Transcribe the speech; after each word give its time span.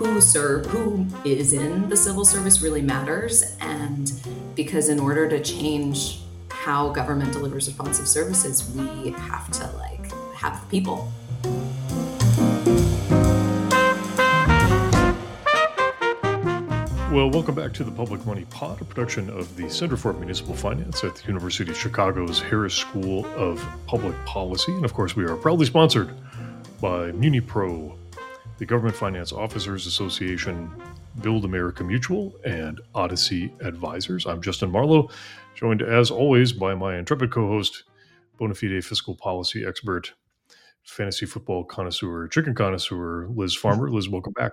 who 0.00 0.18
serve 0.18 0.64
who 0.64 1.06
is 1.26 1.52
in 1.52 1.86
the 1.90 1.96
civil 1.96 2.24
service 2.24 2.62
really 2.62 2.80
matters 2.80 3.54
and 3.60 4.14
because 4.54 4.88
in 4.88 4.98
order 4.98 5.28
to 5.28 5.38
change 5.42 6.22
how 6.48 6.88
government 6.88 7.30
delivers 7.34 7.66
responsive 7.66 8.08
services 8.08 8.66
we 8.74 9.10
have 9.10 9.50
to 9.50 9.66
like 9.76 10.10
have 10.32 10.58
the 10.58 10.66
people 10.70 11.12
Well, 17.12 17.28
welcome 17.28 17.54
back 17.54 17.74
to 17.74 17.84
the 17.84 17.90
Public 17.90 18.24
Money 18.24 18.46
Pod, 18.48 18.80
a 18.80 18.84
production 18.84 19.28
of 19.28 19.54
the 19.56 19.68
Center 19.68 19.98
for 19.98 20.14
Municipal 20.14 20.54
Finance 20.54 21.04
at 21.04 21.16
the 21.16 21.26
University 21.26 21.72
of 21.72 21.76
Chicago's 21.76 22.40
Harris 22.40 22.72
School 22.72 23.26
of 23.34 23.62
Public 23.86 24.14
Policy. 24.24 24.72
And 24.72 24.84
of 24.84 24.94
course, 24.94 25.14
we 25.14 25.24
are 25.24 25.36
proudly 25.36 25.66
sponsored 25.66 26.08
by 26.80 27.10
MuniPro, 27.10 27.98
the 28.60 28.66
Government 28.66 28.94
Finance 28.94 29.32
Officers 29.32 29.86
Association, 29.86 30.70
Build 31.22 31.46
America 31.46 31.82
Mutual, 31.82 32.34
and 32.44 32.78
Odyssey 32.94 33.50
Advisors. 33.62 34.26
I'm 34.26 34.42
Justin 34.42 34.70
Marlowe, 34.70 35.08
joined 35.54 35.80
as 35.80 36.10
always 36.10 36.52
by 36.52 36.74
my 36.74 36.98
intrepid 36.98 37.32
co 37.32 37.48
host, 37.48 37.84
bona 38.36 38.54
fide 38.54 38.84
fiscal 38.84 39.16
policy 39.16 39.64
expert, 39.66 40.12
fantasy 40.82 41.24
football 41.24 41.64
connoisseur, 41.64 42.28
chicken 42.28 42.54
connoisseur, 42.54 43.28
Liz 43.34 43.56
Farmer. 43.56 43.90
Liz, 43.90 44.10
welcome 44.10 44.34
back. 44.34 44.52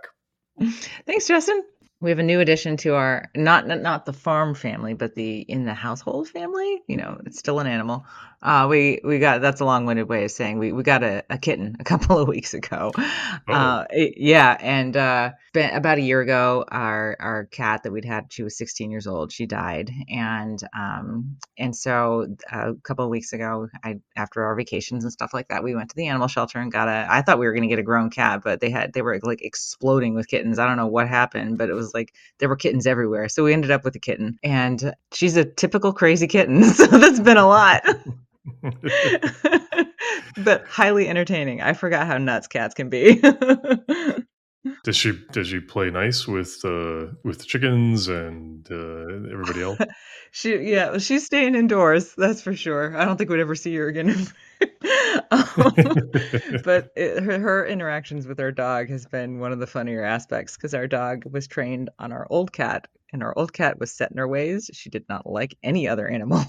Thanks, 1.05 1.27
Justin 1.27 1.61
we 1.99 2.11
have 2.11 2.19
a 2.19 2.23
new 2.23 2.39
addition 2.39 2.77
to 2.77 2.93
our 2.93 3.29
not 3.35 3.67
not 3.67 4.05
the 4.05 4.13
farm 4.13 4.53
family, 4.53 4.93
but 4.93 5.15
the 5.15 5.39
in 5.39 5.65
the 5.65 5.73
household 5.73 6.29
family. 6.29 6.81
You 6.87 6.97
know, 6.97 7.19
it's 7.25 7.39
still 7.39 7.59
an 7.59 7.67
animal. 7.67 8.05
Uh, 8.39 8.67
we 8.69 9.01
we 9.03 9.17
got 9.17 9.41
that's 9.41 9.61
a 9.61 9.65
long-winded 9.65 10.07
way 10.07 10.23
of 10.23 10.29
saying 10.29 10.59
we 10.59 10.71
we 10.71 10.83
got 10.83 11.01
a, 11.01 11.23
a 11.29 11.39
kitten 11.39 11.75
a 11.79 11.83
couple 11.85 12.19
of 12.19 12.27
weeks 12.27 12.53
ago. 12.53 12.91
Oh. 12.95 13.53
Uh, 13.53 13.85
it, 13.89 14.13
yeah, 14.17 14.55
and 14.59 14.95
uh, 14.95 15.31
about 15.55 15.97
a 15.97 16.01
year 16.01 16.21
ago, 16.21 16.63
our 16.67 17.17
our 17.19 17.45
cat 17.45 17.81
that 17.83 17.91
we'd 17.91 18.05
had, 18.05 18.31
she 18.31 18.43
was 18.43 18.55
16 18.55 18.91
years 18.91 19.07
old. 19.07 19.31
She 19.31 19.47
died, 19.47 19.91
and 20.07 20.59
um 20.77 21.37
and 21.57 21.75
so 21.75 22.27
a 22.51 22.75
couple 22.83 23.03
of 23.05 23.09
weeks 23.09 23.33
ago, 23.33 23.69
I 23.83 23.95
after 24.15 24.45
our 24.45 24.55
vacations 24.55 25.03
and 25.03 25.11
stuff 25.11 25.33
like 25.33 25.47
that, 25.47 25.63
we 25.63 25.73
went 25.73 25.89
to 25.89 25.95
the 25.95 26.07
animal 26.07 26.27
shelter 26.27 26.59
and 26.59 26.71
got 26.71 26.87
a. 26.87 27.07
I 27.09 27.23
thought 27.23 27.39
we 27.39 27.47
were 27.47 27.53
going 27.53 27.63
to 27.63 27.69
get 27.69 27.79
a 27.79 27.83
grown 27.83 28.11
cat, 28.11 28.41
but 28.43 28.59
they 28.59 28.69
had 28.69 28.93
they 28.93 29.01
were 29.01 29.19
like 29.23 29.41
exploding 29.41 30.13
with 30.13 30.27
kittens. 30.27 30.59
I 30.59 30.67
don't 30.67 30.77
know 30.77 30.87
what 30.87 31.07
happened, 31.07 31.57
but 31.57 31.69
it 31.69 31.73
was 31.73 31.93
like 31.95 32.13
there 32.37 32.49
were 32.49 32.55
kittens 32.55 32.85
everywhere. 32.85 33.29
So 33.29 33.43
we 33.43 33.53
ended 33.53 33.71
up 33.71 33.83
with 33.83 33.95
a 33.95 33.99
kitten, 33.99 34.37
and 34.43 34.93
she's 35.11 35.37
a 35.37 35.45
typical 35.45 35.91
crazy 35.91 36.27
kitten. 36.27 36.63
So 36.77 36.85
that's 36.85 37.19
been 37.19 37.37
a 37.37 37.47
lot. 37.47 37.81
but 40.43 40.65
highly 40.67 41.07
entertaining. 41.07 41.61
I 41.61 41.73
forgot 41.73 42.07
how 42.07 42.17
nuts 42.17 42.47
cats 42.47 42.73
can 42.73 42.89
be. 42.89 43.21
does 44.83 44.95
she 44.95 45.13
does 45.31 45.47
she 45.47 45.59
play 45.59 45.89
nice 45.89 46.27
with 46.27 46.59
uh 46.63 47.07
with 47.23 47.39
the 47.39 47.45
chickens 47.45 48.07
and 48.07 48.67
uh, 48.71 49.31
everybody 49.31 49.61
else? 49.61 49.79
she 50.31 50.57
yeah, 50.57 50.97
she's 50.97 51.25
staying 51.25 51.55
indoors. 51.55 52.13
That's 52.17 52.41
for 52.41 52.55
sure. 52.55 52.95
I 52.97 53.05
don't 53.05 53.17
think 53.17 53.29
we'd 53.29 53.39
ever 53.39 53.55
see 53.55 53.75
her 53.75 53.87
again. 53.87 54.27
um, 55.31 55.73
but 56.63 56.89
it, 56.95 57.23
her, 57.23 57.39
her, 57.39 57.65
interactions 57.65 58.25
with 58.25 58.39
our 58.39 58.51
dog 58.51 58.89
has 58.89 59.05
been 59.05 59.39
one 59.39 59.51
of 59.51 59.59
the 59.59 59.67
funnier 59.67 60.03
aspects 60.03 60.57
because 60.57 60.73
our 60.73 60.87
dog 60.87 61.23
was 61.29 61.47
trained 61.47 61.89
on 61.99 62.11
our 62.11 62.25
old 62.29 62.51
cat 62.51 62.87
and 63.13 63.23
our 63.23 63.37
old 63.37 63.53
cat 63.53 63.79
was 63.79 63.91
set 63.91 64.11
in 64.11 64.17
her 64.17 64.27
ways. 64.27 64.69
She 64.73 64.89
did 64.89 65.05
not 65.09 65.29
like 65.29 65.57
any 65.63 65.87
other 65.87 66.07
animal. 66.07 66.43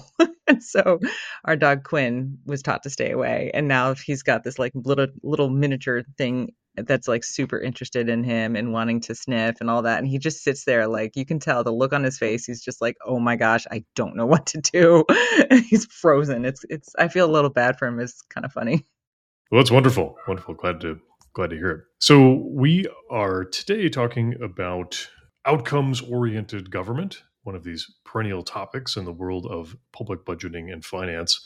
And 0.49 0.63
so 0.63 0.99
our 1.45 1.55
dog 1.55 1.83
Quinn 1.83 2.37
was 2.45 2.61
taught 2.61 2.83
to 2.83 2.89
stay 2.89 3.11
away. 3.11 3.51
And 3.53 3.67
now 3.67 3.93
he's 3.93 4.23
got 4.23 4.43
this 4.43 4.59
like 4.59 4.73
little 4.75 5.07
little 5.23 5.49
miniature 5.49 6.03
thing 6.17 6.53
that's 6.75 7.07
like 7.07 7.23
super 7.23 7.59
interested 7.59 8.09
in 8.09 8.23
him 8.23 8.55
and 8.55 8.71
wanting 8.71 9.01
to 9.01 9.15
sniff 9.15 9.57
and 9.59 9.69
all 9.69 9.81
that. 9.83 9.99
And 9.99 10.07
he 10.07 10.17
just 10.17 10.43
sits 10.43 10.65
there 10.65 10.87
like 10.87 11.15
you 11.15 11.25
can 11.25 11.39
tell 11.39 11.63
the 11.63 11.71
look 11.71 11.93
on 11.93 12.03
his 12.03 12.17
face. 12.17 12.45
He's 12.45 12.61
just 12.61 12.81
like, 12.81 12.95
oh 13.05 13.19
my 13.19 13.35
gosh, 13.35 13.65
I 13.71 13.83
don't 13.95 14.15
know 14.15 14.25
what 14.27 14.45
to 14.47 14.61
do. 14.61 15.05
he's 15.69 15.85
frozen. 15.85 16.45
It's 16.45 16.65
it's 16.69 16.93
I 16.97 17.07
feel 17.07 17.29
a 17.29 17.31
little 17.31 17.49
bad 17.49 17.77
for 17.77 17.87
him. 17.87 17.99
It's 17.99 18.21
kind 18.23 18.45
of 18.45 18.51
funny. 18.51 18.85
Well, 19.51 19.61
it's 19.61 19.71
wonderful. 19.71 20.15
Wonderful. 20.27 20.55
Glad 20.55 20.81
to 20.81 20.99
glad 21.33 21.51
to 21.51 21.55
hear 21.55 21.71
it. 21.71 21.81
So 21.99 22.43
we 22.49 22.85
are 23.09 23.45
today 23.45 23.89
talking 23.89 24.35
about 24.41 25.09
outcomes 25.45 26.01
oriented 26.01 26.69
government, 26.69 27.23
one 27.43 27.55
of 27.55 27.63
these 27.63 27.91
perennial 28.03 28.43
topics 28.43 28.95
in 28.95 29.05
the 29.05 29.13
world 29.13 29.47
of 29.47 29.75
public 29.91 30.25
budgeting 30.25 30.71
and 30.71 30.83
finance. 30.83 31.45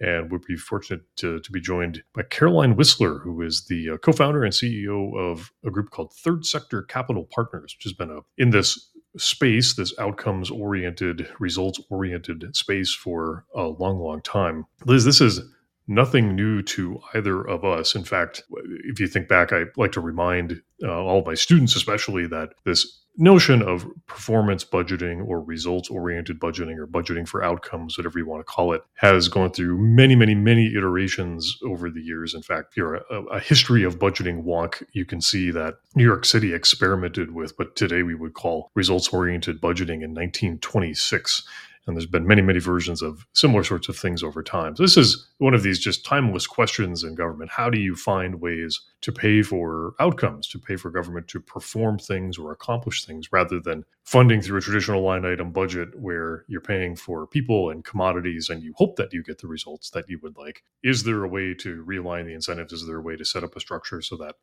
And 0.00 0.32
we'd 0.32 0.42
be 0.42 0.56
fortunate 0.56 1.02
to, 1.16 1.38
to 1.40 1.52
be 1.52 1.60
joined 1.60 2.02
by 2.12 2.22
Caroline 2.22 2.74
Whistler, 2.74 3.18
who 3.20 3.40
is 3.40 3.66
the 3.66 3.90
uh, 3.90 3.96
co 3.98 4.12
founder 4.12 4.42
and 4.42 4.52
CEO 4.52 5.16
of 5.16 5.52
a 5.64 5.70
group 5.70 5.90
called 5.90 6.12
Third 6.12 6.44
Sector 6.44 6.82
Capital 6.84 7.28
Partners, 7.32 7.74
which 7.76 7.84
has 7.84 7.92
been 7.92 8.10
a, 8.10 8.20
in 8.36 8.50
this 8.50 8.90
space, 9.16 9.74
this 9.74 9.96
outcomes 9.98 10.50
oriented, 10.50 11.28
results 11.38 11.80
oriented 11.90 12.56
space 12.56 12.92
for 12.92 13.44
a 13.54 13.64
long, 13.64 13.98
long 14.00 14.22
time. 14.22 14.64
Liz, 14.86 15.04
this 15.04 15.20
is 15.20 15.40
nothing 15.86 16.34
new 16.34 16.62
to 16.62 17.00
either 17.14 17.46
of 17.46 17.64
us. 17.64 17.94
In 17.94 18.04
fact, 18.04 18.42
if 18.84 19.00
you 19.00 19.06
think 19.06 19.28
back, 19.28 19.52
I 19.52 19.64
like 19.76 19.92
to 19.92 20.00
remind 20.00 20.62
uh, 20.82 20.92
all 20.92 21.20
of 21.20 21.26
my 21.26 21.34
students, 21.34 21.76
especially, 21.76 22.26
that 22.28 22.50
this 22.64 23.01
notion 23.16 23.62
of 23.62 23.86
performance 24.06 24.64
budgeting 24.64 25.26
or 25.26 25.40
results 25.40 25.90
oriented 25.90 26.40
budgeting 26.40 26.78
or 26.78 26.86
budgeting 26.86 27.26
for 27.28 27.42
outcomes, 27.42 27.96
whatever 27.98 28.18
you 28.18 28.26
want 28.26 28.40
to 28.40 28.44
call 28.44 28.72
it, 28.72 28.82
has 28.94 29.28
gone 29.28 29.50
through 29.50 29.76
many, 29.78 30.16
many, 30.16 30.34
many 30.34 30.74
iterations 30.74 31.58
over 31.64 31.90
the 31.90 32.00
years. 32.00 32.34
In 32.34 32.42
fact, 32.42 32.76
you're 32.76 32.94
a, 32.94 33.22
a 33.32 33.40
history 33.40 33.84
of 33.84 33.98
budgeting 33.98 34.42
walk, 34.42 34.82
you 34.92 35.04
can 35.04 35.20
see 35.20 35.50
that 35.50 35.74
New 35.94 36.04
York 36.04 36.24
City 36.24 36.54
experimented 36.54 37.34
with 37.34 37.52
what 37.58 37.76
today 37.76 38.02
we 38.02 38.14
would 38.14 38.34
call 38.34 38.70
results 38.74 39.08
oriented 39.08 39.60
budgeting 39.60 40.02
in 40.02 40.14
1926 40.14 41.42
and 41.86 41.96
there's 41.96 42.06
been 42.06 42.26
many, 42.26 42.42
many 42.42 42.60
versions 42.60 43.02
of 43.02 43.26
similar 43.32 43.64
sorts 43.64 43.88
of 43.88 43.96
things 43.96 44.22
over 44.22 44.42
time. 44.42 44.76
So 44.76 44.82
this 44.84 44.96
is 44.96 45.28
one 45.38 45.54
of 45.54 45.62
these 45.62 45.78
just 45.78 46.04
timeless 46.04 46.46
questions 46.46 47.02
in 47.02 47.14
government. 47.14 47.50
How 47.50 47.70
do 47.70 47.80
you 47.80 47.96
find 47.96 48.40
ways 48.40 48.80
to 49.00 49.10
pay 49.10 49.42
for 49.42 49.94
outcomes, 49.98 50.46
to 50.48 50.58
pay 50.58 50.76
for 50.76 50.90
government 50.90 51.26
to 51.28 51.40
perform 51.40 51.98
things 51.98 52.38
or 52.38 52.52
accomplish 52.52 53.04
things 53.04 53.32
rather 53.32 53.58
than 53.58 53.84
funding 54.04 54.40
through 54.40 54.58
a 54.58 54.62
traditional 54.62 55.02
line 55.02 55.24
item 55.24 55.50
budget 55.50 55.88
where 55.98 56.44
you're 56.46 56.60
paying 56.60 56.94
for 56.94 57.26
people 57.26 57.70
and 57.70 57.84
commodities 57.84 58.48
and 58.48 58.62
you 58.62 58.72
hope 58.76 58.96
that 58.96 59.12
you 59.12 59.22
get 59.22 59.38
the 59.38 59.48
results 59.48 59.90
that 59.90 60.08
you 60.08 60.20
would 60.22 60.36
like? 60.36 60.62
Is 60.84 61.02
there 61.02 61.24
a 61.24 61.28
way 61.28 61.54
to 61.54 61.84
realign 61.84 62.26
the 62.26 62.34
incentives? 62.34 62.72
Is 62.72 62.86
there 62.86 62.98
a 62.98 63.02
way 63.02 63.16
to 63.16 63.24
set 63.24 63.42
up 63.42 63.56
a 63.56 63.60
structure 63.60 64.00
so 64.02 64.16
that 64.18 64.36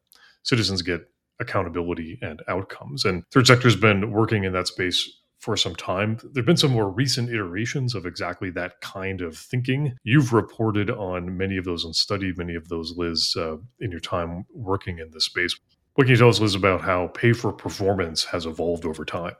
citizens 0.44 0.82
get 0.82 1.10
accountability 1.40 2.20
and 2.22 2.42
outcomes? 2.50 3.06
And 3.06 3.24
third 3.32 3.48
sector 3.48 3.68
has 3.68 3.78
been 3.78 4.12
working 4.12 4.44
in 4.44 4.52
that 4.54 4.68
space 4.68 5.10
for 5.40 5.56
some 5.56 5.76
time. 5.76 6.18
There 6.22 6.42
have 6.42 6.46
been 6.46 6.58
some 6.58 6.72
more 6.72 6.90
recent 6.90 7.30
iterations 7.30 7.96
of 7.96 8.06
exactly 8.06 8.50
that 8.52 8.82
kind 8.82 9.22
of 9.22 9.38
thinking. 9.38 9.98
You've 10.04 10.34
reported 10.34 10.90
on 10.90 11.38
many 11.38 11.58
of 11.58 11.66
those 11.66 11.86
and 11.86 11.96
studied 11.96 12.38
many 12.38 12.56
of 12.56 12.68
those, 12.68 12.94
Liz, 12.98 13.36
uh, 13.38 13.58
in 13.80 13.92
your 13.92 14.02
time 14.02 14.46
working 14.54 15.00
in 15.00 15.12
this 15.12 15.26
space. 15.26 15.58
What 15.96 16.06
can 16.06 16.12
you 16.12 16.18
tell 16.18 16.30
us, 16.30 16.40
Liz, 16.40 16.56
about 16.56 16.82
how 16.82 17.08
pay 17.08 17.34
for 17.34 17.52
performance 17.52 18.26
has 18.26 18.46
evolved 18.46 18.86
over 18.86 19.06
time? 19.06 19.36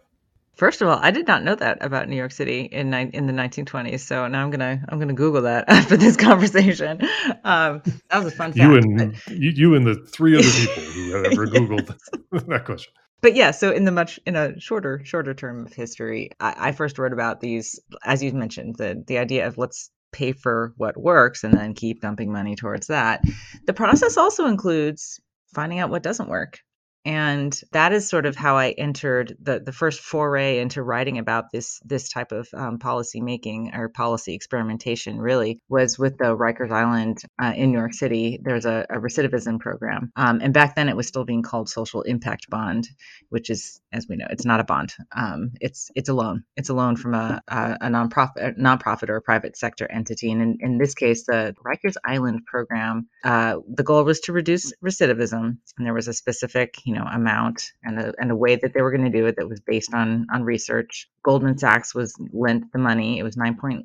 First 0.60 0.82
of 0.82 0.90
all, 0.90 1.00
I 1.02 1.12
did 1.12 1.26
not 1.26 1.44
know 1.44 1.56
that 1.56 1.78
about 1.80 2.10
New 2.10 2.18
York 2.18 2.34
City 2.34 2.64
in 2.64 2.94
in 2.94 3.28
the 3.28 3.34
1920s. 3.34 4.02
So 4.02 4.28
now 4.28 4.44
I'm 4.44 4.50
gonna 4.50 4.84
I'm 4.90 5.00
gonna 5.00 5.14
Google 5.14 5.44
that 5.44 5.64
after 5.70 5.96
this 5.96 6.18
conversation. 6.18 7.00
Um, 7.46 7.82
that 8.10 8.22
was 8.22 8.26
a 8.26 8.36
fun. 8.36 8.52
you 8.56 8.76
and 8.76 8.98
but... 8.98 9.34
you, 9.34 9.52
you 9.52 9.76
and 9.76 9.88
the 9.88 9.96
three 9.96 10.38
other 10.38 10.50
people 10.50 10.84
who 10.84 11.12
have 11.14 11.26
ever 11.28 11.48
Googled 11.56 11.98
that 12.48 12.66
question 12.66 12.92
but 13.22 13.36
yeah 13.36 13.52
so 13.52 13.72
in 13.72 13.86
the 13.86 13.92
much 13.92 14.20
in 14.26 14.36
a 14.36 14.60
shorter 14.60 15.02
shorter 15.04 15.34
term 15.34 15.66
of 15.66 15.74
history 15.74 16.30
I, 16.40 16.70
I, 16.70 16.72
first 16.72 16.98
wrote 16.98 17.14
about 17.14 17.42
these 17.42 17.80
as 18.04 18.24
you 18.24 18.32
mentioned 18.32 18.76
the 18.78 19.04
the 19.08 19.18
idea 19.18 19.48
of 19.48 19.58
let's 19.58 19.92
pay 20.12 20.32
for 20.32 20.74
what 20.78 20.98
works 20.98 21.44
and 21.44 21.54
then 21.54 21.74
keep 21.74 22.02
dumping 22.02 22.32
money 22.32 22.56
towards 22.56 22.88
that. 22.88 23.24
The 23.66 23.74
process 23.74 24.18
also 24.18 24.46
includes 24.48 25.20
finding 25.54 25.80
out 25.80 25.90
what 25.90 26.04
doesn't 26.04 26.30
work 26.30 26.60
and 27.06 27.60
that 27.72 27.94
is 27.94 28.10
sort 28.10 28.26
of 28.26 28.36
how 28.36 28.58
I 28.58 28.72
entered 28.72 29.36
the 29.42 29.60
the 29.60 29.72
first 29.72 30.02
foray 30.02 30.60
into 30.60 30.84
writing 30.84 31.18
about 31.18 31.52
this 31.52 31.80
this 31.86 32.10
type 32.10 32.32
of 32.32 32.48
um, 32.54 32.80
policy 32.80 33.22
making 33.22 33.72
or 33.74 33.90
policy 33.90 34.34
experimentation. 34.34 35.20
Really 35.20 35.60
was 35.70 35.98
with 35.98 36.18
the 36.18 36.36
Rikers 36.36 36.72
Island 36.72 37.20
uh, 37.42 37.54
in 37.56 37.72
New 37.72 37.78
York 37.78 37.94
City. 37.94 38.40
There's 38.42 38.66
a, 38.66 38.86
a 38.90 38.98
recidivism 38.98 39.60
program, 39.60 40.12
um, 40.16 40.40
and 40.42 40.54
back 40.54 40.76
then 40.76 40.90
it 40.90 40.96
was 40.96 41.08
still 41.08 41.26
being 41.26 41.42
called 41.42 41.70
social 41.70 42.02
impact 42.02 42.50
bond, 42.50 42.88
which 43.30 43.50
is, 43.50 43.80
as 43.94 44.08
we 44.08 44.18
know, 44.18 44.28
it's 44.30 44.46
not 44.46 44.60
a 44.60 44.66
bond. 44.66 44.94
Um, 45.16 45.52
it's 45.62 45.92
it's 45.96 46.10
a 46.10 46.14
loan. 46.14 46.44
It's 46.58 46.70
a 46.70 46.74
loan 46.74 46.98
from 46.98 47.14
a 47.14 47.42
a, 47.48 47.78
a 47.82 47.88
nonprofit 47.88 48.30
a 48.38 48.54
nonprofit 48.54 49.10
or 49.10 49.16
a 49.16 49.22
private 49.22 49.58
sector 49.58 49.90
entity. 49.90 50.32
And 50.32 50.42
in, 50.42 50.58
in 50.60 50.78
this 50.78 50.96
case, 50.96 51.26
the 51.26 51.56
Rikers 51.66 51.96
Island 52.06 52.46
program, 52.46 53.08
uh, 53.24 53.58
the 53.68 53.84
goal 53.84 54.04
was 54.04 54.20
to 54.22 54.34
reduce 54.34 54.74
recidivism, 54.84 55.58
and 55.78 55.86
there 55.86 55.94
was 55.94 56.08
a 56.08 56.14
specific 56.14 56.76
you 56.90 56.96
know 56.96 57.06
amount 57.06 57.72
and 57.84 58.00
a, 58.00 58.14
and 58.18 58.32
a 58.32 58.36
way 58.36 58.56
that 58.56 58.74
they 58.74 58.82
were 58.82 58.92
going 58.92 59.10
to 59.12 59.16
do 59.16 59.28
it 59.28 59.36
that 59.38 59.48
was 59.48 59.60
based 59.60 59.94
on 59.94 60.26
on 60.34 60.44
research. 60.44 61.08
Goldman 61.24 61.60
Sachs 61.60 61.94
was 61.94 62.16
lent 62.34 62.72
the 62.74 62.80
money. 62.80 63.20
It 63.20 63.24
was 63.24 63.36
9.6 63.36 63.84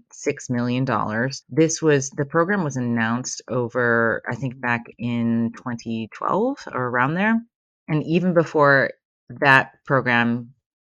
million 0.51 0.87
dollars. 0.87 1.43
This 1.51 1.83
was 1.83 2.09
the 2.11 2.25
program 2.25 2.65
was 2.65 2.77
announced 2.79 3.43
over 3.49 4.23
I 4.27 4.37
think 4.37 4.59
back 4.59 4.85
in 4.99 5.53
2012 5.59 6.69
or 6.73 6.89
around 6.89 7.15
there. 7.15 7.41
And 7.89 8.03
even 8.05 8.33
before 8.33 8.93
that 9.29 9.73
program 9.85 10.55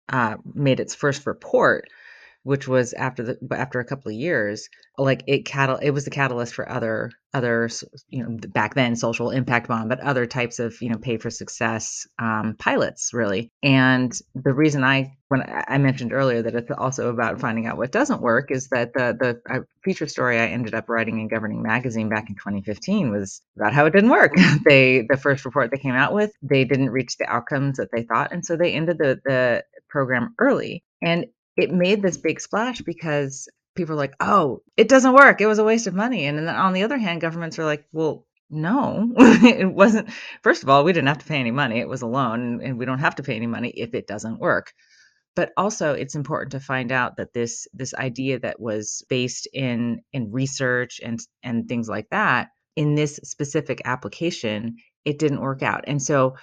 uh, 0.10 0.38
made 0.56 0.80
its 0.80 0.96
first 0.96 1.28
report, 1.28 1.88
which 2.44 2.68
was 2.68 2.94
after 2.94 3.24
the 3.24 3.38
after 3.52 3.80
a 3.80 3.86
couple 3.86 4.10
of 4.10 4.18
years, 4.18 4.70
like 4.98 5.24
it 5.28 5.46
catal 5.46 5.78
it 5.78 5.92
was 5.92 6.06
the 6.06 6.12
catalyst 6.12 6.54
for 6.54 6.70
other 6.70 7.12
other 7.34 7.70
you 8.08 8.24
know 8.24 8.38
back 8.50 8.74
then 8.76 8.96
social 8.96 9.30
impact 9.30 9.68
bond, 9.68 9.90
but 9.90 10.00
other 10.00 10.26
types 10.26 10.60
of 10.60 10.82
you 10.82 10.90
know 10.90 10.98
pay 10.98 11.18
for 11.18 11.30
success 11.30 12.08
um, 12.18 12.56
pilots 12.58 13.14
really. 13.14 13.52
And 13.62 14.12
the 14.36 14.54
reason 14.54 14.84
I 14.84 15.18
when 15.28 15.44
I 15.46 15.78
mentioned 15.78 16.14
earlier 16.14 16.42
that 16.42 16.56
it's 16.56 16.72
also 16.72 17.10
about 17.10 17.40
finding 17.40 17.68
out 17.68 17.78
what 17.78 17.92
doesn't 17.92 18.22
work 18.22 18.52
is 18.52 18.70
that 18.70 18.94
the 18.94 19.16
the 19.20 19.54
uh, 19.54 19.62
feature 19.84 20.08
story 20.08 20.40
I 20.40 20.48
ended 20.48 20.74
up 20.74 20.90
writing 20.90 21.20
in 21.20 21.28
Governing 21.28 21.62
Magazine 21.62 22.10
back 22.10 22.30
in 22.30 22.36
2015 22.36 23.12
was 23.12 23.42
about 23.58 23.74
how 23.74 23.86
it 23.86 23.94
didn't 23.94 24.10
work. 24.10 24.34
they 24.66 25.06
the 25.08 25.18
first 25.18 25.46
report 25.46 25.72
they 25.72 25.78
came 25.78 25.96
out 25.96 26.14
with 26.14 26.32
they 26.42 26.64
didn't 26.64 26.90
reach 26.90 27.18
the 27.18 27.28
outcomes 27.28 27.78
that 27.78 27.90
they 27.92 28.04
thought, 28.04 28.32
and 28.32 28.46
so 28.46 28.56
they 28.56 28.74
ended 28.74 28.98
the 28.98 29.20
the 29.24 29.64
program 29.90 30.34
early. 30.40 30.84
And 31.02 31.26
it 31.60 31.72
made 31.72 32.02
this 32.02 32.18
big 32.18 32.40
splash 32.40 32.82
because 32.82 33.48
people 33.76 33.94
are 33.94 33.98
like, 33.98 34.16
oh, 34.20 34.62
it 34.78 34.90
doesn't 34.90 35.14
work. 35.14 35.42
It 35.42 35.48
was 35.48 35.60
a 35.60 35.64
waste 35.64 35.88
of 35.88 35.94
money. 35.94 36.26
And 36.26 36.38
then 36.38 36.48
on 36.48 36.74
the 36.74 36.84
other 36.84 36.98
hand, 36.98 37.22
governments 37.22 37.60
are 37.60 37.66
like, 37.66 37.86
well, 37.92 38.26
no, 38.50 39.12
it 39.18 39.72
wasn't. 39.72 40.10
First 40.44 40.64
of 40.64 40.70
all, 40.70 40.84
we 40.84 40.94
didn't 40.94 41.08
have 41.08 41.20
to 41.20 41.26
pay 41.26 41.38
any 41.38 41.52
money. 41.52 41.80
It 41.80 41.88
was 41.88 42.02
a 42.02 42.08
loan, 42.08 42.62
and 42.64 42.80
we 42.80 42.86
don't 42.86 43.00
have 43.00 43.16
to 43.16 43.24
pay 43.24 43.36
any 43.36 43.48
money 43.48 43.70
if 43.70 43.94
it 43.94 44.08
doesn't 44.08 44.40
work. 44.40 44.74
But 45.36 45.52
also, 45.56 45.94
it's 45.94 46.16
important 46.16 46.52
to 46.54 46.60
find 46.60 46.92
out 46.92 47.18
that 47.18 47.34
this 47.34 47.68
this 47.74 47.94
idea 47.94 48.40
that 48.40 48.60
was 48.60 49.04
based 49.08 49.48
in 49.54 50.02
in 50.14 50.32
research 50.32 51.00
and 51.04 51.20
and 51.44 51.68
things 51.68 51.88
like 51.88 52.10
that 52.10 52.50
in 52.76 52.96
this 52.96 53.20
specific 53.24 53.82
application, 53.84 54.78
it 55.04 55.20
didn't 55.20 55.42
work 55.42 55.62
out. 55.62 55.84
And 55.86 56.02
so 56.02 56.36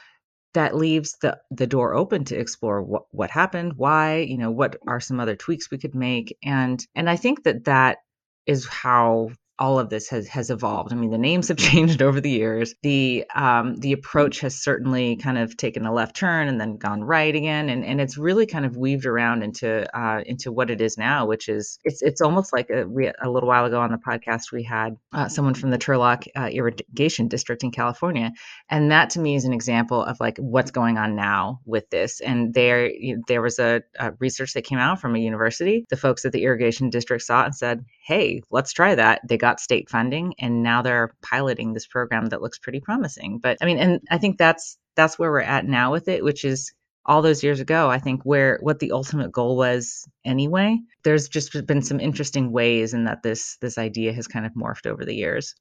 that 0.57 0.75
leaves 0.75 1.17
the 1.21 1.39
the 1.51 1.67
door 1.67 1.95
open 1.95 2.25
to 2.25 2.37
explore 2.37 2.83
what 2.83 3.05
what 3.13 3.31
happened, 3.31 3.75
why, 3.77 4.19
you 4.19 4.39
know, 4.39 4.51
what 4.51 4.77
are 4.89 5.01
some 5.01 5.21
other 5.21 5.37
tweaks 5.37 5.71
we 5.71 5.79
could 5.79 5.95
make, 5.95 6.37
and 6.43 6.85
and 6.95 7.11
I 7.11 7.17
think 7.17 7.45
that 7.45 7.65
that 7.65 7.99
is 8.47 8.67
how 8.67 9.31
all 9.59 9.79
of 9.79 9.89
this 9.89 10.09
has 10.09 10.27
has 10.29 10.51
evolved. 10.51 10.93
I 10.93 10.97
mean, 10.97 11.11
the 11.11 11.19
names 11.19 11.49
have 11.49 11.57
changed 11.71 12.03
over 12.03 12.21
the 12.21 12.31
years. 12.31 12.75
The 12.83 13.25
um, 13.35 13.77
the 13.77 13.93
approach 13.93 14.41
has 14.41 14.57
certainly 14.57 15.17
kind 15.17 15.39
of 15.39 15.57
taken 15.57 15.87
a 15.87 15.93
left 15.93 16.17
turn 16.17 16.49
and 16.49 16.61
then 16.61 16.77
gone 16.77 17.03
right 17.03 17.35
again, 17.35 17.69
and 17.69 17.85
and 17.85 18.01
it's 18.01 18.19
really 18.19 18.47
kind 18.47 18.67
of 18.67 18.77
weaved 18.77 19.07
around 19.07 19.43
into 19.43 19.87
uh, 19.99 20.23
into 20.27 20.53
what 20.53 20.71
it 20.71 20.81
is 20.81 20.99
now, 20.99 21.27
which 21.27 21.49
is 21.49 21.79
it's 21.85 22.03
it's 22.03 22.21
almost 22.21 22.53
like 22.53 22.71
a, 22.71 22.87
we, 22.87 23.11
a 23.23 23.31
little 23.31 23.49
while 23.49 23.65
ago 23.65 23.81
on 23.81 23.91
the 23.91 23.99
podcast 23.99 24.53
we 24.53 24.63
had 24.63 24.97
uh, 25.13 25.29
someone 25.29 25.55
from 25.55 25.71
the 25.71 25.79
Turlock 25.79 26.27
uh, 26.37 26.49
irrigation 26.53 27.29
district 27.29 27.65
in 27.65 27.71
California, 27.71 28.33
and 28.69 28.91
that 28.91 29.11
to 29.11 29.21
me 29.21 29.37
is 29.37 29.45
an 29.45 29.53
example 29.53 30.03
of 30.03 30.19
like 30.21 30.37
what's 30.39 30.71
going 30.71 30.99
on 30.99 31.17
now 31.17 31.61
with 31.65 31.89
this. 31.91 32.21
And 32.21 32.53
there 32.53 32.91
there 33.27 33.43
was 33.43 33.59
a, 33.59 33.83
a 33.99 34.13
research 34.19 34.53
that 34.53 34.63
came 34.63 34.79
out 34.79 35.01
from 35.01 35.17
a 35.17 35.19
university. 35.19 35.87
The 35.89 35.97
folks 35.97 36.25
at 36.25 36.33
the 36.33 36.45
irrigation 36.45 36.91
district 36.91 37.23
saw 37.23 37.43
it 37.43 37.47
and 37.47 37.55
said, 37.55 37.85
"Hey, 38.07 38.43
let's 38.51 38.73
try 38.73 38.95
that." 38.95 39.21
They 39.27 39.39
got 39.39 39.46
got 39.47 39.61
state 39.61 39.89
funding 39.89 40.35
and 40.41 40.65
now 40.65 40.83
they're 40.83 41.15
piloting 41.23 41.73
this 41.73 41.87
program 41.87 42.27
that 42.27 42.43
looks 42.43 42.59
pretty 42.59 42.81
promising. 42.81 43.39
But 43.39 43.59
I 43.61 43.65
mean, 43.65 43.79
and 43.79 44.01
I 44.11 44.19
think 44.19 44.39
that's 44.39 44.77
that's 44.97 45.21
where 45.21 45.31
we're 45.31 45.41
at 45.41 45.65
now 45.65 45.93
with 45.93 46.09
it, 46.09 46.25
which 46.25 46.45
is 46.45 46.73
all 47.05 47.23
those 47.23 47.45
years 47.45 47.61
ago, 47.61 47.89
I 47.89 48.01
think 48.01 48.23
where 48.25 48.59
what 48.61 48.81
the 48.81 48.91
ultimate 48.91 49.31
goal 49.31 49.57
was 49.57 50.09
anyway. 50.25 50.79
There's 51.05 51.29
just 51.29 51.65
been 51.65 51.83
some 51.83 52.01
interesting 52.01 52.51
ways 52.51 52.93
in 52.93 53.05
that 53.05 53.23
this 53.23 53.57
this 53.61 53.79
idea 53.79 54.13
has 54.15 54.27
kind 54.27 54.47
of 54.47 54.53
morphed 54.55 54.87
over 54.87 55.05
the 55.05 55.15
years. 55.15 55.55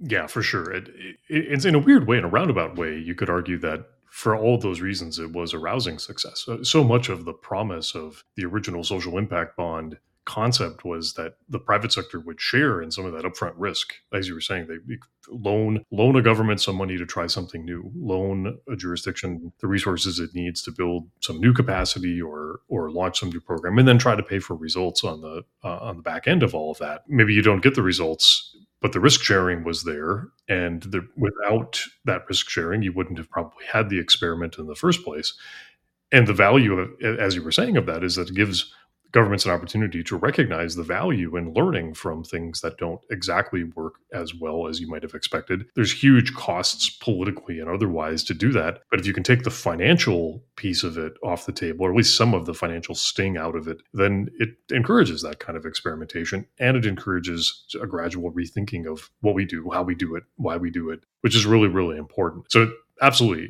Yeah, 0.00 0.26
for 0.28 0.40
sure. 0.40 0.72
It, 0.72 0.88
it, 0.88 1.16
it's 1.28 1.66
in 1.66 1.74
a 1.74 1.78
weird 1.78 2.06
way, 2.06 2.16
in 2.16 2.24
a 2.24 2.28
roundabout 2.28 2.76
way, 2.76 2.96
you 2.96 3.14
could 3.14 3.28
argue 3.28 3.58
that 3.58 3.84
for 4.10 4.34
all 4.34 4.56
those 4.56 4.80
reasons, 4.80 5.18
it 5.18 5.32
was 5.32 5.52
a 5.52 5.58
rousing 5.58 5.98
success. 5.98 6.44
So, 6.46 6.62
so 6.62 6.82
much 6.82 7.10
of 7.10 7.26
the 7.26 7.34
promise 7.34 7.94
of 7.94 8.24
the 8.34 8.46
original 8.46 8.82
social 8.82 9.18
impact 9.18 9.58
bond 9.58 9.98
concept 10.26 10.84
was 10.84 11.14
that 11.14 11.36
the 11.48 11.58
private 11.58 11.92
sector 11.92 12.20
would 12.20 12.40
share 12.40 12.82
in 12.82 12.90
some 12.90 13.06
of 13.06 13.12
that 13.12 13.24
upfront 13.24 13.54
risk. 13.56 13.94
As 14.12 14.28
you 14.28 14.34
were 14.34 14.40
saying, 14.40 14.66
they 14.66 14.96
loan 15.28 15.82
loan 15.90 16.16
a 16.16 16.22
government 16.22 16.60
some 16.60 16.76
money 16.76 16.98
to 16.98 17.06
try 17.06 17.26
something 17.26 17.64
new, 17.64 17.90
loan 17.96 18.58
a 18.68 18.76
jurisdiction 18.76 19.52
the 19.60 19.66
resources 19.66 20.18
it 20.18 20.34
needs 20.34 20.62
to 20.62 20.70
build 20.70 21.08
some 21.20 21.40
new 21.40 21.52
capacity 21.52 22.20
or 22.20 22.60
or 22.68 22.90
launch 22.90 23.20
some 23.20 23.30
new 23.30 23.40
program, 23.40 23.78
and 23.78 23.88
then 23.88 23.98
try 23.98 24.14
to 24.14 24.22
pay 24.22 24.38
for 24.38 24.54
results 24.54 25.02
on 25.04 25.22
the 25.22 25.42
uh, 25.64 25.78
on 25.78 25.96
the 25.96 26.02
back 26.02 26.26
end 26.28 26.42
of 26.42 26.54
all 26.54 26.72
of 26.72 26.78
that. 26.78 27.04
Maybe 27.08 27.32
you 27.32 27.42
don't 27.42 27.62
get 27.62 27.74
the 27.74 27.82
results. 27.82 28.54
But 28.82 28.92
the 28.92 29.00
risk 29.00 29.22
sharing 29.22 29.64
was 29.64 29.84
there, 29.84 30.28
and 30.48 30.82
the, 30.82 31.08
without 31.16 31.80
that 32.04 32.28
risk 32.28 32.50
sharing, 32.50 32.82
you 32.82 32.92
wouldn't 32.92 33.16
have 33.16 33.30
probably 33.30 33.64
had 33.64 33.88
the 33.88 33.98
experiment 33.98 34.58
in 34.58 34.66
the 34.66 34.74
first 34.74 35.02
place. 35.02 35.32
And 36.12 36.26
the 36.26 36.34
value 36.34 36.78
of, 36.78 36.90
as 37.02 37.34
you 37.34 37.42
were 37.42 37.50
saying, 37.50 37.78
of 37.78 37.86
that 37.86 38.04
is 38.04 38.16
that 38.16 38.28
it 38.28 38.36
gives 38.36 38.72
governments 39.16 39.46
an 39.46 39.50
opportunity 39.50 40.04
to 40.04 40.14
recognize 40.14 40.76
the 40.76 40.82
value 40.82 41.38
in 41.38 41.54
learning 41.54 41.94
from 41.94 42.22
things 42.22 42.60
that 42.60 42.76
don't 42.76 43.00
exactly 43.10 43.64
work 43.64 43.94
as 44.12 44.34
well 44.34 44.66
as 44.66 44.78
you 44.78 44.86
might 44.86 45.02
have 45.02 45.14
expected. 45.14 45.64
There's 45.74 46.02
huge 46.02 46.34
costs 46.34 46.90
politically 46.90 47.58
and 47.58 47.70
otherwise 47.70 48.22
to 48.24 48.34
do 48.34 48.52
that. 48.52 48.82
But 48.90 49.00
if 49.00 49.06
you 49.06 49.14
can 49.14 49.22
take 49.22 49.44
the 49.44 49.50
financial 49.50 50.44
piece 50.56 50.84
of 50.84 50.98
it 50.98 51.14
off 51.24 51.46
the 51.46 51.52
table, 51.52 51.86
or 51.86 51.90
at 51.90 51.96
least 51.96 52.14
some 52.14 52.34
of 52.34 52.44
the 52.44 52.52
financial 52.52 52.94
sting 52.94 53.38
out 53.38 53.56
of 53.56 53.66
it, 53.68 53.78
then 53.94 54.28
it 54.38 54.50
encourages 54.70 55.22
that 55.22 55.38
kind 55.38 55.56
of 55.56 55.64
experimentation 55.64 56.46
and 56.58 56.76
it 56.76 56.84
encourages 56.84 57.64
a 57.80 57.86
gradual 57.86 58.30
rethinking 58.30 58.86
of 58.86 59.10
what 59.22 59.34
we 59.34 59.46
do, 59.46 59.70
how 59.72 59.82
we 59.82 59.94
do 59.94 60.14
it, 60.14 60.24
why 60.36 60.58
we 60.58 60.70
do 60.70 60.90
it, 60.90 61.00
which 61.22 61.34
is 61.34 61.46
really, 61.46 61.68
really 61.68 61.96
important. 61.96 62.52
So 62.52 62.70
absolutely. 63.02 63.48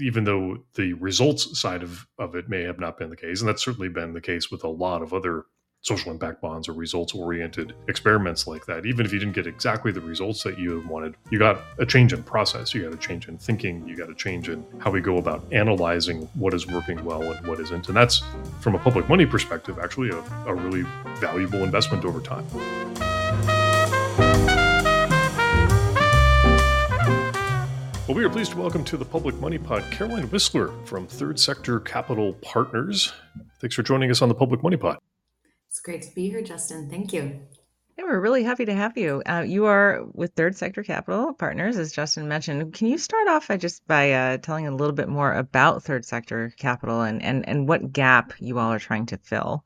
Even 0.00 0.24
though 0.24 0.58
the 0.74 0.94
results 0.94 1.58
side 1.60 1.82
of, 1.82 2.06
of 2.18 2.34
it 2.34 2.48
may 2.48 2.62
have 2.62 2.78
not 2.78 2.98
been 2.98 3.10
the 3.10 3.16
case 3.16 3.40
and 3.40 3.48
that's 3.48 3.64
certainly 3.64 3.88
been 3.88 4.12
the 4.12 4.20
case 4.20 4.50
with 4.50 4.64
a 4.64 4.68
lot 4.68 5.02
of 5.02 5.12
other 5.12 5.44
social 5.82 6.12
impact 6.12 6.42
bonds 6.42 6.68
or 6.68 6.74
results 6.74 7.14
oriented 7.14 7.74
experiments 7.88 8.46
like 8.46 8.66
that. 8.66 8.84
Even 8.84 9.06
if 9.06 9.12
you 9.12 9.18
didn't 9.18 9.34
get 9.34 9.46
exactly 9.46 9.90
the 9.92 10.00
results 10.00 10.42
that 10.42 10.58
you 10.58 10.84
wanted 10.88 11.16
you 11.30 11.38
got 11.38 11.62
a 11.78 11.86
change 11.86 12.12
in 12.12 12.22
process 12.22 12.74
you 12.74 12.82
got 12.82 12.92
a 12.92 12.96
change 12.98 13.28
in 13.28 13.38
thinking 13.38 13.86
you 13.88 13.96
got 13.96 14.10
a 14.10 14.14
change 14.14 14.48
in 14.48 14.64
how 14.78 14.90
we 14.90 15.00
go 15.00 15.16
about 15.16 15.42
analyzing 15.52 16.22
what 16.34 16.52
is 16.52 16.66
working 16.66 17.02
well 17.04 17.22
and 17.22 17.46
what 17.46 17.58
isn't 17.60 17.88
and 17.88 17.96
that's 17.96 18.22
from 18.60 18.74
a 18.74 18.78
public 18.78 19.08
money 19.08 19.24
perspective 19.24 19.78
actually 19.78 20.10
a, 20.10 20.18
a 20.46 20.54
really 20.54 20.82
valuable 21.16 21.64
investment 21.64 22.04
over 22.04 22.20
time 22.20 22.46
Well, 28.10 28.16
we 28.16 28.24
are 28.24 28.28
pleased 28.28 28.50
to 28.50 28.58
welcome 28.58 28.82
to 28.86 28.96
the 28.96 29.04
Public 29.04 29.36
Money 29.36 29.56
Pod 29.56 29.84
Caroline 29.92 30.28
Whistler 30.30 30.72
from 30.84 31.06
Third 31.06 31.38
Sector 31.38 31.78
Capital 31.78 32.32
Partners. 32.42 33.12
Thanks 33.60 33.76
for 33.76 33.84
joining 33.84 34.10
us 34.10 34.20
on 34.20 34.28
the 34.28 34.34
Public 34.34 34.64
Money 34.64 34.76
Pod. 34.76 34.98
It's 35.68 35.78
great 35.78 36.02
to 36.02 36.12
be 36.12 36.28
here, 36.28 36.42
Justin. 36.42 36.90
Thank 36.90 37.12
you. 37.12 37.40
Yeah, 37.96 38.06
we're 38.08 38.18
really 38.18 38.42
happy 38.42 38.64
to 38.64 38.74
have 38.74 38.98
you. 38.98 39.22
Uh, 39.24 39.44
you 39.46 39.66
are 39.66 40.02
with 40.12 40.32
Third 40.32 40.56
Sector 40.56 40.82
Capital 40.82 41.32
Partners, 41.34 41.78
as 41.78 41.92
Justin 41.92 42.26
mentioned. 42.26 42.74
Can 42.74 42.88
you 42.88 42.98
start 42.98 43.28
off 43.28 43.46
by 43.46 43.56
just 43.56 43.86
by 43.86 44.10
uh, 44.10 44.38
telling 44.38 44.66
a 44.66 44.74
little 44.74 44.92
bit 44.92 45.08
more 45.08 45.32
about 45.32 45.84
Third 45.84 46.04
Sector 46.04 46.52
Capital 46.58 47.02
and, 47.02 47.22
and, 47.22 47.48
and 47.48 47.68
what 47.68 47.92
gap 47.92 48.32
you 48.40 48.58
all 48.58 48.72
are 48.72 48.80
trying 48.80 49.06
to 49.06 49.18
fill? 49.18 49.62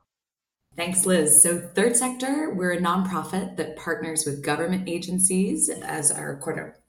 Thanks, 0.76 1.06
Liz. 1.06 1.40
So, 1.40 1.60
Third 1.60 1.96
Sector, 1.96 2.52
we're 2.54 2.72
a 2.72 2.80
nonprofit 2.80 3.56
that 3.56 3.76
partners 3.76 4.24
with 4.26 4.42
government 4.42 4.88
agencies 4.88 5.68
as 5.68 6.10
our 6.10 6.36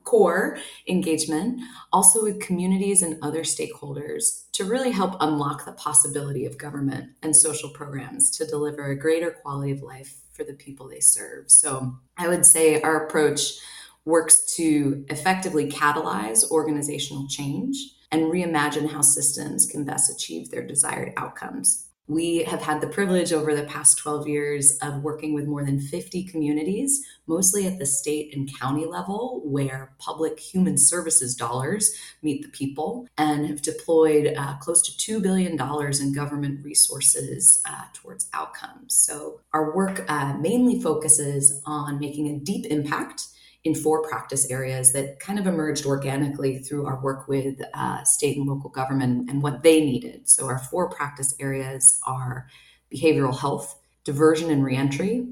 core 0.04 0.58
engagement, 0.88 1.62
also 1.94 2.24
with 2.24 2.40
communities 2.40 3.04
and 3.04 3.20
other 3.22 3.44
stakeholders 3.44 4.50
to 4.54 4.66
really 4.66 4.90
help 4.90 5.16
unlock 5.20 5.66
the 5.66 5.72
possibility 5.74 6.46
of 6.46 6.58
government 6.58 7.12
and 7.22 7.36
social 7.36 7.70
programs 7.70 8.32
to 8.32 8.48
deliver 8.48 8.90
a 8.90 8.98
greater 8.98 9.30
quality 9.30 9.72
of 9.72 9.84
life 9.84 10.16
for 10.32 10.44
the 10.44 10.54
people 10.54 10.90
they 10.90 11.00
serve. 11.00 11.52
So, 11.52 11.96
I 12.18 12.28
would 12.28 12.46
say 12.46 12.82
our 12.82 13.06
approach 13.06 13.60
works 14.04 14.56
to 14.56 15.06
effectively 15.10 15.70
catalyze 15.70 16.50
organizational 16.50 17.28
change 17.28 17.78
and 18.12 18.32
reimagine 18.32 18.90
how 18.90 19.02
systems 19.02 19.68
can 19.68 19.86
best 19.86 20.12
achieve 20.12 20.50
their 20.50 20.66
desired 20.66 21.14
outcomes. 21.18 21.85
We 22.08 22.44
have 22.44 22.62
had 22.62 22.82
the 22.82 22.88
privilege 22.88 23.34
over 23.34 23.56
the 23.56 23.64
past 23.64 23.98
12 23.98 24.28
years 24.28 24.78
of 24.82 25.02
working 25.02 25.34
with 25.34 25.48
more 25.48 25.64
than 25.66 25.80
50 25.80 26.24
communities, 26.26 27.04
mostly 27.26 27.66
at 27.66 27.80
the 27.80 27.86
state 27.88 28.36
and 28.36 28.50
county 28.60 28.86
level, 28.86 29.42
where 29.44 29.94
public 29.98 30.40
human 30.40 30.78
services 30.78 31.36
dollars 31.36 31.96
meet 32.22 32.44
the 32.44 32.50
people, 32.50 33.08
and 33.18 33.48
have 33.48 33.64
deployed 33.64 34.36
uh, 34.38 34.56
close 34.58 34.84
to 34.84 35.20
$2 35.20 35.22
billion 35.22 35.54
in 35.54 36.14
government 36.14 36.64
resources 36.64 37.60
uh, 37.68 37.86
towards 37.94 38.30
outcomes. 38.34 38.96
So, 38.96 39.42
our 39.52 39.76
work 39.76 40.06
uh, 40.08 40.38
mainly 40.40 40.80
focuses 40.80 41.60
on 41.66 42.00
making 42.00 42.28
a 42.28 42.38
deep 42.38 42.68
impact 42.68 43.30
in 43.66 43.76
four 43.76 44.08
practice 44.08 44.50
areas 44.50 44.94
that 44.94 45.20
kind 45.20 45.40
of 45.40 45.48
emerged 45.48 45.86
organically 45.86 46.60
through 46.60 46.86
our 46.86 47.02
work 47.02 47.28
with 47.28 47.60
uh, 47.74 48.04
state 48.04 48.38
and 48.38 48.48
local 48.48 48.70
government 48.70 49.30
and 49.30 49.42
what 49.42 49.64
they 49.64 49.82
needed. 49.82 50.30
So, 50.30 50.46
our 50.46 50.60
four 50.60 50.90
practice 50.90 51.36
areas 51.40 52.00
are 52.08 52.48
behavioral 52.94 53.38
health, 53.38 53.78
diversion 54.06 54.52
and 54.52 54.64
reentry, 54.64 55.28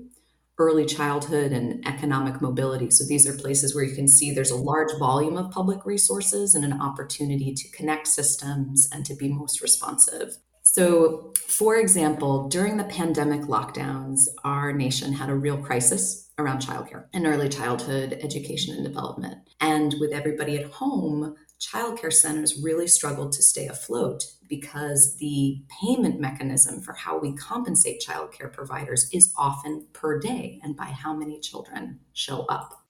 early 0.60 0.86
childhood 0.86 1.52
and 1.52 1.86
economic 1.88 2.42
mobility. 2.42 2.92
So 2.92 3.04
these 3.06 3.28
are 3.28 3.34
places 3.34 3.74
where 3.74 3.84
you 3.84 3.96
can 3.96 4.08
see 4.08 4.32
there's 4.32 4.52
a 4.52 4.56
large 4.56 4.92
volume 5.00 5.36
of 5.36 5.52
public 5.52 5.86
resources 5.86 6.54
and 6.54 6.64
an 6.64 6.80
opportunity 6.80 7.54
to 7.56 7.72
connect 7.72 8.08
systems 8.08 8.88
and 8.92 9.04
to 9.06 9.16
be 9.16 9.30
most 9.30 9.62
responsive. 9.62 10.38
So, 10.64 11.34
for 11.48 11.76
example, 11.76 12.48
during 12.48 12.78
the 12.78 12.86
pandemic 12.86 13.42
lockdowns, 13.42 14.22
our 14.46 14.72
nation 14.72 15.12
had 15.12 15.30
a 15.30 15.36
real 15.36 15.58
crisis 15.58 16.32
around 16.38 16.62
childcare 16.62 17.06
and 17.14 17.28
early 17.28 17.50
childhood 17.50 18.18
education 18.24 18.74
and 18.74 18.84
development. 18.84 19.38
And 19.60 19.94
with 20.00 20.14
everybody 20.14 20.58
at 20.58 20.72
home, 20.72 21.36
childcare 21.60 22.14
centers 22.14 22.62
really 22.64 22.88
struggled 22.88 23.34
to 23.34 23.44
stay 23.44 23.68
afloat 23.68 24.24
because 24.48 25.18
the 25.18 25.64
payment 25.82 26.20
mechanism 26.20 26.82
for 26.82 26.94
how 26.94 27.20
we 27.20 27.36
compensate 27.36 28.02
childcare 28.02 28.52
providers 28.52 29.10
is 29.14 29.34
often 29.38 29.86
per 29.92 30.18
day 30.20 30.60
and 30.64 30.78
by 30.78 30.86
how 30.86 31.14
many 31.14 31.40
children 31.40 32.00
show 32.14 32.46
up. 32.46 32.84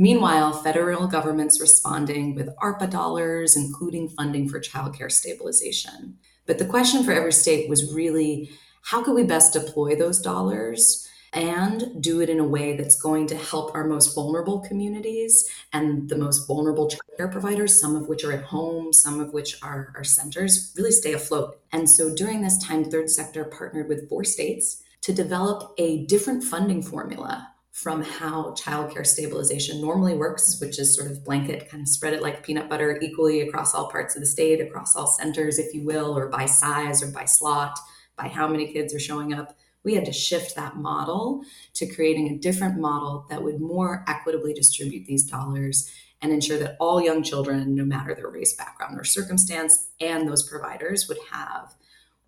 Meanwhile, 0.00 0.62
federal 0.62 1.08
government's 1.08 1.60
responding 1.60 2.36
with 2.36 2.54
ARPA 2.62 2.88
dollars, 2.88 3.56
including 3.56 4.08
funding 4.08 4.48
for 4.48 4.60
childcare 4.60 5.10
stabilization. 5.10 6.18
But 6.48 6.58
the 6.58 6.64
question 6.64 7.04
for 7.04 7.12
every 7.12 7.32
state 7.32 7.68
was 7.68 7.94
really 7.94 8.50
how 8.82 9.04
could 9.04 9.14
we 9.14 9.22
best 9.22 9.52
deploy 9.52 9.94
those 9.94 10.18
dollars 10.18 11.06
and 11.34 12.02
do 12.02 12.22
it 12.22 12.30
in 12.30 12.40
a 12.40 12.44
way 12.44 12.74
that's 12.74 12.96
going 12.96 13.26
to 13.26 13.36
help 13.36 13.74
our 13.74 13.84
most 13.84 14.14
vulnerable 14.14 14.60
communities 14.60 15.46
and 15.74 16.08
the 16.08 16.16
most 16.16 16.46
vulnerable 16.46 16.90
care 17.18 17.28
providers, 17.28 17.78
some 17.78 17.94
of 17.94 18.08
which 18.08 18.24
are 18.24 18.32
at 18.32 18.44
home, 18.44 18.94
some 18.94 19.20
of 19.20 19.34
which 19.34 19.62
are 19.62 19.92
our 19.94 20.04
centers, 20.04 20.72
really 20.74 20.90
stay 20.90 21.12
afloat. 21.12 21.60
And 21.70 21.88
so 21.88 22.14
during 22.14 22.40
this 22.40 22.56
time, 22.64 22.82
Third 22.82 23.10
Sector 23.10 23.44
partnered 23.44 23.88
with 23.88 24.08
four 24.08 24.24
states 24.24 24.82
to 25.02 25.12
develop 25.12 25.74
a 25.76 26.06
different 26.06 26.42
funding 26.42 26.82
formula 26.82 27.52
from 27.82 28.02
how 28.02 28.52
childcare 28.54 29.06
stabilization 29.06 29.80
normally 29.80 30.14
works, 30.14 30.60
which 30.60 30.80
is 30.80 30.96
sort 30.96 31.08
of 31.08 31.24
blanket, 31.24 31.70
kind 31.70 31.80
of 31.80 31.88
spread 31.88 32.12
it 32.12 32.22
like 32.22 32.42
peanut 32.42 32.68
butter 32.68 32.98
equally 33.00 33.40
across 33.40 33.72
all 33.72 33.88
parts 33.88 34.16
of 34.16 34.20
the 34.20 34.26
state, 34.26 34.60
across 34.60 34.96
all 34.96 35.06
centers, 35.06 35.60
if 35.60 35.72
you 35.72 35.84
will, 35.84 36.18
or 36.18 36.28
by 36.28 36.44
size 36.44 37.04
or 37.04 37.12
by 37.12 37.24
slot, 37.24 37.78
by 38.16 38.26
how 38.26 38.48
many 38.48 38.72
kids 38.72 38.92
are 38.92 38.98
showing 38.98 39.32
up. 39.32 39.56
We 39.84 39.94
had 39.94 40.06
to 40.06 40.12
shift 40.12 40.56
that 40.56 40.76
model 40.76 41.44
to 41.74 41.86
creating 41.86 42.28
a 42.28 42.38
different 42.38 42.80
model 42.80 43.26
that 43.30 43.44
would 43.44 43.60
more 43.60 44.04
equitably 44.08 44.52
distribute 44.52 45.06
these 45.06 45.22
dollars 45.22 45.88
and 46.20 46.32
ensure 46.32 46.58
that 46.58 46.76
all 46.80 47.00
young 47.00 47.22
children, 47.22 47.76
no 47.76 47.84
matter 47.84 48.12
their 48.12 48.28
race, 48.28 48.56
background, 48.56 48.98
or 48.98 49.04
circumstance, 49.04 49.90
and 50.00 50.26
those 50.26 50.42
providers 50.42 51.06
would 51.06 51.18
have 51.30 51.76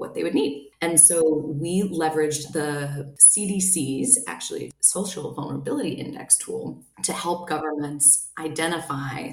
what 0.00 0.14
they 0.14 0.23
would 0.23 0.35
need. 0.35 0.71
And 0.80 0.99
so 0.99 1.23
we 1.47 1.83
leveraged 1.83 2.52
the 2.52 3.14
CDC's 3.19 4.25
actually 4.26 4.73
social 4.80 5.33
vulnerability 5.35 5.90
index 5.90 6.37
tool 6.38 6.83
to 7.04 7.12
help 7.12 7.49
governments 7.49 8.30
identify 8.38 9.33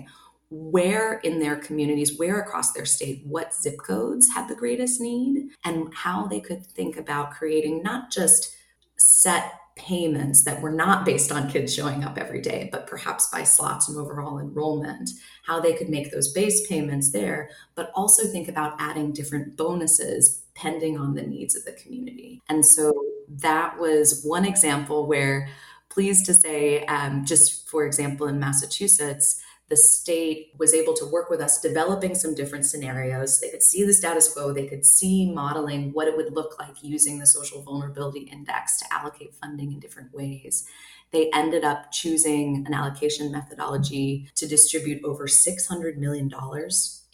where 0.49 1.19
in 1.19 1.39
their 1.39 1.55
communities, 1.55 2.17
where 2.17 2.39
across 2.39 2.73
their 2.73 2.85
state, 2.85 3.21
what 3.25 3.53
zip 3.53 3.77
codes 3.77 4.29
had 4.33 4.47
the 4.47 4.55
greatest 4.55 5.01
need, 5.01 5.49
and 5.65 5.93
how 5.93 6.25
they 6.25 6.39
could 6.39 6.65
think 6.65 6.97
about 6.97 7.31
creating 7.31 7.81
not 7.81 8.11
just 8.11 8.55
set 8.97 9.53
payments 9.77 10.43
that 10.43 10.61
were 10.61 10.71
not 10.71 11.05
based 11.05 11.31
on 11.31 11.49
kids 11.49 11.73
showing 11.73 12.03
up 12.03 12.17
every 12.17 12.41
day, 12.41 12.69
but 12.71 12.87
perhaps 12.87 13.27
by 13.27 13.43
slots 13.43 13.87
and 13.87 13.97
overall 13.97 14.39
enrollment, 14.39 15.11
how 15.45 15.59
they 15.59 15.73
could 15.73 15.89
make 15.89 16.11
those 16.11 16.33
base 16.33 16.67
payments 16.67 17.11
there, 17.11 17.49
but 17.75 17.91
also 17.95 18.27
think 18.27 18.47
about 18.47 18.75
adding 18.79 19.13
different 19.13 19.55
bonuses 19.55 20.43
pending 20.55 20.97
on 20.97 21.13
the 21.13 21.21
needs 21.21 21.55
of 21.55 21.63
the 21.65 21.71
community. 21.73 22.41
And 22.49 22.65
so 22.65 22.93
that 23.29 23.79
was 23.79 24.23
one 24.23 24.45
example 24.45 25.05
where, 25.05 25.49
pleased 25.89 26.25
to 26.25 26.33
say, 26.33 26.85
um, 26.85 27.25
just 27.25 27.69
for 27.69 27.85
example, 27.85 28.27
in 28.27 28.39
Massachusetts, 28.39 29.41
the 29.69 29.77
state 29.77 30.53
was 30.57 30.73
able 30.73 30.93
to 30.93 31.05
work 31.05 31.29
with 31.29 31.41
us 31.41 31.59
developing 31.59 32.15
some 32.15 32.33
different 32.33 32.65
scenarios. 32.65 33.39
They 33.41 33.49
could 33.49 33.63
see 33.63 33.83
the 33.83 33.93
status 33.93 34.31
quo, 34.31 34.53
they 34.53 34.67
could 34.67 34.85
see 34.85 35.31
modeling 35.31 35.91
what 35.91 36.07
it 36.07 36.15
would 36.15 36.33
look 36.33 36.57
like 36.57 36.81
using 36.81 37.19
the 37.19 37.27
social 37.27 37.61
vulnerability 37.61 38.21
index 38.31 38.77
to 38.79 38.85
allocate 38.93 39.35
funding 39.35 39.73
in 39.73 39.79
different 39.79 40.13
ways. 40.13 40.65
They 41.11 41.29
ended 41.33 41.63
up 41.63 41.91
choosing 41.91 42.65
an 42.67 42.73
allocation 42.73 43.31
methodology 43.31 44.29
to 44.35 44.47
distribute 44.47 45.03
over 45.03 45.25
$600 45.25 45.97
million 45.97 46.29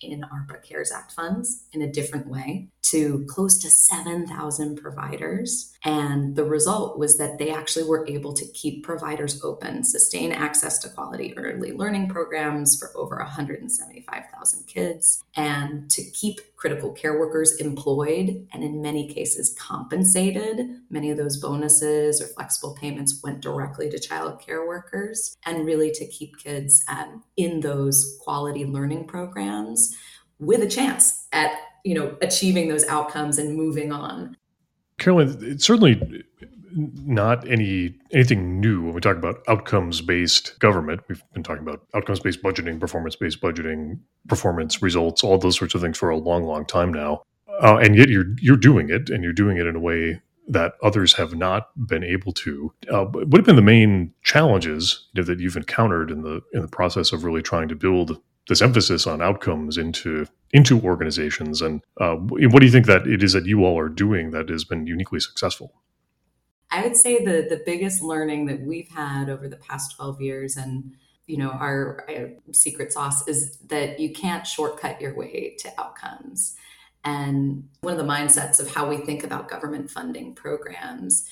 in 0.02 0.22
ARPA 0.22 0.64
CARES 0.64 0.92
Act 0.92 1.12
funds 1.12 1.66
in 1.72 1.82
a 1.82 1.92
different 1.92 2.28
way 2.28 2.70
to 2.84 3.26
close 3.28 3.58
to 3.60 3.70
7,000 3.70 4.78
providers. 4.78 5.73
And 5.84 6.36
the 6.36 6.46
result 6.46 6.98
was 6.98 7.18
that 7.18 7.38
they 7.40 7.52
actually 7.52 7.84
were 7.86 8.08
able 8.08 8.34
to 8.34 8.46
keep 8.54 8.86
providers 8.86 9.44
open, 9.44 9.84
sustain 9.84 10.32
access 10.32 10.80
to 10.80 10.90
quality 10.90 11.38
early 11.38 11.74
learning 11.74 12.08
programs 12.08 12.80
for 12.80 12.92
over 12.96 13.18
175,000 13.18 14.66
kids, 14.66 15.24
and 15.36 15.92
to 15.92 16.04
keep 16.12 16.40
critical 16.56 16.92
care 16.94 17.20
workers 17.20 17.58
employed 17.58 18.48
and 18.54 18.63
in 18.63 18.82
many 18.82 19.13
cases 19.13 19.54
compensated. 19.60 20.80
Many 20.90 21.12
of 21.12 21.18
those 21.18 21.38
bonuses 21.38 22.22
or 22.22 22.28
flexible 22.28 22.75
payments 22.80 23.20
went 23.22 23.42
directly 23.42 23.90
to 23.90 24.00
child 24.00 24.40
care 24.40 24.66
workers, 24.66 25.36
and 25.46 25.66
really 25.66 25.92
to 25.92 26.08
keep 26.08 26.38
kids 26.38 26.86
um, 26.88 27.24
in 27.36 27.60
those 27.60 28.18
quality 28.22 28.66
learning 28.66 29.08
programs 29.08 29.98
with 30.40 30.62
a 30.62 30.70
chance 30.70 31.28
at 31.34 31.52
you 31.84 31.94
know 31.94 32.16
achieving 32.22 32.70
those 32.70 32.86
outcomes 32.86 33.38
and 33.38 33.58
moving 33.58 33.92
on 33.92 34.38
Caroline 34.98 35.38
it's 35.42 35.66
certainly 35.66 36.24
not 36.76 37.48
any 37.48 37.96
anything 38.12 38.60
new 38.60 38.82
when 38.82 38.94
we 38.94 39.02
talk 39.02 39.16
about 39.16 39.44
outcomes 39.48 40.02
based 40.02 40.58
government 40.60 41.02
we've 41.08 41.24
been 41.34 41.44
talking 41.44 41.62
about 41.62 41.86
outcomes 41.94 42.20
based 42.20 42.42
budgeting 42.42 42.80
performance 42.80 43.16
based 43.16 43.42
budgeting 43.42 44.00
performance 44.28 44.82
results 44.82 45.24
all 45.24 45.38
those 45.38 45.56
sorts 45.58 45.76
of 45.76 45.82
things 45.82 45.98
for 46.00 46.10
a 46.10 46.18
long 46.18 46.44
long 46.44 46.66
time 46.66 46.92
now 46.92 47.22
uh, 47.62 47.78
and 47.78 47.96
yet 47.96 48.10
you're 48.10 48.36
you're 48.40 48.58
doing 48.58 48.90
it 48.90 49.10
and 49.10 49.24
you're 49.24 49.34
doing 49.34 49.58
it 49.58 49.68
in 49.68 49.76
a 49.76 49.80
way 49.80 50.20
that 50.48 50.74
others 50.82 51.14
have 51.14 51.36
not 51.36 51.70
been 51.88 52.04
able 52.04 52.34
to. 52.34 52.74
Uh, 52.92 53.06
what 53.06 53.38
have 53.38 53.46
been 53.46 53.56
the 53.56 53.62
main 53.62 54.14
challenges 54.24 55.08
you 55.14 55.22
know, 55.22 55.26
that 55.26 55.40
you've 55.40 55.56
encountered 55.56 56.12
in 56.12 56.22
the 56.22 56.42
in 56.54 56.62
the 56.62 56.68
process 56.68 57.12
of 57.12 57.24
really 57.24 57.42
trying 57.42 57.68
to 57.70 57.76
build 57.76 58.20
this 58.50 58.62
emphasis 58.62 59.08
on 59.08 59.22
outcomes 59.22 59.78
into 59.78 60.26
into 60.54 60.80
organizations 60.82 61.62
and 61.62 61.82
uh, 62.00 62.14
what 62.14 62.60
do 62.60 62.66
you 62.66 62.72
think 62.72 62.86
that 62.86 63.08
it 63.08 63.24
is 63.24 63.34
that 63.34 63.46
you 63.46 63.66
all 63.66 63.78
are 63.78 63.90
doing 63.90 64.32
that 64.32 64.50
has 64.50 64.64
been 64.64 64.86
uniquely 64.86 65.20
successful? 65.20 65.74
I 66.70 66.84
would 66.84 66.96
say 66.96 67.24
the 67.24 67.46
the 67.50 67.62
biggest 67.66 68.02
learning 68.02 68.46
that 68.46 68.62
we've 68.62 68.90
had 68.90 69.30
over 69.30 69.48
the 69.48 69.58
past 69.58 69.96
12 69.96 70.22
years 70.22 70.58
and 70.58 70.94
you 71.28 71.38
know 71.38 71.50
our, 71.50 72.06
our 72.10 72.32
secret 72.52 72.94
sauce 72.94 73.28
is 73.28 73.58
that 73.68 74.00
you 74.00 74.14
can't 74.14 74.46
shortcut 74.46 75.02
your 75.02 75.16
way 75.16 75.56
to 75.60 75.70
outcomes. 75.80 76.56
And 77.04 77.68
one 77.82 77.94
of 77.94 78.00
the 78.00 78.12
mindsets 78.12 78.60
of 78.60 78.74
how 78.74 78.88
we 78.88 78.98
think 78.98 79.24
about 79.24 79.50
government 79.50 79.92
funding 79.92 80.36
programs 80.36 81.28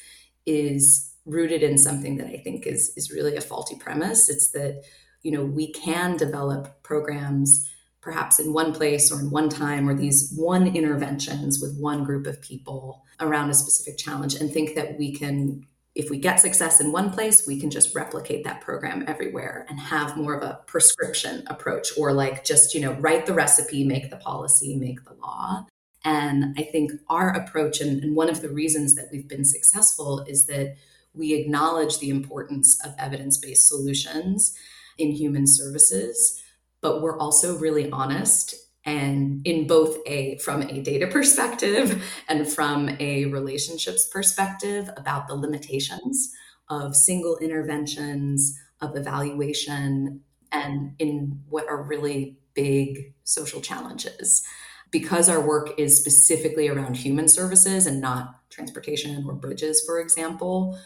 is 0.45 1.13
rooted 1.25 1.61
in 1.61 1.77
something 1.77 2.17
that 2.17 2.27
i 2.27 2.37
think 2.37 2.65
is 2.65 2.93
is 2.97 3.11
really 3.11 3.35
a 3.35 3.41
faulty 3.41 3.75
premise. 3.75 4.29
It's 4.29 4.49
that 4.51 4.83
you 5.21 5.31
know 5.31 5.43
we 5.43 5.71
can 5.71 6.17
develop 6.17 6.81
programs 6.81 7.67
perhaps 8.01 8.39
in 8.39 8.51
one 8.51 8.73
place 8.73 9.11
or 9.11 9.19
in 9.19 9.29
one 9.29 9.47
time 9.47 9.87
or 9.87 9.93
these 9.93 10.33
one 10.35 10.75
interventions 10.75 11.61
with 11.61 11.77
one 11.79 12.03
group 12.03 12.25
of 12.25 12.41
people 12.41 13.05
around 13.19 13.49
a 13.49 13.53
specific 13.53 13.97
challenge 13.97 14.35
and 14.35 14.51
think 14.51 14.75
that 14.75 14.97
we 14.97 15.13
can 15.13 15.65
if 15.93 16.09
we 16.09 16.17
get 16.17 16.39
success 16.39 16.79
in 16.79 16.91
one 16.91 17.11
place 17.11 17.45
we 17.45 17.59
can 17.59 17.69
just 17.69 17.93
replicate 17.93 18.43
that 18.43 18.61
program 18.61 19.03
everywhere 19.07 19.65
and 19.69 19.79
have 19.79 20.17
more 20.17 20.33
of 20.33 20.41
a 20.41 20.59
prescription 20.65 21.43
approach 21.47 21.89
or 21.97 22.11
like 22.13 22.43
just 22.43 22.73
you 22.73 22.81
know 22.81 22.93
write 22.93 23.25
the 23.25 23.33
recipe 23.33 23.83
make 23.83 24.09
the 24.09 24.17
policy 24.17 24.75
make 24.75 25.03
the 25.05 25.13
law. 25.21 25.65
And 26.03 26.55
i 26.57 26.63
think 26.63 26.91
our 27.09 27.29
approach 27.29 27.81
and, 27.81 28.03
and 28.03 28.15
one 28.15 28.29
of 28.29 28.41
the 28.41 28.49
reasons 28.49 28.95
that 28.95 29.09
we've 29.11 29.27
been 29.27 29.45
successful 29.45 30.25
is 30.27 30.47
that 30.47 30.75
we 31.13 31.33
acknowledge 31.33 31.99
the 31.99 32.09
importance 32.09 32.79
of 32.85 32.95
evidence-based 32.97 33.67
solutions 33.67 34.55
in 34.97 35.11
human 35.11 35.47
services, 35.47 36.41
but 36.81 37.01
we're 37.01 37.17
also 37.17 37.57
really 37.57 37.89
honest 37.91 38.55
and 38.83 39.45
in 39.45 39.67
both 39.67 39.97
a 40.07 40.37
from 40.39 40.63
a 40.63 40.81
data 40.81 41.07
perspective 41.07 42.03
and 42.27 42.47
from 42.47 42.89
a 42.99 43.25
relationships 43.25 44.07
perspective 44.07 44.89
about 44.97 45.27
the 45.27 45.35
limitations 45.35 46.31
of 46.69 46.95
single 46.95 47.37
interventions 47.37 48.57
of 48.81 48.95
evaluation 48.95 50.21
and 50.51 50.95
in 50.99 51.39
what 51.49 51.67
are 51.69 51.83
really 51.83 52.37
big 52.53 53.13
social 53.23 53.61
challenges. 53.61 54.43
Because 54.89 55.29
our 55.29 55.39
work 55.39 55.79
is 55.79 55.97
specifically 55.97 56.67
around 56.67 56.97
human 56.97 57.27
services 57.27 57.85
and 57.85 58.01
not 58.01 58.35
transportation 58.49 59.25
or 59.27 59.33
bridges 59.33 59.81
for 59.85 60.01
example 60.01 60.77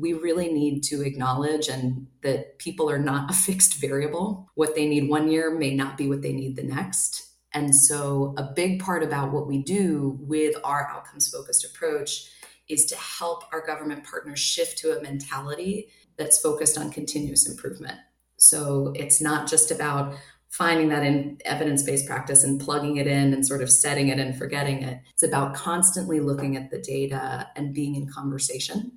we 0.00 0.12
really 0.12 0.52
need 0.52 0.82
to 0.84 1.02
acknowledge 1.02 1.68
and 1.68 2.06
that 2.22 2.58
people 2.58 2.90
are 2.90 2.98
not 2.98 3.30
a 3.30 3.34
fixed 3.34 3.80
variable. 3.80 4.50
What 4.54 4.74
they 4.74 4.88
need 4.88 5.08
one 5.08 5.30
year 5.30 5.50
may 5.50 5.74
not 5.74 5.96
be 5.96 6.08
what 6.08 6.22
they 6.22 6.32
need 6.32 6.56
the 6.56 6.62
next. 6.62 7.26
And 7.52 7.74
so, 7.74 8.32
a 8.38 8.44
big 8.44 8.80
part 8.80 9.02
about 9.02 9.32
what 9.32 9.48
we 9.48 9.62
do 9.62 10.16
with 10.20 10.54
our 10.62 10.88
outcomes 10.88 11.28
focused 11.28 11.64
approach 11.64 12.30
is 12.68 12.86
to 12.86 12.96
help 12.96 13.42
our 13.52 13.66
government 13.66 14.04
partners 14.04 14.38
shift 14.38 14.78
to 14.78 14.96
a 14.96 15.02
mentality 15.02 15.88
that's 16.16 16.38
focused 16.38 16.78
on 16.78 16.92
continuous 16.92 17.48
improvement. 17.48 17.98
So 18.36 18.92
it's 18.94 19.20
not 19.20 19.48
just 19.48 19.70
about 19.70 20.14
finding 20.50 20.88
that 20.88 21.04
in 21.04 21.38
evidence 21.44 21.82
based 21.82 22.06
practice 22.06 22.44
and 22.44 22.60
plugging 22.60 22.96
it 22.96 23.06
in 23.06 23.32
and 23.32 23.46
sort 23.46 23.62
of 23.62 23.70
setting 23.70 24.08
it 24.08 24.18
and 24.18 24.36
forgetting 24.36 24.82
it. 24.82 25.00
It's 25.12 25.22
about 25.22 25.54
constantly 25.54 26.20
looking 26.20 26.56
at 26.56 26.70
the 26.70 26.78
data 26.78 27.48
and 27.56 27.74
being 27.74 27.94
in 27.94 28.08
conversation 28.08 28.92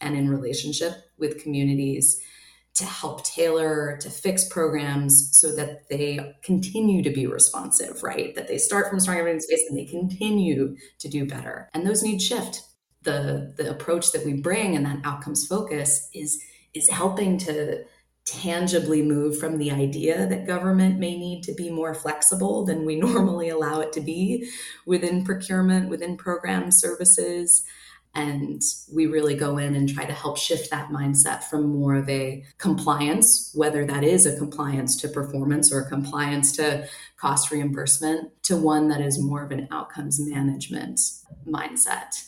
and 0.00 0.16
in 0.16 0.30
relationship 0.30 0.92
with 1.18 1.42
communities 1.42 2.20
to 2.74 2.84
help 2.84 3.24
tailor, 3.24 3.96
to 4.02 4.10
fix 4.10 4.44
programs 4.44 5.34
so 5.34 5.56
that 5.56 5.88
they 5.88 6.34
continue 6.42 7.02
to 7.02 7.10
be 7.10 7.26
responsive, 7.26 8.02
right? 8.02 8.34
That 8.34 8.48
they 8.48 8.58
start 8.58 8.90
from 8.90 9.00
strong 9.00 9.16
evidence 9.16 9.46
base 9.46 9.64
and 9.68 9.78
they 9.78 9.86
continue 9.86 10.76
to 10.98 11.08
do 11.08 11.26
better. 11.26 11.70
And 11.72 11.86
those 11.86 12.02
need 12.02 12.20
shift. 12.20 12.62
The, 13.02 13.54
the 13.56 13.70
approach 13.70 14.12
that 14.12 14.26
we 14.26 14.34
bring 14.34 14.74
and 14.74 14.84
that 14.84 14.98
outcomes 15.04 15.46
focus 15.46 16.10
is 16.12 16.42
is 16.74 16.90
helping 16.90 17.38
to 17.38 17.84
tangibly 18.26 19.00
move 19.02 19.38
from 19.38 19.56
the 19.56 19.70
idea 19.70 20.26
that 20.26 20.46
government 20.46 20.98
may 20.98 21.16
need 21.16 21.42
to 21.44 21.54
be 21.54 21.70
more 21.70 21.94
flexible 21.94 22.64
than 22.66 22.84
we 22.84 22.96
normally 23.00 23.48
allow 23.48 23.80
it 23.80 23.92
to 23.94 24.00
be 24.00 24.50
within 24.84 25.24
procurement, 25.24 25.88
within 25.88 26.16
program 26.16 26.70
services. 26.70 27.62
And 28.16 28.62
we 28.92 29.06
really 29.06 29.36
go 29.36 29.58
in 29.58 29.74
and 29.74 29.88
try 29.88 30.06
to 30.06 30.12
help 30.12 30.38
shift 30.38 30.70
that 30.70 30.88
mindset 30.88 31.44
from 31.44 31.68
more 31.68 31.94
of 31.94 32.08
a 32.08 32.42
compliance, 32.56 33.52
whether 33.54 33.84
that 33.84 34.02
is 34.02 34.24
a 34.24 34.36
compliance 34.36 34.96
to 35.02 35.08
performance 35.08 35.70
or 35.70 35.80
a 35.80 35.88
compliance 35.88 36.50
to 36.56 36.88
cost 37.18 37.50
reimbursement, 37.50 38.30
to 38.44 38.56
one 38.56 38.88
that 38.88 39.02
is 39.02 39.22
more 39.22 39.44
of 39.44 39.50
an 39.52 39.68
outcomes 39.70 40.18
management 40.18 40.98
mindset 41.46 42.24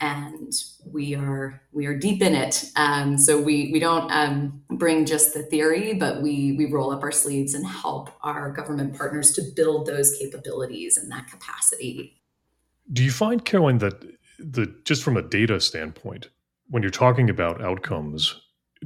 and 0.00 0.52
we 0.84 1.14
are 1.14 1.60
we 1.72 1.86
are 1.86 1.96
deep 1.96 2.22
in 2.22 2.34
it. 2.34 2.70
Um, 2.76 3.18
so 3.18 3.40
we 3.40 3.70
we 3.72 3.80
don't 3.80 4.10
um, 4.12 4.62
bring 4.70 5.06
just 5.06 5.34
the 5.34 5.42
theory, 5.42 5.94
but 5.94 6.22
we 6.22 6.52
we 6.52 6.66
roll 6.66 6.92
up 6.92 7.02
our 7.02 7.12
sleeves 7.12 7.54
and 7.54 7.66
help 7.66 8.10
our 8.22 8.52
government 8.52 8.96
partners 8.96 9.32
to 9.32 9.42
build 9.56 9.86
those 9.86 10.16
capabilities 10.16 10.96
and 10.96 11.10
that 11.10 11.28
capacity. 11.28 12.20
Do 12.92 13.04
you 13.04 13.10
find, 13.10 13.44
Caroline, 13.44 13.78
that 13.78 14.02
the 14.38 14.74
just 14.84 15.02
from 15.02 15.16
a 15.16 15.22
data 15.22 15.60
standpoint, 15.60 16.28
when 16.68 16.82
you're 16.82 16.90
talking 16.90 17.30
about 17.30 17.62
outcomes, 17.62 18.40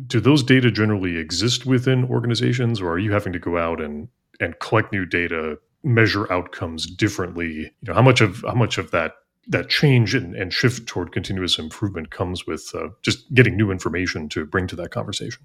do 0.06 0.20
those 0.20 0.42
data 0.42 0.70
generally 0.70 1.16
exist 1.16 1.66
within 1.66 2.04
organizations, 2.04 2.80
or 2.80 2.92
are 2.92 2.98
you 2.98 3.12
having 3.12 3.32
to 3.32 3.38
go 3.38 3.58
out 3.58 3.80
and 3.80 4.08
and 4.40 4.58
collect 4.60 4.92
new 4.92 5.04
data, 5.04 5.58
measure 5.82 6.30
outcomes 6.32 6.86
differently? 6.86 7.72
You 7.82 7.88
know, 7.88 7.94
how 7.94 8.02
much 8.02 8.20
of 8.20 8.44
how 8.46 8.54
much 8.54 8.78
of 8.78 8.90
that 8.92 9.12
that 9.48 9.68
change 9.68 10.14
and, 10.14 10.34
and 10.34 10.52
shift 10.52 10.86
toward 10.86 11.12
continuous 11.12 11.58
improvement 11.58 12.10
comes 12.10 12.46
with 12.46 12.70
uh, 12.74 12.88
just 13.02 13.32
getting 13.34 13.56
new 13.56 13.70
information 13.70 14.28
to 14.30 14.44
bring 14.46 14.66
to 14.68 14.76
that 14.76 14.90
conversation? 14.90 15.44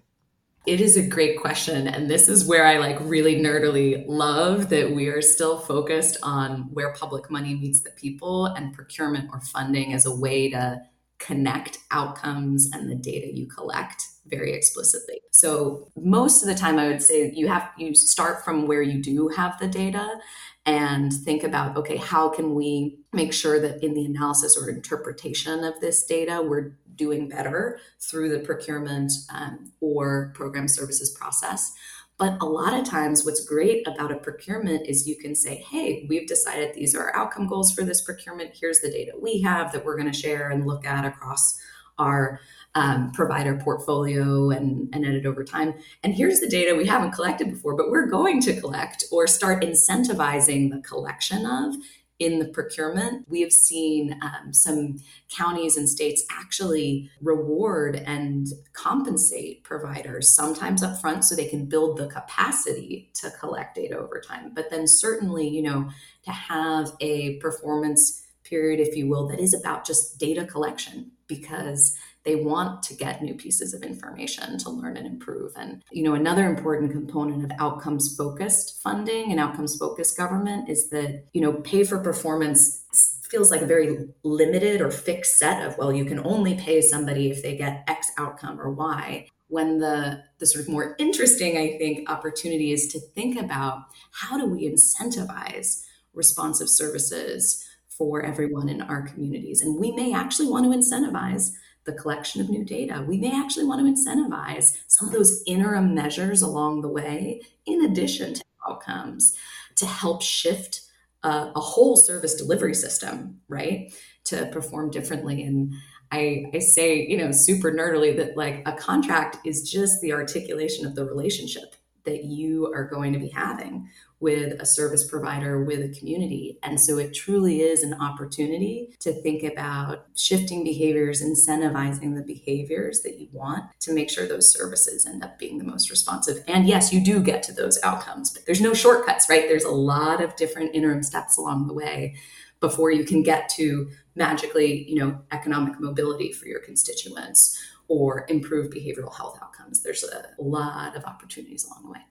It 0.67 0.81
is 0.81 0.97
a 0.97 1.01
great 1.01 1.39
question. 1.39 1.87
And 1.87 2.11
this 2.11 2.27
is 2.27 2.45
where 2.45 2.67
I 2.67 2.77
like 2.77 2.97
really 2.99 3.37
nerdily 3.37 4.03
love 4.05 4.67
that 4.67 4.91
we 4.91 5.07
are 5.07 5.21
still 5.21 5.59
focused 5.59 6.17
on 6.21 6.63
where 6.73 6.91
public 6.91 7.31
money 7.31 7.55
meets 7.55 7.79
the 7.79 7.91
people 7.91 8.47
and 8.47 8.73
procurement 8.73 9.29
or 9.31 9.39
funding 9.39 9.93
as 9.93 10.05
a 10.05 10.13
way 10.13 10.49
to 10.49 10.81
connect 11.19 11.79
outcomes 11.89 12.69
and 12.73 12.91
the 12.91 12.95
data 12.95 13.33
you 13.33 13.47
collect 13.47 14.03
very 14.25 14.53
explicitly. 14.53 15.21
So 15.31 15.87
most 15.95 16.43
of 16.43 16.49
the 16.49 16.55
time 16.55 16.77
I 16.77 16.87
would 16.87 17.01
say 17.01 17.31
you 17.33 17.47
have 17.47 17.69
you 17.77 17.95
start 17.95 18.43
from 18.43 18.67
where 18.67 18.81
you 18.81 19.01
do 19.01 19.29
have 19.29 19.57
the 19.59 19.69
data 19.69 20.19
and 20.65 21.13
think 21.13 21.45
about 21.45 21.77
okay, 21.77 21.95
how 21.95 22.27
can 22.27 22.53
we 22.53 22.99
make 23.13 23.31
sure 23.31 23.57
that 23.61 23.81
in 23.81 23.93
the 23.93 24.03
analysis 24.03 24.57
or 24.57 24.69
interpretation 24.69 25.63
of 25.63 25.79
this 25.79 26.03
data 26.03 26.41
we're 26.45 26.73
doing 26.97 27.29
better 27.29 27.79
through 27.99 28.29
the 28.29 28.39
procurement 28.39 29.11
um, 29.33 29.71
or 29.79 30.31
program 30.35 30.67
services 30.67 31.11
process. 31.11 31.73
But 32.17 32.37
a 32.41 32.45
lot 32.45 32.73
of 32.73 32.83
times, 32.83 33.23
what's 33.25 33.45
great 33.45 33.87
about 33.87 34.11
a 34.11 34.17
procurement 34.17 34.87
is 34.87 35.07
you 35.07 35.17
can 35.17 35.35
say, 35.35 35.63
hey, 35.69 36.07
we've 36.09 36.27
decided 36.27 36.73
these 36.73 36.95
are 36.95 37.03
our 37.03 37.15
outcome 37.15 37.47
goals 37.47 37.71
for 37.71 37.83
this 37.83 38.01
procurement. 38.01 38.57
Here's 38.59 38.79
the 38.79 38.89
data 38.89 39.11
we 39.21 39.41
have 39.41 39.71
that 39.71 39.85
we're 39.85 39.97
going 39.97 40.11
to 40.11 40.17
share 40.17 40.49
and 40.49 40.65
look 40.65 40.85
at 40.85 41.05
across 41.05 41.59
our 41.99 42.39
um, 42.75 43.11
provider 43.11 43.55
portfolio 43.55 44.49
and, 44.49 44.89
and 44.93 45.05
edit 45.05 45.25
over 45.25 45.43
time. 45.43 45.73
And 46.03 46.13
here's 46.13 46.39
the 46.39 46.49
data 46.49 46.75
we 46.75 46.85
haven't 46.85 47.11
collected 47.11 47.51
before, 47.51 47.75
but 47.75 47.89
we're 47.89 48.07
going 48.07 48.41
to 48.41 48.59
collect 48.59 49.03
or 49.11 49.27
start 49.27 49.63
incentivizing 49.63 50.71
the 50.71 50.81
collection 50.81 51.45
of 51.45 51.75
in 52.19 52.39
the 52.39 52.45
procurement. 52.45 53.25
We 53.29 53.41
have 53.41 53.51
seen 53.51 54.19
um, 54.21 54.53
some 54.53 54.97
counties 55.29 55.77
and 55.77 55.87
states 55.87 56.25
actually 56.31 57.11
reward 57.21 57.95
and 57.95 58.47
compensate 58.73 59.63
providers, 59.63 60.33
sometimes 60.33 60.81
upfront, 60.81 61.23
so 61.23 61.35
they 61.35 61.47
can 61.47 61.65
build 61.65 61.97
the 61.97 62.07
capacity 62.07 63.11
to 63.15 63.29
collect 63.31 63.75
data 63.75 63.97
over 63.97 64.19
time. 64.19 64.51
But 64.53 64.69
then, 64.69 64.87
certainly, 64.87 65.47
you 65.47 65.61
know, 65.61 65.89
to 66.25 66.31
have 66.31 66.91
a 66.99 67.37
performance 67.37 68.23
period, 68.43 68.79
if 68.79 68.95
you 68.95 69.07
will, 69.07 69.27
that 69.27 69.39
is 69.39 69.53
about 69.53 69.85
just 69.85 70.19
data 70.19 70.45
collection 70.45 71.11
because 71.27 71.97
they 72.27 72.35
want 72.35 72.83
to 72.83 72.93
get 72.93 73.23
new 73.23 73.33
pieces 73.33 73.73
of 73.73 73.81
information 73.83 74.57
to 74.59 74.69
learn 74.69 74.97
and 74.97 75.07
improve. 75.07 75.53
And 75.55 75.81
you 75.91 76.03
know 76.03 76.13
another 76.13 76.45
important 76.45 76.91
component 76.91 77.45
of 77.45 77.51
outcomes 77.57 78.15
focused 78.15 78.81
funding 78.83 79.31
and 79.31 79.39
outcomes 79.39 79.77
focused 79.77 80.17
government 80.17 80.69
is 80.69 80.89
that 80.89 81.23
you 81.33 81.41
know 81.41 81.53
pay 81.53 81.83
for 81.85 81.97
performance 81.99 82.83
feels 83.31 83.49
like 83.49 83.61
a 83.61 83.65
very 83.65 84.09
limited 84.23 84.81
or 84.81 84.91
fixed 84.91 85.37
set 85.37 85.65
of 85.65 85.77
well 85.77 85.91
you 85.91 86.05
can 86.05 86.19
only 86.19 86.55
pay 86.55 86.81
somebody 86.81 87.31
if 87.31 87.41
they 87.41 87.55
get 87.55 87.83
x 87.87 88.11
outcome 88.17 88.59
or 88.59 88.69
y. 88.69 89.27
When 89.47 89.79
the 89.79 90.21
the 90.39 90.45
sort 90.45 90.65
of 90.65 90.69
more 90.69 90.95
interesting 90.99 91.57
i 91.57 91.77
think 91.77 92.09
opportunity 92.09 92.73
is 92.73 92.87
to 92.87 92.99
think 92.99 93.39
about 93.39 93.85
how 94.11 94.37
do 94.37 94.45
we 94.45 94.69
incentivize 94.69 95.83
responsive 96.13 96.67
services 96.67 97.63
for 97.97 98.21
everyone 98.21 98.69
in 98.69 98.81
our 98.81 99.01
communities? 99.01 99.61
And 99.61 99.79
we 99.79 99.91
may 99.91 100.13
actually 100.13 100.47
want 100.47 100.65
to 100.65 100.77
incentivize 100.77 101.51
the 101.87 101.93
collection 101.93 102.39
of 102.39 102.49
new 102.49 102.63
data. 102.63 103.03
We 103.07 103.17
may 103.17 103.31
actually 103.35 103.65
want 103.65 103.81
to 103.81 103.91
incentivize 103.91 104.77
some 104.87 105.07
of 105.07 105.13
those 105.13 105.41
interim 105.47 105.95
measures 105.95 106.43
along 106.43 106.81
the 106.81 106.89
way, 106.89 107.41
in 107.65 107.83
addition 107.85 108.35
to 108.35 108.43
outcomes, 108.69 109.35
to 109.77 109.87
help 109.87 110.21
shift 110.21 110.81
a, 111.23 111.51
a 111.55 111.59
whole 111.59 111.97
service 111.97 112.35
delivery 112.35 112.75
system, 112.75 113.39
right, 113.47 113.91
to 114.25 114.45
perform 114.47 114.91
differently. 114.91 115.41
And 115.41 115.73
I, 116.11 116.45
I 116.53 116.59
say, 116.59 117.07
you 117.07 117.17
know, 117.17 117.31
super 117.31 117.71
nerdily 117.71 118.15
that 118.17 118.37
like 118.37 118.61
a 118.67 118.73
contract 118.73 119.37
is 119.45 119.69
just 119.69 120.01
the 120.01 120.13
articulation 120.13 120.85
of 120.85 120.93
the 120.93 121.05
relationship 121.05 121.75
that 122.07 122.23
you 122.23 122.73
are 122.73 122.85
going 122.85 123.13
to 123.13 123.19
be 123.19 123.29
having 123.29 123.87
with 124.19 124.59
a 124.59 124.65
service 124.65 125.07
provider, 125.07 125.63
with 125.63 125.79
a 125.79 125.99
community. 125.99 126.57
And 126.63 126.81
so 126.81 126.97
it 126.97 127.13
truly 127.13 127.61
is 127.61 127.83
an 127.83 127.93
opportunity 127.93 128.95
to 129.01 129.13
think 129.13 129.43
about 129.43 130.07
shifting 130.15 130.63
behaviors, 130.63 131.21
incentivizing 131.21 132.15
the 132.15 132.23
behaviors 132.23 133.01
that 133.01 133.19
you 133.19 133.27
want 133.31 133.65
to 133.81 133.93
make 133.93 134.09
sure 134.09 134.27
those 134.27 134.51
services 134.51 135.05
end 135.05 135.23
up 135.23 135.37
being 135.37 135.59
the 135.59 135.63
most 135.63 135.91
responsive. 135.91 136.43
And 136.47 136.67
yes, 136.67 136.91
you 136.91 137.03
do 137.03 137.21
get 137.21 137.43
to 137.43 137.53
those 137.53 137.79
outcomes, 137.83 138.31
but 138.31 138.45
there's 138.47 138.61
no 138.61 138.73
shortcuts, 138.73 139.29
right? 139.29 139.47
There's 139.47 139.63
a 139.63 139.71
lot 139.71 140.23
of 140.23 140.35
different 140.35 140.73
interim 140.73 141.03
steps 141.03 141.37
along 141.37 141.67
the 141.67 141.73
way 141.73 142.15
before 142.59 142.89
you 142.89 143.03
can 143.03 143.21
get 143.21 143.49
to 143.49 143.87
magically, 144.15 144.89
you 144.89 144.95
know, 144.95 145.19
economic 145.31 145.79
mobility 145.79 146.31
for 146.31 146.47
your 146.47 146.59
constituents 146.59 147.55
or 147.87 148.25
improve 148.29 148.71
behavioral 148.71 149.15
health 149.15 149.39
outcomes. 149.41 149.81
There's 149.81 150.03
a 150.03 150.41
lot 150.41 150.95
of 150.95 151.05
opportunities 151.05 151.65
along 151.65 151.83
the 151.83 151.91
way. 151.91 152.01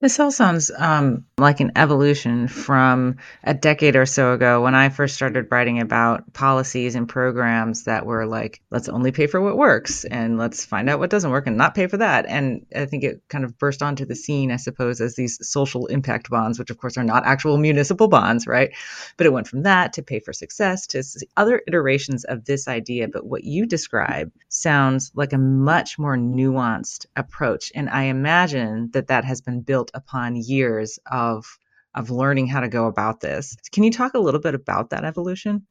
This 0.00 0.20
all 0.20 0.30
sounds 0.30 0.70
um, 0.70 1.24
like 1.38 1.58
an 1.58 1.72
evolution 1.74 2.46
from 2.46 3.16
a 3.42 3.52
decade 3.52 3.96
or 3.96 4.06
so 4.06 4.32
ago 4.32 4.62
when 4.62 4.76
I 4.76 4.90
first 4.90 5.16
started 5.16 5.48
writing 5.50 5.80
about 5.80 6.32
policies 6.32 6.94
and 6.94 7.08
programs 7.08 7.82
that 7.84 8.06
were 8.06 8.24
like, 8.24 8.62
let's 8.70 8.88
only 8.88 9.10
pay 9.10 9.26
for 9.26 9.40
what 9.40 9.56
works 9.56 10.04
and 10.04 10.38
let's 10.38 10.64
find 10.64 10.88
out 10.88 11.00
what 11.00 11.10
doesn't 11.10 11.32
work 11.32 11.48
and 11.48 11.56
not 11.56 11.74
pay 11.74 11.88
for 11.88 11.96
that. 11.96 12.26
And 12.26 12.64
I 12.72 12.86
think 12.86 13.02
it 13.02 13.22
kind 13.28 13.44
of 13.44 13.58
burst 13.58 13.82
onto 13.82 14.04
the 14.04 14.14
scene, 14.14 14.52
I 14.52 14.56
suppose, 14.56 15.00
as 15.00 15.16
these 15.16 15.44
social 15.48 15.86
impact 15.86 16.30
bonds, 16.30 16.60
which 16.60 16.70
of 16.70 16.78
course 16.78 16.96
are 16.96 17.02
not 17.02 17.26
actual 17.26 17.58
municipal 17.58 18.06
bonds, 18.06 18.46
right? 18.46 18.70
But 19.16 19.26
it 19.26 19.32
went 19.32 19.48
from 19.48 19.64
that 19.64 19.94
to 19.94 20.02
pay 20.04 20.20
for 20.20 20.32
success 20.32 20.86
to 20.88 21.02
other 21.36 21.60
iterations 21.66 22.22
of 22.22 22.44
this 22.44 22.68
idea. 22.68 23.08
But 23.08 23.26
what 23.26 23.42
you 23.42 23.66
describe 23.66 24.30
sounds 24.48 25.10
like 25.16 25.32
a 25.32 25.38
much 25.38 25.98
more 25.98 26.16
nuanced 26.16 27.06
approach. 27.16 27.72
And 27.74 27.90
I 27.90 28.04
imagine 28.04 28.90
that 28.92 29.08
that 29.08 29.24
has 29.24 29.40
been 29.40 29.62
built 29.62 29.87
built 29.88 30.02
upon 30.02 30.36
years 30.36 30.98
of 31.10 31.58
of 31.94 32.10
learning 32.10 32.46
how 32.46 32.60
to 32.60 32.68
go 32.68 32.86
about 32.86 33.20
this. 33.20 33.56
Can 33.72 33.82
you 33.82 33.90
talk 33.90 34.14
a 34.14 34.18
little 34.18 34.40
bit 34.40 34.54
about 34.54 34.90
that 34.90 35.04
evolution? 35.04 35.66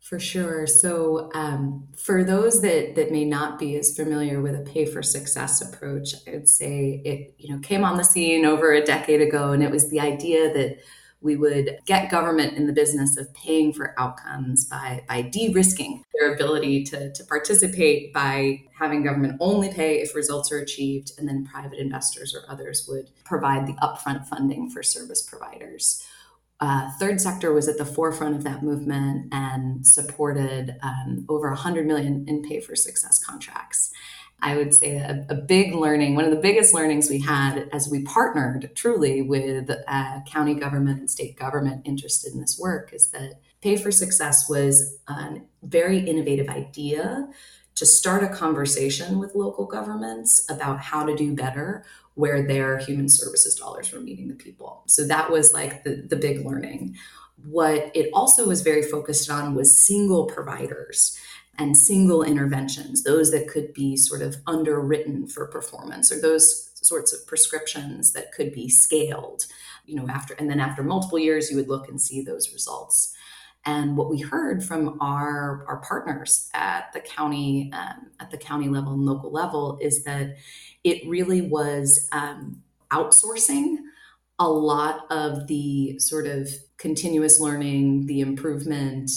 For 0.00 0.20
sure. 0.20 0.66
So, 0.66 1.28
um, 1.34 1.88
for 1.96 2.24
those 2.24 2.62
that 2.62 2.94
that 2.94 3.10
may 3.10 3.24
not 3.24 3.58
be 3.58 3.76
as 3.76 3.96
familiar 3.96 4.40
with 4.40 4.54
a 4.54 4.62
pay 4.62 4.86
for 4.86 5.02
success 5.02 5.60
approach, 5.60 6.14
I 6.26 6.30
would 6.32 6.48
say 6.48 7.02
it 7.04 7.34
you 7.38 7.52
know 7.52 7.60
came 7.60 7.84
on 7.84 7.96
the 7.96 8.04
scene 8.04 8.44
over 8.44 8.72
a 8.72 8.84
decade 8.84 9.20
ago, 9.20 9.52
and 9.52 9.62
it 9.62 9.70
was 9.70 9.90
the 9.90 10.00
idea 10.00 10.52
that 10.54 10.78
we 11.20 11.36
would 11.36 11.78
get 11.84 12.10
government 12.10 12.54
in 12.54 12.66
the 12.66 12.72
business 12.72 13.16
of 13.16 13.32
paying 13.34 13.72
for 13.72 13.98
outcomes 13.98 14.64
by, 14.64 15.02
by 15.08 15.22
de-risking 15.22 16.04
their 16.14 16.34
ability 16.34 16.84
to, 16.84 17.12
to 17.12 17.24
participate 17.24 18.12
by 18.12 18.62
having 18.78 19.02
government 19.02 19.36
only 19.40 19.72
pay 19.72 20.00
if 20.00 20.14
results 20.14 20.52
are 20.52 20.58
achieved 20.58 21.12
and 21.18 21.28
then 21.28 21.44
private 21.44 21.78
investors 21.78 22.34
or 22.34 22.50
others 22.50 22.86
would 22.88 23.10
provide 23.24 23.66
the 23.66 23.72
upfront 23.74 24.26
funding 24.26 24.70
for 24.70 24.82
service 24.82 25.22
providers. 25.22 26.04
Uh, 26.60 26.90
third 26.98 27.20
sector 27.20 27.52
was 27.52 27.68
at 27.68 27.78
the 27.78 27.84
forefront 27.84 28.34
of 28.34 28.44
that 28.44 28.62
movement 28.62 29.28
and 29.32 29.86
supported 29.86 30.76
um, 30.82 31.24
over 31.28 31.48
100 31.48 31.86
million 31.86 32.24
in 32.28 32.42
pay 32.42 32.60
for 32.60 32.74
success 32.74 33.22
contracts 33.22 33.92
I 34.40 34.56
would 34.56 34.72
say 34.72 34.96
a, 34.96 35.26
a, 35.28 35.34
big 35.34 35.74
learning, 35.74 36.14
one 36.14 36.24
of 36.24 36.30
the 36.30 36.36
biggest 36.36 36.72
learnings 36.72 37.10
we 37.10 37.20
had 37.20 37.68
as 37.72 37.88
we 37.90 38.02
partnered 38.04 38.70
truly 38.76 39.20
with 39.20 39.68
uh, 39.88 40.20
county 40.26 40.54
government 40.54 41.00
and 41.00 41.10
state 41.10 41.36
government 41.36 41.82
interested 41.84 42.32
in 42.32 42.40
this 42.40 42.56
work 42.58 42.92
is 42.92 43.10
that 43.10 43.40
Pay 43.60 43.76
for 43.76 43.90
Success 43.90 44.48
was 44.48 44.98
a 45.08 45.40
very 45.62 45.98
innovative 45.98 46.48
idea 46.48 47.28
to 47.74 47.86
start 47.86 48.22
a 48.22 48.28
conversation 48.28 49.18
with 49.18 49.34
local 49.34 49.66
governments 49.66 50.44
about 50.48 50.80
how 50.80 51.04
to 51.04 51.16
do 51.16 51.34
better 51.34 51.84
where 52.14 52.46
their 52.46 52.78
human 52.78 53.08
services 53.08 53.54
dollars 53.54 53.92
were 53.92 54.00
meeting 54.00 54.28
the 54.28 54.34
people. 54.34 54.82
So 54.86 55.06
that 55.06 55.30
was 55.30 55.52
like 55.52 55.84
the, 55.84 56.04
the 56.08 56.16
big 56.16 56.44
learning. 56.44 56.96
What 57.44 57.92
it 57.94 58.10
also 58.12 58.46
was 58.46 58.62
very 58.62 58.82
focused 58.82 59.30
on 59.30 59.54
was 59.54 59.80
single 59.80 60.26
providers 60.26 61.16
and 61.58 61.76
single 61.76 62.22
interventions, 62.22 63.02
those 63.02 63.30
that 63.32 63.48
could 63.48 63.74
be 63.74 63.96
sort 63.96 64.22
of 64.22 64.36
underwritten 64.46 65.26
for 65.26 65.46
performance 65.46 66.12
or 66.12 66.20
those 66.20 66.70
sorts 66.74 67.12
of 67.12 67.26
prescriptions 67.26 68.12
that 68.12 68.32
could 68.32 68.52
be 68.52 68.68
scaled, 68.68 69.44
you 69.84 69.96
know, 69.96 70.08
after 70.08 70.34
and 70.34 70.48
then 70.48 70.60
after 70.60 70.82
multiple 70.82 71.18
years 71.18 71.50
you 71.50 71.56
would 71.56 71.68
look 71.68 71.88
and 71.88 72.00
see 72.00 72.22
those 72.22 72.52
results. 72.52 73.14
And 73.64 73.96
what 73.96 74.08
we 74.08 74.20
heard 74.20 74.64
from 74.64 74.96
our, 75.00 75.64
our 75.66 75.82
partners 75.86 76.48
at 76.54 76.92
the 76.92 77.00
county 77.00 77.70
um, 77.74 78.12
at 78.20 78.30
the 78.30 78.38
county 78.38 78.68
level 78.68 78.92
and 78.94 79.04
local 79.04 79.32
level 79.32 79.78
is 79.80 80.04
that 80.04 80.36
it 80.84 81.06
really 81.08 81.42
was 81.42 82.08
um, 82.12 82.62
outsourcing 82.92 83.78
a 84.38 84.48
lot 84.48 85.10
of 85.10 85.48
the 85.48 85.98
sort 85.98 86.26
of 86.26 86.48
continuous 86.76 87.40
learning, 87.40 88.06
the 88.06 88.20
improvement, 88.20 89.10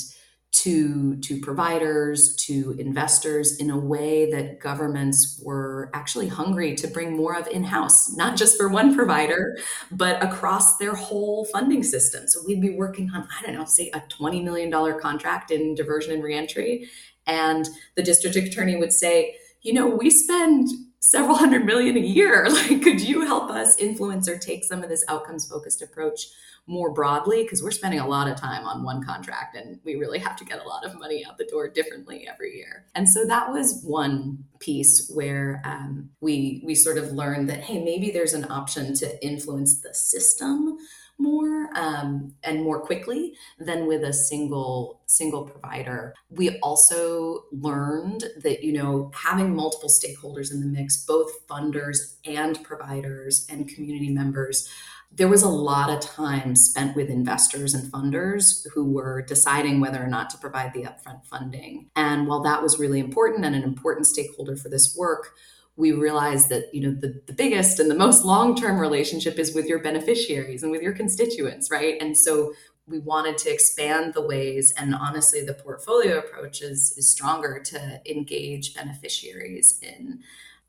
to 0.51 1.15
to 1.17 1.39
providers 1.39 2.35
to 2.35 2.75
investors 2.77 3.57
in 3.57 3.69
a 3.69 3.77
way 3.77 4.29
that 4.31 4.59
governments 4.59 5.41
were 5.43 5.89
actually 5.93 6.27
hungry 6.27 6.75
to 6.75 6.87
bring 6.87 7.15
more 7.15 7.37
of 7.37 7.47
in-house 7.47 8.13
not 8.17 8.35
just 8.35 8.57
for 8.57 8.67
one 8.67 8.93
provider 8.93 9.57
but 9.91 10.21
across 10.21 10.77
their 10.77 10.93
whole 10.93 11.45
funding 11.45 11.83
system. 11.83 12.27
So 12.27 12.41
we'd 12.45 12.61
be 12.61 12.71
working 12.71 13.09
on 13.13 13.27
i 13.39 13.45
don't 13.45 13.55
know 13.55 13.65
say 13.65 13.89
a 13.93 14.01
20 14.09 14.41
million 14.43 14.69
dollar 14.69 14.99
contract 14.99 15.51
in 15.51 15.73
diversion 15.73 16.11
and 16.11 16.23
reentry 16.23 16.89
and 17.25 17.67
the 17.95 18.03
district 18.03 18.35
attorney 18.35 18.75
would 18.75 18.91
say 18.91 19.35
you 19.61 19.73
know 19.73 19.87
we 19.87 20.09
spend 20.09 20.67
several 21.01 21.35
hundred 21.35 21.65
million 21.65 21.97
a 21.97 21.99
year 21.99 22.47
like 22.49 22.81
could 22.81 23.01
you 23.01 23.21
help 23.21 23.49
us 23.49 23.77
influence 23.77 24.29
or 24.29 24.37
take 24.37 24.63
some 24.63 24.83
of 24.83 24.89
this 24.89 25.03
outcomes 25.09 25.47
focused 25.47 25.81
approach 25.81 26.27
more 26.67 26.93
broadly 26.93 27.43
because 27.43 27.63
we're 27.63 27.71
spending 27.71 27.99
a 27.99 28.07
lot 28.07 28.27
of 28.27 28.39
time 28.39 28.65
on 28.65 28.83
one 28.83 29.03
contract 29.03 29.55
and 29.55 29.79
we 29.83 29.95
really 29.95 30.19
have 30.19 30.35
to 30.35 30.45
get 30.45 30.63
a 30.63 30.67
lot 30.67 30.85
of 30.85 30.97
money 30.99 31.25
out 31.25 31.37
the 31.37 31.45
door 31.45 31.67
differently 31.67 32.27
every 32.31 32.55
year. 32.55 32.85
And 32.93 33.09
so 33.09 33.25
that 33.25 33.51
was 33.51 33.81
one 33.83 34.45
piece 34.59 35.11
where 35.13 35.61
um, 35.65 36.09
we 36.21 36.61
we 36.63 36.75
sort 36.75 36.97
of 36.97 37.11
learned 37.11 37.49
that 37.49 37.61
hey 37.61 37.83
maybe 37.83 38.11
there's 38.11 38.33
an 38.33 38.49
option 38.49 38.93
to 38.95 39.25
influence 39.25 39.81
the 39.81 39.93
system 39.93 40.77
more 41.21 41.69
um, 41.75 42.34
and 42.43 42.63
more 42.63 42.79
quickly 42.79 43.36
than 43.60 43.88
with 43.88 44.03
a 44.03 44.13
single 44.13 45.01
single 45.05 45.43
provider 45.43 46.13
we 46.29 46.57
also 46.60 47.43
learned 47.51 48.23
that 48.41 48.63
you 48.63 48.73
know 48.73 49.12
having 49.13 49.55
multiple 49.55 49.89
stakeholders 49.89 50.51
in 50.51 50.60
the 50.60 50.65
mix 50.65 51.05
both 51.05 51.47
funders 51.47 52.15
and 52.25 52.63
providers 52.63 53.45
and 53.49 53.67
community 53.67 54.10
members 54.10 54.69
there 55.13 55.27
was 55.27 55.43
a 55.43 55.49
lot 55.49 55.89
of 55.89 55.99
time 55.99 56.55
spent 56.55 56.95
with 56.95 57.10
investors 57.10 57.73
and 57.73 57.91
funders 57.91 58.65
who 58.73 58.89
were 58.89 59.21
deciding 59.21 59.81
whether 59.81 60.01
or 60.01 60.07
not 60.07 60.29
to 60.29 60.38
provide 60.38 60.73
the 60.73 60.84
upfront 60.84 61.25
funding. 61.25 61.89
And 61.97 62.27
while 62.27 62.41
that 62.43 62.63
was 62.63 62.79
really 62.79 62.99
important 62.99 63.43
and 63.43 63.53
an 63.53 63.63
important 63.63 64.07
stakeholder 64.07 64.55
for 64.55 64.69
this 64.69 64.95
work, 64.97 65.34
we 65.75 65.91
realized 65.91 66.49
that 66.49 66.73
you 66.73 66.81
know 66.81 66.91
the, 66.99 67.21
the 67.27 67.34
biggest 67.34 67.79
and 67.79 67.89
the 67.89 67.95
most 67.95 68.25
long-term 68.25 68.79
relationship 68.79 69.39
is 69.39 69.55
with 69.55 69.65
your 69.65 69.79
beneficiaries 69.79 70.63
and 70.63 70.71
with 70.71 70.81
your 70.81 70.93
constituents 70.93 71.71
right? 71.71 71.95
And 72.01 72.17
so 72.17 72.53
we 72.88 72.99
wanted 72.99 73.38
to 73.39 73.53
expand 73.53 74.13
the 74.13 74.25
ways 74.25 74.73
and 74.77 74.93
honestly 74.93 75.43
the 75.43 75.53
portfolio 75.53 76.17
approach 76.17 76.62
is, 76.62 76.93
is 76.97 77.10
stronger 77.10 77.62
to 77.65 78.01
engage 78.10 78.73
beneficiaries 78.73 79.79
in 79.81 80.19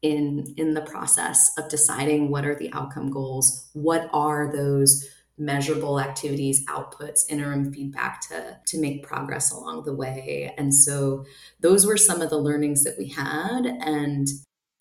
in 0.03 0.55
in 0.57 0.75
the 0.75 0.83
process 0.83 1.51
of 1.59 1.69
deciding 1.69 2.31
what 2.31 2.45
are 2.45 2.57
the 2.57 2.73
outcome 2.73 3.11
goals 3.11 3.69
what 3.73 4.09
are 4.13 4.53
those 4.53 5.09
measurable 5.39 5.99
activities 5.99 6.65
outputs 6.67 7.21
interim 7.29 7.73
feedback 7.73 8.21
to 8.21 8.57
to 8.67 8.79
make 8.81 9.03
progress 9.03 9.53
along 9.53 9.85
the 9.85 9.95
way. 9.95 10.53
And 10.59 10.75
so 10.75 11.25
those 11.61 11.87
were 11.87 11.97
some 11.97 12.21
of 12.21 12.31
the 12.31 12.39
learnings 12.39 12.85
that 12.85 12.97
we 12.99 13.09
had 13.09 13.67
and 13.67 14.29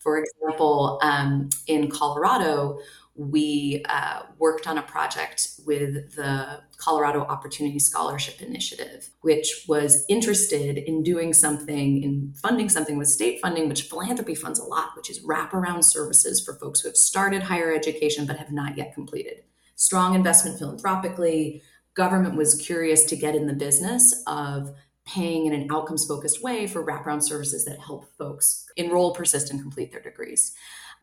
for 0.02 0.18
example 0.18 0.98
um, 1.02 1.48
in 1.66 1.90
colorado 1.90 2.78
we 3.14 3.84
uh, 3.88 4.22
worked 4.38 4.66
on 4.66 4.78
a 4.78 4.82
project 4.82 5.60
with 5.66 6.16
the 6.16 6.60
Colorado 6.78 7.20
Opportunity 7.20 7.78
Scholarship 7.78 8.40
Initiative, 8.40 9.10
which 9.20 9.66
was 9.68 10.04
interested 10.08 10.78
in 10.78 11.02
doing 11.02 11.34
something, 11.34 12.02
in 12.02 12.32
funding 12.40 12.70
something 12.70 12.96
with 12.96 13.08
state 13.08 13.40
funding, 13.40 13.68
which 13.68 13.82
philanthropy 13.82 14.34
funds 14.34 14.58
a 14.58 14.64
lot, 14.64 14.96
which 14.96 15.10
is 15.10 15.20
wraparound 15.20 15.84
services 15.84 16.42
for 16.42 16.54
folks 16.54 16.80
who 16.80 16.88
have 16.88 16.96
started 16.96 17.42
higher 17.42 17.72
education 17.72 18.24
but 18.24 18.38
have 18.38 18.50
not 18.50 18.78
yet 18.78 18.94
completed. 18.94 19.42
Strong 19.76 20.14
investment 20.14 20.58
philanthropically, 20.58 21.62
government 21.94 22.34
was 22.34 22.54
curious 22.54 23.04
to 23.04 23.16
get 23.16 23.34
in 23.34 23.46
the 23.46 23.52
business 23.52 24.22
of 24.26 24.74
paying 25.12 25.46
in 25.46 25.52
an 25.52 25.68
outcomes 25.70 26.06
focused 26.06 26.42
way 26.42 26.66
for 26.66 26.84
wraparound 26.84 27.22
services 27.22 27.64
that 27.66 27.78
help 27.80 28.06
folks 28.16 28.66
enroll, 28.76 29.14
persist, 29.14 29.50
and 29.50 29.60
complete 29.60 29.92
their 29.92 30.00
degrees. 30.00 30.54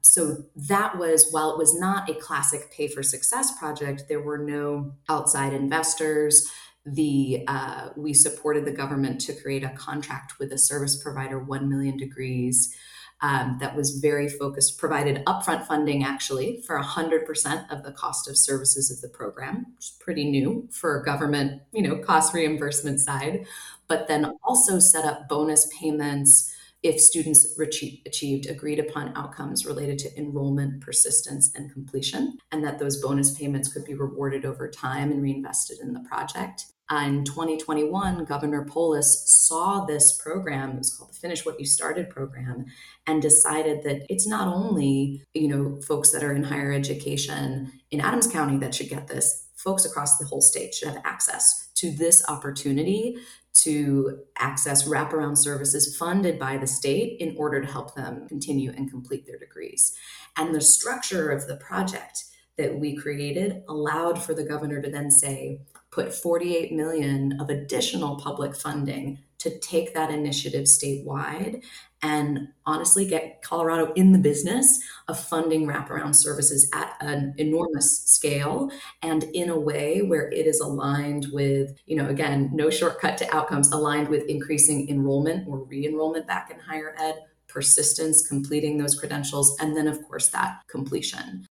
So 0.02 0.46
that 0.56 0.98
was, 0.98 1.28
while 1.32 1.52
it 1.52 1.58
was 1.58 1.80
not 1.80 2.10
a 2.10 2.16
classic 2.16 2.72
pay 2.72 2.88
for 2.88 3.04
success 3.04 3.58
project, 3.58 4.06
there 4.08 4.22
were 4.22 4.38
no 4.38 4.94
outside 5.10 5.54
investors. 5.54 6.50
The 6.86 7.44
uh, 7.48 7.90
we 7.96 8.14
supported 8.14 8.66
the 8.66 8.72
government 8.72 9.22
to 9.22 9.34
create 9.34 9.64
a 9.64 9.70
contract 9.70 10.40
with 10.40 10.52
a 10.54 10.58
service 10.58 11.02
provider, 11.02 11.38
one 11.38 11.70
million 11.70 11.98
degrees. 11.98 12.74
Um, 13.22 13.58
that 13.60 13.76
was 13.76 14.00
very 14.00 14.30
focused, 14.30 14.78
provided 14.78 15.26
upfront 15.26 15.68
funding 15.68 16.06
actually 16.06 16.64
for 16.66 16.82
100% 16.82 17.70
of 17.70 17.84
the 17.84 17.92
cost 17.92 18.30
of 18.30 18.38
services 18.38 18.90
of 18.90 19.02
the 19.02 19.10
program, 19.10 19.66
which 19.76 19.88
is 19.88 19.98
pretty 20.00 20.24
new 20.24 20.70
for 20.72 21.04
government, 21.04 21.62
you 21.74 21.82
know, 21.82 21.98
cost 21.98 22.34
reimbursement 22.34 23.02
side, 23.02 23.46
but 23.90 24.08
then 24.08 24.32
also 24.44 24.80
set 24.80 25.04
up 25.04 25.28
bonus 25.28 25.68
payments 25.78 26.56
if 26.82 27.00
students 27.02 27.60
achieved 27.60 28.48
agreed 28.48 28.80
upon 28.80 29.12
outcomes 29.18 29.66
related 29.66 30.00
to 30.00 30.18
enrollment, 30.18 30.80
persistence, 30.80 31.52
and 31.54 31.74
completion, 31.74 32.38
and 32.52 32.64
that 32.64 32.80
those 32.80 33.02
bonus 33.02 33.38
payments 33.38 33.72
could 33.74 33.84
be 33.84 33.94
rewarded 33.94 34.46
over 34.46 34.70
time 34.70 35.12
and 35.12 35.22
reinvested 35.22 35.80
in 35.80 35.94
the 35.94 36.00
project. 36.02 36.68
In 36.90 37.24
2021, 37.24 38.24
Governor 38.26 38.66
Polis 38.66 39.24
saw 39.28 39.86
this 39.86 40.18
program, 40.18 40.72
it 40.72 40.78
was 40.78 40.96
called 40.96 41.12
the 41.12 41.20
Finish 41.20 41.46
What 41.46 41.60
You 41.60 41.66
Started 41.66 42.10
program, 42.10 42.66
and 43.06 43.22
decided 43.22 43.84
that 43.84 44.06
it's 44.10 44.26
not 44.26 44.48
only, 44.48 45.24
you 45.34 45.50
know, 45.50 45.82
folks 45.82 46.12
that 46.12 46.24
are 46.24 46.34
in 46.34 46.46
higher 46.46 46.72
education 46.72 47.74
in 47.92 48.02
Adams 48.02 48.26
County 48.26 48.58
that 48.58 48.74
should 48.74 48.90
get 48.90 49.08
this, 49.08 49.50
folks 49.56 49.86
across 49.86 50.18
the 50.18 50.26
whole 50.26 50.42
state 50.42 50.74
should 50.74 50.88
have 50.88 51.02
access 51.04 51.70
to 51.76 51.92
this 51.92 52.28
opportunity 52.28 53.18
to 53.54 54.20
access 54.38 54.88
wraparound 54.88 55.38
services 55.38 55.98
funded 55.98 56.40
by 56.40 56.58
the 56.58 56.68
state 56.68 57.20
in 57.20 57.36
order 57.38 57.60
to 57.62 57.68
help 57.68 57.96
them 57.96 58.28
continue 58.28 58.72
and 58.72 58.90
complete 58.90 59.26
their 59.26 59.40
degrees. 59.40 59.96
And 60.38 60.54
the 60.54 60.62
structure 60.62 61.30
of 61.30 61.48
the 61.48 61.58
project 61.58 62.26
that 62.58 62.78
we 62.78 62.96
created 62.96 63.64
allowed 63.68 64.22
for 64.22 64.34
the 64.34 64.44
governor 64.44 64.82
to 64.82 64.90
then 64.90 65.10
say, 65.10 65.62
put 66.00 66.14
48 66.14 66.72
million 66.72 67.38
of 67.42 67.50
additional 67.50 68.16
public 68.16 68.56
funding 68.56 69.20
to 69.38 69.60
take 69.60 69.94
that 69.94 70.10
initiative 70.10 70.64
statewide 70.64 71.62
and 72.02 72.48
honestly 72.66 73.06
get 73.06 73.42
Colorado 73.42 73.92
in 73.94 74.14
the 74.14 74.18
business 74.18 74.80
of 75.10 75.20
funding 75.20 75.68
wraparound 75.68 76.16
services 76.16 76.70
at 76.74 76.96
an 77.02 77.34
enormous 77.38 78.04
scale 78.04 78.72
and 79.02 79.24
in 79.34 79.50
a 79.50 79.60
way 79.60 80.02
where 80.02 80.32
it 80.32 80.48
is 80.48 80.62
aligned 80.62 81.28
with, 81.34 81.78
you 81.86 81.98
know, 81.98 82.08
again, 82.08 82.50
no 82.54 82.70
shortcut 82.70 83.18
to 83.18 83.36
outcomes, 83.36 83.70
aligned 83.74 84.08
with 84.08 84.24
increasing 84.30 84.88
enrollment 84.88 85.50
or 85.50 85.66
re 85.66 85.86
enrollment 85.86 86.26
back 86.28 86.50
in 86.50 86.60
higher 86.60 86.96
ed, 86.98 87.16
persistence, 87.50 88.26
completing 88.26 88.78
those 88.78 88.98
credentials, 88.98 89.58
and 89.60 89.76
then, 89.76 89.88
of 89.88 90.02
course, 90.08 90.30
that 90.30 90.62
completion. 90.70 91.46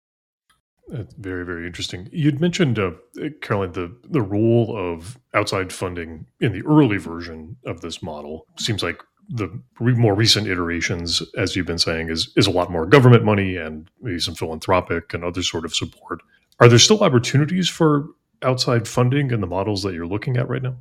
That's 0.89 1.15
very, 1.15 1.47
very 1.47 1.67
interesting. 1.67 2.09
You'd 2.13 2.41
mentioned, 2.41 2.79
uh, 2.79 2.93
Caroline, 3.41 3.73
the, 3.73 3.97
the 4.09 4.21
role 4.21 4.77
of 4.77 5.19
outside 5.33 5.73
funding 5.73 6.27
in 6.41 6.53
the 6.53 6.63
early 6.67 6.99
version 6.99 7.57
of 7.65 7.81
this 7.81 8.03
model. 8.03 8.47
Seems 8.59 8.83
like 8.83 9.03
the 9.29 9.49
re- 9.81 9.95
more 9.95 10.15
recent 10.15 10.47
iterations, 10.47 11.23
as 11.37 11.57
you've 11.57 11.67
been 11.67 11.79
saying, 11.79 12.11
is 12.11 12.33
is 12.37 12.47
a 12.47 12.51
lot 12.51 12.71
more 12.71 12.87
government 12.87 13.25
money 13.25 13.57
and 13.57 13.89
maybe 14.03 14.19
some 14.19 14.35
philanthropic 14.35 15.15
and 15.15 15.25
other 15.25 15.43
sort 15.43 15.65
of 15.65 15.75
support. 15.75 16.21
Are 16.61 16.69
there 16.69 16.79
still 16.79 17.03
opportunities 17.03 17.69
for 17.69 18.07
outside 18.43 18.87
funding 18.87 19.31
in 19.31 19.41
the 19.41 19.47
models 19.47 19.83
that 19.83 19.95
you're 19.95 20.07
looking 20.07 20.37
at 20.37 20.49
right 20.49 20.63
now? 20.63 20.77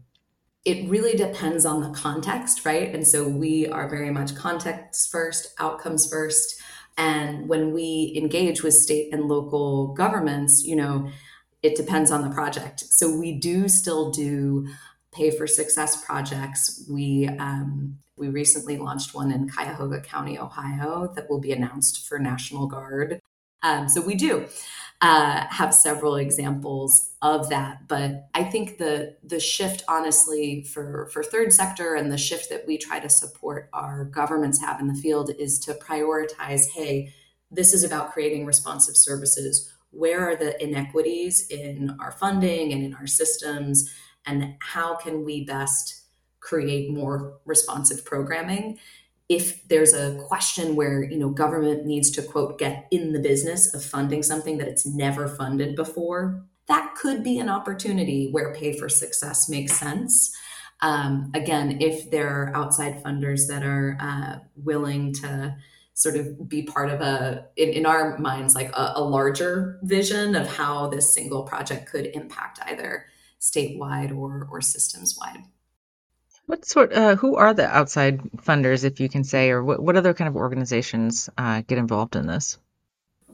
It 0.66 0.90
really 0.90 1.16
depends 1.18 1.66
on 1.66 1.82
the 1.82 1.90
context, 1.90 2.66
right? 2.66 2.94
And 2.94 3.06
so 3.08 3.28
we 3.28 3.68
are 3.68 3.90
very 3.90 4.12
much 4.12 4.36
context 4.36 5.12
first, 5.12 5.54
outcomes 5.60 6.08
first. 6.10 6.62
And 6.98 7.48
when 7.50 7.74
we 7.74 8.14
engage 8.16 8.64
with 8.64 8.74
state 8.74 9.14
and 9.14 9.28
local 9.28 9.94
governments, 9.94 10.64
you 10.64 10.76
know, 10.76 11.10
it 11.62 11.76
depends 11.76 12.12
on 12.12 12.22
the 12.22 12.30
project. 12.30 12.82
So 12.82 13.18
we 13.18 13.34
do 13.34 13.68
still 13.68 14.12
do 14.12 14.68
pay 15.12 15.32
for 15.32 15.48
success 15.48 16.04
projects. 16.06 16.86
We 16.90 17.28
um, 17.40 17.98
we 18.18 18.30
recently 18.30 18.78
launched 18.78 19.16
one 19.16 19.32
in 19.32 19.50
Cuyahoga 19.50 20.02
County, 20.02 20.38
Ohio, 20.38 21.12
that 21.16 21.30
will 21.30 21.40
be 21.40 21.52
announced 21.52 22.08
for 22.08 22.20
National 22.20 22.68
Guard. 22.68 23.20
Um, 23.64 23.90
so 23.90 24.02
we 24.02 24.16
do 24.16 24.48
uh, 25.04 25.46
have 25.50 25.74
several 25.74 26.16
examples 26.16 27.12
of 27.22 27.50
that, 27.50 27.88
but 27.88 28.30
I 28.34 28.44
think 28.44 28.80
the 28.80 29.18
the 29.24 29.40
shift, 29.40 29.84
honestly, 29.88 30.64
for 30.64 31.10
for 31.14 31.22
third 31.24 31.54
sector 31.54 31.94
and 31.94 32.12
the 32.12 32.18
shift 32.18 32.50
that 32.50 32.66
we 32.66 32.78
try 32.78 33.00
to 33.00 33.10
support 33.10 33.70
our 33.74 34.06
governments 34.06 34.62
have 34.62 34.80
in 34.80 34.88
the 34.88 34.96
field 34.96 35.30
is 35.38 35.60
to 35.60 35.74
prioritize. 35.74 36.70
Hey, 36.74 37.14
this 37.52 37.74
is 37.74 37.84
about 37.84 38.14
creating 38.14 38.46
responsive 38.46 38.96
services. 38.96 39.70
Where 39.92 40.28
are 40.28 40.36
the 40.36 40.62
inequities 40.64 41.48
in 41.50 41.96
our 42.00 42.12
funding 42.12 42.74
and 42.74 42.84
in 42.84 42.96
our 42.96 43.06
systems? 43.06 43.94
and 44.26 44.56
how 44.60 44.96
can 44.96 45.24
we 45.24 45.46
best 45.46 46.02
create 46.40 46.92
more 46.92 47.40
responsive 47.46 48.04
programming 48.04 48.78
if 49.30 49.68
there's 49.68 49.94
a 49.94 50.18
question 50.28 50.76
where 50.76 51.04
you 51.04 51.18
know 51.18 51.30
government 51.30 51.86
needs 51.86 52.12
to 52.12 52.22
quote 52.22 52.60
get 52.60 52.88
in 52.92 53.14
the 53.14 53.20
business 53.20 53.74
of 53.74 53.84
funding 53.84 54.22
something 54.22 54.58
that 54.58 54.68
it's 54.68 54.86
never 54.86 55.28
funded 55.28 55.76
before 55.76 56.44
that 56.68 56.94
could 56.96 57.24
be 57.24 57.40
an 57.40 57.50
opportunity 57.50 58.30
where 58.32 58.54
pay 58.54 58.78
for 58.78 58.90
success 58.90 59.50
makes 59.50 59.74
sense 59.74 60.36
um, 60.82 61.32
again 61.34 61.78
if 61.82 62.12
there 62.12 62.30
are 62.30 62.56
outside 62.56 63.02
funders 63.04 63.48
that 63.48 63.64
are 63.64 63.98
uh, 64.00 64.40
willing 64.56 65.14
to 65.14 65.56
sort 65.94 66.16
of 66.16 66.50
be 66.50 66.64
part 66.64 66.90
of 66.90 67.02
a 67.02 67.46
in, 67.56 67.70
in 67.70 67.86
our 67.86 68.18
minds 68.18 68.56
like 68.56 68.72
a, 68.72 68.94
a 68.96 69.04
larger 69.04 69.80
vision 69.84 70.36
of 70.36 70.48
how 70.48 70.88
this 70.88 71.14
single 71.14 71.44
project 71.44 71.90
could 71.90 72.08
impact 72.08 72.60
either 72.66 73.06
statewide 73.40 74.16
or 74.16 74.48
or 74.50 74.62
systems 74.62 75.18
wide. 75.20 75.44
What 76.46 76.66
sort? 76.66 76.92
Uh, 76.94 77.16
who 77.16 77.36
are 77.36 77.54
the 77.54 77.68
outside 77.68 78.22
funders, 78.38 78.84
if 78.84 79.00
you 79.00 79.10
can 79.10 79.24
say, 79.24 79.50
or 79.50 79.64
what, 79.64 79.82
what 79.82 79.96
other 79.96 80.14
kind 80.14 80.28
of 80.28 80.36
organizations 80.36 81.30
uh, 81.38 81.62
get 81.66 81.78
involved 81.78 82.16
in 82.16 82.28
this? 82.28 82.58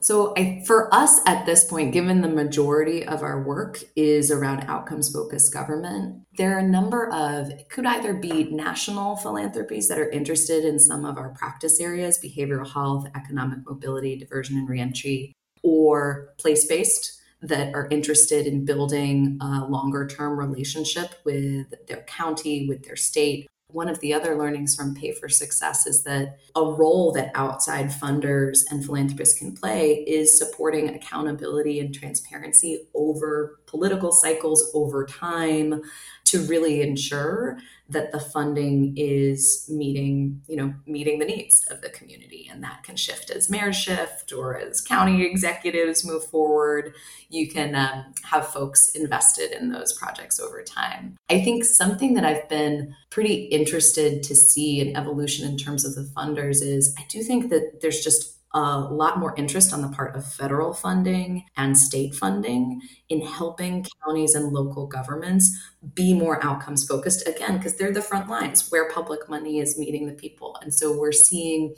So, 0.02 0.32
I, 0.36 0.62
for 0.66 0.92
us 0.94 1.20
at 1.26 1.44
this 1.44 1.64
point, 1.64 1.92
given 1.92 2.22
the 2.22 2.28
majority 2.28 3.04
of 3.04 3.22
our 3.22 3.42
work 3.42 3.80
is 3.96 4.30
around 4.30 4.60
outcomes 4.60 5.12
focused 5.12 5.52
government, 5.52 6.22
there 6.38 6.56
are 6.56 6.60
a 6.60 6.66
number 6.66 7.12
of, 7.12 7.50
it 7.50 7.68
could 7.68 7.84
either 7.84 8.14
be 8.14 8.44
national 8.44 9.16
philanthropies 9.16 9.88
that 9.88 9.98
are 9.98 10.08
interested 10.08 10.64
in 10.64 10.78
some 10.78 11.04
of 11.04 11.18
our 11.18 11.30
practice 11.30 11.80
areas 11.80 12.18
behavioral 12.22 12.72
health, 12.72 13.08
economic 13.14 13.58
mobility, 13.66 14.16
diversion 14.16 14.56
and 14.56 14.68
reentry, 14.68 15.34
or 15.62 16.32
place 16.38 16.66
based 16.66 17.19
that 17.42 17.74
are 17.74 17.88
interested 17.90 18.46
in 18.46 18.64
building 18.64 19.38
a 19.40 19.64
longer 19.66 20.06
term 20.06 20.38
relationship 20.38 21.14
with 21.24 21.66
their 21.86 22.02
county, 22.02 22.68
with 22.68 22.84
their 22.84 22.96
state. 22.96 23.48
One 23.68 23.88
of 23.88 24.00
the 24.00 24.12
other 24.12 24.36
learnings 24.36 24.74
from 24.74 24.96
Pay 24.96 25.12
for 25.12 25.28
Success 25.28 25.86
is 25.86 26.02
that 26.02 26.40
a 26.56 26.64
role 26.64 27.12
that 27.12 27.30
outside 27.36 27.86
funders 27.86 28.64
and 28.68 28.84
philanthropists 28.84 29.38
can 29.38 29.54
play 29.54 30.04
is 30.08 30.36
supporting 30.36 30.88
accountability 30.88 31.78
and 31.78 31.94
transparency 31.94 32.88
over 32.94 33.60
political 33.66 34.10
cycles, 34.10 34.72
over 34.74 35.06
time, 35.06 35.82
to 36.24 36.42
really 36.46 36.80
ensure 36.80 37.58
that 37.88 38.12
the 38.12 38.20
funding 38.20 38.94
is 38.96 39.68
meeting, 39.68 40.40
you 40.46 40.54
know, 40.54 40.72
meeting 40.86 41.18
the 41.18 41.24
needs 41.24 41.66
of 41.70 41.80
the 41.82 41.90
community. 41.90 42.48
And 42.50 42.62
that 42.62 42.84
can 42.84 42.94
shift 42.94 43.30
as 43.30 43.50
mayors 43.50 43.76
shift 43.76 44.32
or 44.32 44.56
as 44.56 44.80
county 44.80 45.24
executives 45.24 46.04
move 46.04 46.24
forward. 46.24 46.94
You 47.30 47.50
can 47.50 47.74
um, 47.74 48.14
have 48.22 48.46
folks 48.46 48.94
invested 48.94 49.50
in 49.50 49.72
those 49.72 49.92
projects 49.92 50.38
over 50.38 50.62
time. 50.62 51.16
I 51.28 51.40
think 51.40 51.64
something 51.64 52.14
that 52.14 52.24
I've 52.24 52.48
been 52.48 52.94
pretty 53.10 53.46
interested 53.46 54.22
to 54.22 54.36
see 54.36 54.80
an 54.80 54.96
evolution 54.96 55.48
in 55.48 55.56
terms 55.56 55.84
of 55.84 55.96
the 55.96 56.08
funders 56.16 56.62
is 56.62 56.94
I 56.96 57.04
do 57.08 57.24
think 57.24 57.50
that 57.50 57.80
there's 57.80 58.04
just 58.04 58.39
a 58.52 58.80
lot 58.80 59.18
more 59.18 59.34
interest 59.36 59.72
on 59.72 59.80
the 59.80 59.88
part 59.88 60.16
of 60.16 60.26
federal 60.26 60.72
funding 60.72 61.44
and 61.56 61.78
state 61.78 62.14
funding 62.14 62.80
in 63.08 63.20
helping 63.20 63.86
counties 64.04 64.34
and 64.34 64.52
local 64.52 64.86
governments 64.86 65.56
be 65.94 66.12
more 66.12 66.44
outcomes 66.44 66.84
focused 66.84 67.26
again 67.28 67.56
because 67.56 67.76
they're 67.76 67.92
the 67.92 68.02
front 68.02 68.28
lines 68.28 68.70
where 68.70 68.90
public 68.90 69.28
money 69.28 69.60
is 69.60 69.78
meeting 69.78 70.06
the 70.06 70.12
people. 70.12 70.58
And 70.62 70.74
so 70.74 70.98
we're 70.98 71.12
seeing 71.12 71.76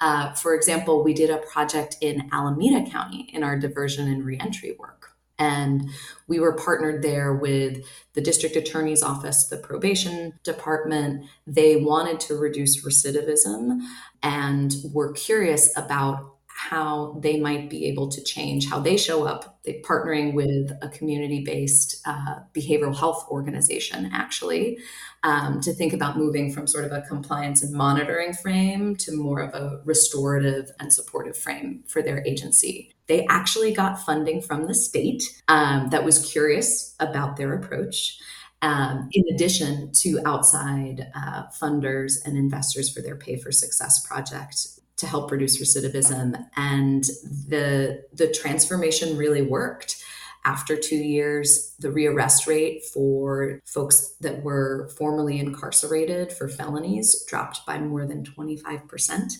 uh, 0.00 0.32
for 0.34 0.54
example 0.54 1.04
we 1.04 1.12
did 1.12 1.30
a 1.30 1.38
project 1.38 1.96
in 2.00 2.28
alameda 2.32 2.90
county 2.90 3.28
in 3.32 3.42
our 3.42 3.58
diversion 3.58 4.08
and 4.08 4.24
reentry 4.24 4.76
work 4.78 5.13
and 5.38 5.88
we 6.28 6.38
were 6.38 6.54
partnered 6.54 7.02
there 7.02 7.34
with 7.34 7.84
the 8.14 8.20
district 8.20 8.56
attorney's 8.56 9.02
office, 9.02 9.46
the 9.46 9.56
probation 9.56 10.32
department. 10.42 11.26
They 11.46 11.76
wanted 11.76 12.20
to 12.20 12.36
reduce 12.36 12.84
recidivism 12.84 13.80
and 14.22 14.74
were 14.92 15.12
curious 15.12 15.76
about 15.76 16.34
how 16.46 17.18
they 17.20 17.40
might 17.40 17.68
be 17.68 17.86
able 17.86 18.08
to 18.08 18.22
change 18.22 18.70
how 18.70 18.78
they 18.78 18.96
show 18.96 19.24
up. 19.24 19.58
They 19.64 19.82
partnering 19.84 20.34
with 20.34 20.70
a 20.80 20.88
community-based 20.88 22.00
uh, 22.06 22.36
behavioral 22.54 22.96
health 22.96 23.26
organization, 23.28 24.08
actually, 24.12 24.78
um, 25.24 25.60
to 25.62 25.72
think 25.72 25.92
about 25.92 26.16
moving 26.16 26.52
from 26.52 26.68
sort 26.68 26.84
of 26.84 26.92
a 26.92 27.02
compliance 27.02 27.64
and 27.64 27.72
monitoring 27.72 28.32
frame 28.34 28.94
to 28.96 29.16
more 29.16 29.40
of 29.40 29.52
a 29.52 29.80
restorative 29.84 30.70
and 30.78 30.92
supportive 30.92 31.36
frame 31.36 31.82
for 31.88 32.02
their 32.02 32.24
agency. 32.24 32.93
They 33.06 33.26
actually 33.26 33.72
got 33.72 34.00
funding 34.00 34.40
from 34.40 34.66
the 34.66 34.74
state 34.74 35.22
um, 35.48 35.90
that 35.90 36.04
was 36.04 36.30
curious 36.30 36.94
about 37.00 37.36
their 37.36 37.54
approach. 37.54 38.18
Um, 38.62 39.10
in 39.12 39.24
addition 39.34 39.92
to 39.92 40.20
outside 40.24 41.08
uh, 41.14 41.42
funders 41.60 42.24
and 42.24 42.38
investors 42.38 42.90
for 42.90 43.02
their 43.02 43.16
Pay 43.16 43.36
for 43.36 43.52
Success 43.52 44.06
project 44.06 44.56
to 44.96 45.06
help 45.06 45.30
reduce 45.30 45.60
recidivism. 45.60 46.42
And 46.56 47.04
the, 47.48 48.04
the 48.14 48.32
transformation 48.32 49.18
really 49.18 49.42
worked. 49.42 50.02
After 50.46 50.76
two 50.76 50.96
years, 50.96 51.74
the 51.78 51.88
rearrest 51.88 52.46
rate 52.46 52.84
for 52.84 53.60
folks 53.64 54.14
that 54.20 54.42
were 54.42 54.90
formerly 54.96 55.38
incarcerated 55.38 56.32
for 56.32 56.48
felonies 56.48 57.24
dropped 57.26 57.64
by 57.66 57.78
more 57.78 58.06
than 58.06 58.24
25%. 58.24 59.32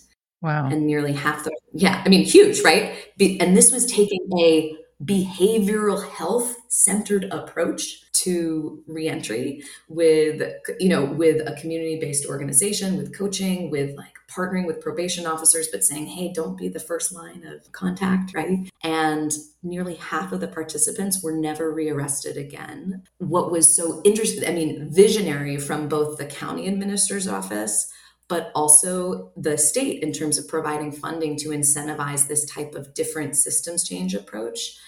Wow. 0.45 0.69
And 0.69 0.87
nearly 0.87 1.15
half 1.15 1.43
the, 1.45 1.57
yeah, 1.73 2.03
I 2.05 2.11
mean, 2.11 2.23
huge, 2.23 2.61
right? 2.61 2.95
And 3.19 3.57
this 3.57 3.73
was 3.73 3.87
taking 3.87 4.29
a 4.39 4.77
behavioral 5.03 6.07
health 6.07 6.55
centered 6.69 7.25
approach 7.33 8.11
to 8.13 8.83
reentry 8.87 9.63
with 9.89 10.41
you 10.79 10.89
know 10.89 11.05
with 11.05 11.47
a 11.49 11.61
community 11.61 11.99
based 11.99 12.27
organization 12.27 12.97
with 12.97 13.17
coaching 13.17 13.71
with 13.71 13.97
like 13.97 14.15
partnering 14.31 14.67
with 14.67 14.81
probation 14.81 15.27
officers 15.27 15.67
but 15.73 15.83
saying 15.83 16.07
hey 16.07 16.33
don't 16.33 16.57
be 16.57 16.69
the 16.69 16.79
first 16.79 17.13
line 17.13 17.45
of 17.45 17.71
contact 17.73 18.33
right 18.35 18.71
and 18.85 19.33
nearly 19.65 19.97
half 19.97 20.31
of 20.31 20.41
the 20.41 20.49
participants 20.49 21.23
were 21.25 21.37
never 21.37 21.73
rearrested 21.73 22.37
again 22.37 23.03
what 23.19 23.51
was 23.51 23.75
so 23.75 24.01
interesting 24.05 24.49
i 24.49 24.53
mean 24.53 24.89
visionary 24.91 25.59
from 25.59 25.89
both 25.89 26.17
the 26.19 26.27
county 26.27 26.69
administrator's 26.69 27.27
office 27.27 27.93
but 28.29 28.51
also 28.55 29.33
the 29.37 29.59
state 29.59 30.03
in 30.03 30.13
terms 30.13 30.39
of 30.39 30.49
providing 30.49 30.93
funding 30.93 31.37
to 31.37 31.51
incentivize 31.51 32.27
this 32.27 32.45
type 32.47 32.75
of 32.75 32.95
different 32.95 33.37
systems 33.37 33.87
change 33.87 34.15
approach. 34.15 34.79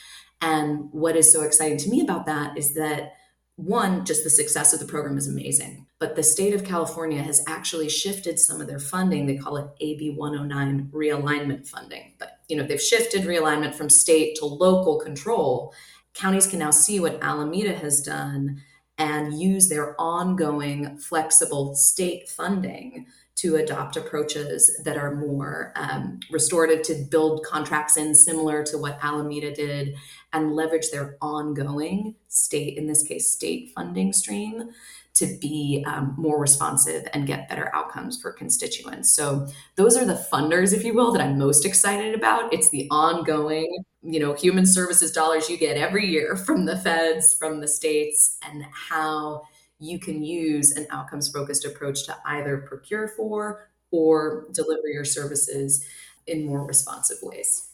And 0.40 0.88
what 0.92 1.16
is 1.16 1.32
so 1.32 1.42
exciting 1.42 1.78
to 1.78 1.90
me 1.90 2.00
about 2.00 2.26
that 2.26 2.56
is 2.56 2.74
that 2.74 3.12
one, 3.56 4.04
just 4.04 4.22
the 4.22 4.30
success 4.30 4.74
of 4.74 4.80
the 4.80 4.86
program 4.86 5.16
is 5.16 5.28
amazing. 5.28 5.86
But 5.98 6.14
the 6.14 6.22
state 6.22 6.54
of 6.54 6.64
California 6.64 7.22
has 7.22 7.42
actually 7.46 7.88
shifted 7.88 8.38
some 8.38 8.60
of 8.60 8.66
their 8.66 8.78
funding. 8.78 9.24
They 9.24 9.38
call 9.38 9.56
it 9.56 9.68
AB 9.80 10.10
109 10.10 10.90
realignment 10.92 11.66
funding. 11.66 12.12
But 12.18 12.40
you 12.48 12.56
know, 12.56 12.64
they've 12.64 12.80
shifted 12.80 13.22
realignment 13.22 13.74
from 13.74 13.88
state 13.88 14.36
to 14.36 14.46
local 14.46 14.98
control. 14.98 15.74
Counties 16.12 16.46
can 16.46 16.58
now 16.58 16.70
see 16.70 17.00
what 17.00 17.22
Alameda 17.22 17.74
has 17.74 18.02
done 18.02 18.62
and 18.98 19.38
use 19.38 19.68
their 19.68 19.98
ongoing 19.98 20.98
flexible 20.98 21.74
state 21.74 22.28
funding 22.28 23.06
to 23.36 23.56
adopt 23.56 23.96
approaches 23.96 24.80
that 24.84 24.96
are 24.96 25.14
more 25.14 25.72
um, 25.76 26.18
restorative 26.30 26.82
to 26.82 27.06
build 27.10 27.44
contracts 27.44 27.96
in 27.96 28.14
similar 28.14 28.64
to 28.64 28.78
what 28.78 28.98
alameda 29.02 29.54
did 29.54 29.94
and 30.32 30.54
leverage 30.54 30.90
their 30.90 31.16
ongoing 31.20 32.14
state 32.28 32.76
in 32.76 32.86
this 32.86 33.02
case 33.02 33.32
state 33.32 33.72
funding 33.74 34.12
stream 34.12 34.70
to 35.16 35.38
be 35.40 35.82
um, 35.86 36.14
more 36.18 36.38
responsive 36.38 37.08
and 37.14 37.26
get 37.26 37.48
better 37.48 37.74
outcomes 37.74 38.20
for 38.20 38.32
constituents. 38.32 39.14
So 39.14 39.46
those 39.76 39.96
are 39.96 40.04
the 40.04 40.26
funders, 40.30 40.74
if 40.74 40.84
you 40.84 40.94
will, 40.94 41.10
that 41.12 41.22
I'm 41.22 41.38
most 41.38 41.64
excited 41.64 42.14
about. 42.14 42.52
It's 42.52 42.68
the 42.68 42.86
ongoing, 42.90 43.82
you 44.02 44.20
know, 44.20 44.34
human 44.34 44.66
services 44.66 45.12
dollars 45.12 45.48
you 45.48 45.56
get 45.56 45.78
every 45.78 46.06
year 46.06 46.36
from 46.36 46.66
the 46.66 46.76
feds, 46.76 47.32
from 47.32 47.60
the 47.60 47.68
states, 47.68 48.36
and 48.46 48.66
how 48.70 49.44
you 49.78 49.98
can 49.98 50.22
use 50.22 50.72
an 50.72 50.86
outcomes 50.90 51.28
focused 51.28 51.64
approach 51.64 52.04
to 52.06 52.16
either 52.24 52.58
procure 52.58 53.08
for 53.08 53.68
or 53.90 54.46
deliver 54.52 54.88
your 54.88 55.04
services 55.04 55.84
in 56.26 56.46
more 56.46 56.64
responsive 56.64 57.18
ways. 57.22 57.70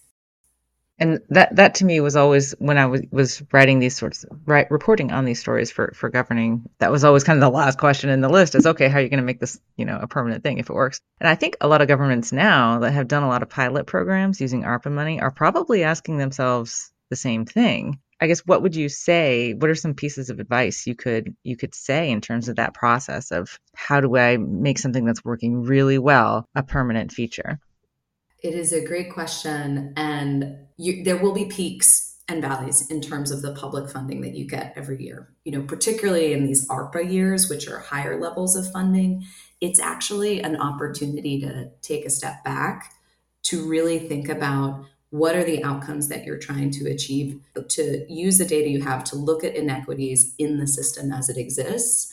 And 0.99 1.21
that 1.31 1.57
that 1.57 1.75
to 1.77 1.85
me 1.85 2.01
was 2.01 2.17
always 2.17 2.53
when 2.59 2.79
I 2.79 2.87
was 2.87 3.01
was 3.11 3.43
writing 3.51 3.79
these 3.79 3.97
sorts 3.97 4.25
of 4.25 4.39
right 4.47 4.71
reporting 4.71 5.11
on 5.11 5.25
these 5.25 5.41
stories 5.41 5.71
for 5.71 5.93
for 5.97 6.11
governing 6.11 6.69
that 6.79 6.93
was 6.93 7.03
always 7.03 7.25
kind 7.25 7.39
of 7.39 7.41
the 7.41 7.57
last 7.57 7.79
question 7.79 8.11
in 8.11 8.21
the 8.21 8.29
list 8.29 8.55
is 8.55 8.67
okay 8.67 8.89
how 8.89 8.99
are 8.99 9.01
you 9.01 9.09
going 9.09 9.19
to 9.19 9.27
make 9.27 9.41
this 9.41 9.59
you 9.77 9.85
know 9.85 9.99
a 10.01 10.07
permanent 10.07 10.45
thing 10.45 10.59
if 10.59 10.71
it 10.71 10.75
works? 10.75 11.01
And 11.19 11.29
I 11.29 11.35
think 11.35 11.57
a 11.61 11.67
lot 11.67 11.81
of 11.81 11.89
governments 11.89 12.31
now 12.31 12.79
that 12.81 12.93
have 12.93 13.09
done 13.09 13.23
a 13.23 13.29
lot 13.29 13.43
of 13.43 13.49
pilot 13.49 13.87
programs 13.87 14.41
using 14.41 14.63
ARPA 14.63 14.93
money 14.93 15.21
are 15.21 15.33
probably 15.33 15.83
asking 15.83 16.19
themselves 16.19 16.93
the 17.09 17.17
same 17.17 17.47
thing 17.47 17.99
I 18.23 18.29
guess 18.29 18.41
what 18.41 18.63
would 18.63 18.77
you 18.77 18.89
say 18.89 19.55
what 19.55 19.69
are 19.69 19.75
some 19.75 19.95
pieces 19.95 20.31
of 20.31 20.39
advice 20.39 20.87
you 20.87 20.95
could 20.95 21.35
you 21.43 21.57
could 21.57 21.75
say 21.75 22.11
in 22.11 22.21
terms 22.21 22.49
of 22.49 22.57
that 22.57 22.73
process 22.73 23.33
of 23.33 23.59
how 23.75 24.01
do 24.01 24.17
I 24.17 24.37
make 24.37 24.79
something 24.79 25.05
that's 25.05 25.25
working 25.25 25.63
really 25.65 25.99
well 25.99 26.47
a 26.55 26.63
permanent 26.63 27.13
feature 27.13 27.59
it 28.43 28.55
is 28.55 28.73
a 28.73 28.85
great 28.85 29.13
question, 29.13 29.93
and 29.97 30.67
you, 30.77 31.05
there 31.05 31.17
will 31.17 31.33
be 31.33 31.45
peaks 31.45 32.19
and 32.29 32.43
valleys 32.43 32.91
in 32.91 33.01
terms 33.01 33.31
of 33.31 33.41
the 33.41 33.55
public 33.55 33.89
funding 33.89 34.21
that 34.23 34.35
you 34.35 34.47
get 34.47 34.73
every 34.75 35.03
year. 35.03 35.29
You 35.45 35.53
know, 35.53 35.63
particularly 35.63 36.33
in 36.33 36.45
these 36.45 36.69
ARPA 36.69 37.11
years, 37.11 37.49
which 37.49 37.69
are 37.69 37.79
higher 37.79 38.21
levels 38.21 38.57
of 38.57 38.71
funding, 38.73 39.25
it's 39.61 39.79
actually 39.79 40.43
an 40.43 40.57
opportunity 40.57 41.41
to 41.41 41.71
take 41.83 42.05
a 42.05 42.11
step 42.11 42.43
back 42.43 42.93
to 43.45 43.69
really 43.69 44.01
think 44.01 44.29
about 44.29 44.87
what 45.13 45.37
are 45.37 45.45
the 45.45 45.63
outcomes 45.63 46.09
that 46.09 46.25
you're 46.25 46.39
trying 46.39 46.71
to 46.71 46.91
achieve, 46.91 47.39
to 47.69 48.07
use 48.11 48.39
the 48.39 48.47
data 48.47 48.71
you 48.71 48.81
have 48.81 49.05
to 49.05 49.15
look 49.15 49.45
at 49.45 49.55
inequities 49.55 50.35
in 50.39 50.59
the 50.59 50.67
system 50.67 51.13
as 51.13 51.29
it 51.29 51.37
exists, 51.37 52.11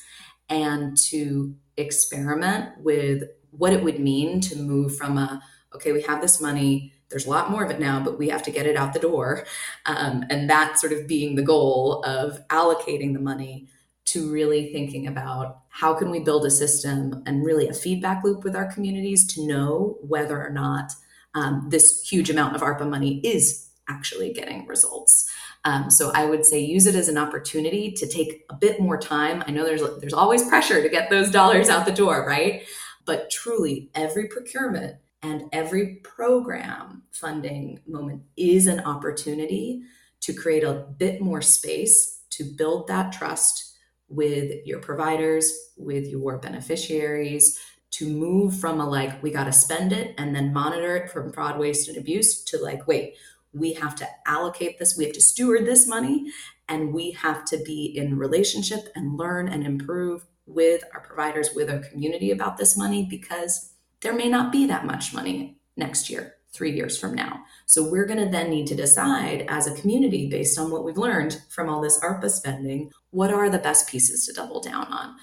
and 0.50 0.98
to 0.98 1.56
experiment 1.78 2.78
with 2.80 3.24
what 3.52 3.72
it 3.72 3.86
would 3.86 4.02
mean 4.02 4.42
to 4.42 4.58
move 4.58 4.98
from 4.98 5.18
a 5.18 5.42
okay, 5.74 5.94
we 5.94 6.02
have 6.02 6.22
this 6.22 6.42
money. 6.42 6.92
There's 7.10 7.26
a 7.26 7.30
lot 7.30 7.50
more 7.50 7.64
of 7.64 7.72
it 7.72 7.80
now, 7.80 8.04
but 8.04 8.20
we 8.20 8.28
have 8.30 8.44
to 8.44 8.52
get 8.52 8.66
it 8.66 8.76
out 8.76 8.92
the 8.92 9.00
door. 9.00 9.46
Um, 9.86 10.26
and 10.30 10.50
that 10.50 10.78
sort 10.78 10.92
of 10.92 11.08
being 11.08 11.36
the 11.36 11.42
goal 11.42 12.04
of 12.04 12.46
allocating 12.50 13.14
the 13.14 13.20
money 13.20 13.68
to 14.06 14.30
really 14.30 14.74
thinking 14.74 15.08
about 15.08 15.60
how 15.70 15.94
can 15.94 16.10
we 16.10 16.20
build 16.20 16.46
a 16.46 16.52
system 16.52 17.24
and 17.26 17.46
really 17.46 17.70
a 17.70 17.74
feedback 17.74 18.24
loop 18.26 18.44
with 18.44 18.56
our 18.56 18.66
communities 18.74 19.26
to 19.36 19.48
know 19.48 19.98
whether 20.02 20.44
or 20.44 20.50
not 20.50 20.92
um, 21.36 21.68
this 21.70 22.02
huge 22.02 22.30
amount 22.30 22.56
of 22.56 22.62
ARPA 22.62 22.90
money 22.90 23.20
is 23.20 23.70
actually 23.88 24.32
getting 24.34 24.66
results. 24.68 25.30
Um, 25.66 25.90
so 25.90 26.12
I 26.14 26.26
would 26.26 26.46
say 26.46 26.60
use 26.60 26.86
it 26.86 26.96
as 26.96 27.10
an 27.10 27.18
opportunity 27.18 27.92
to 27.92 28.08
take 28.08 28.46
a 28.50 28.56
bit 28.56 28.80
more 28.80 28.98
time. 28.98 29.44
I 29.46 29.52
know 29.52 29.66
there's 29.66 29.82
there's 30.00 30.14
always 30.14 30.48
pressure 30.48 30.82
to 30.82 30.90
get 30.90 31.10
those 31.10 31.32
dollars 31.32 31.70
out 31.70 31.86
the 31.86 31.92
door, 31.92 32.26
right? 32.26 32.64
But 33.06 33.30
truly, 33.30 33.90
every 33.96 34.28
procurement 34.28 34.98
and 35.22 35.50
every 35.52 35.96
program 35.96 37.04
funding 37.12 37.80
moment 37.88 38.24
is 38.38 38.68
an 38.68 38.80
opportunity 38.82 39.82
to 40.22 40.34
create 40.34 40.64
a 40.64 40.86
bit 40.98 41.20
more 41.20 41.42
space 41.42 42.22
to 42.32 42.44
build 42.44 42.88
that 42.88 43.12
trust 43.12 43.76
with 44.08 44.66
your 44.66 44.80
providers, 44.80 45.72
with 45.78 46.08
your 46.08 46.38
beneficiaries, 46.38 47.60
to 47.92 48.08
move 48.08 48.60
from 48.60 48.80
a 48.80 48.88
like, 48.88 49.22
we 49.24 49.32
got 49.32 49.46
to 49.46 49.54
spend 49.54 49.92
it 49.92 50.14
and 50.18 50.36
then 50.36 50.54
monitor 50.54 50.96
it 50.96 51.10
from 51.10 51.34
fraud, 51.34 51.58
waste, 51.58 51.88
and 51.88 51.98
abuse 51.98 52.44
to 52.44 52.58
like, 52.58 52.88
wait, 52.88 53.16
we 53.52 53.74
have 53.74 53.96
to 53.96 54.08
allocate 54.28 54.78
this, 54.78 54.96
we 54.96 55.06
have 55.06 55.14
to 55.14 55.22
steward 55.22 55.66
this 55.66 55.88
money, 55.88 56.32
and 56.68 56.94
we 56.94 57.12
have 57.12 57.44
to 57.46 57.58
be 57.66 57.86
in 57.98 58.18
relationship 58.18 58.90
and 58.96 59.18
learn 59.18 59.48
and 59.48 59.66
improve 59.66 60.26
with 60.46 60.84
our 60.94 61.02
providers, 61.02 61.50
with 61.56 61.70
our 61.70 61.80
community 61.80 62.32
about 62.32 62.58
this 62.58 62.78
money 62.78 63.08
because 63.10 63.74
there 64.02 64.14
may 64.14 64.30
not 64.30 64.52
be 64.52 64.68
that 64.68 64.86
much 64.86 65.14
money 65.14 65.58
next 65.78 66.10
year, 66.10 66.36
three 66.54 66.72
years 66.72 66.98
from 66.98 67.16
now. 67.16 67.40
So 67.66 67.90
we're 67.90 68.06
going 68.06 68.24
to 68.24 68.32
then 68.32 68.50
need 68.50 68.68
to 68.68 68.76
decide 68.76 69.46
as 69.48 69.68
a 69.68 69.76
community, 69.76 70.30
based 70.30 70.60
on 70.60 70.72
what 70.72 70.84
we've 70.84 70.98
learned 70.98 71.42
from 71.50 71.70
all 71.70 71.82
this 71.82 72.00
ARPA 72.00 72.30
spending, 72.30 72.92
what 73.10 73.34
are 73.34 73.50
the 73.50 73.58
best 73.58 73.90
pieces 73.90 74.26
to 74.26 74.34
double 74.34 74.62
down 74.62 74.86
on? 74.88 75.16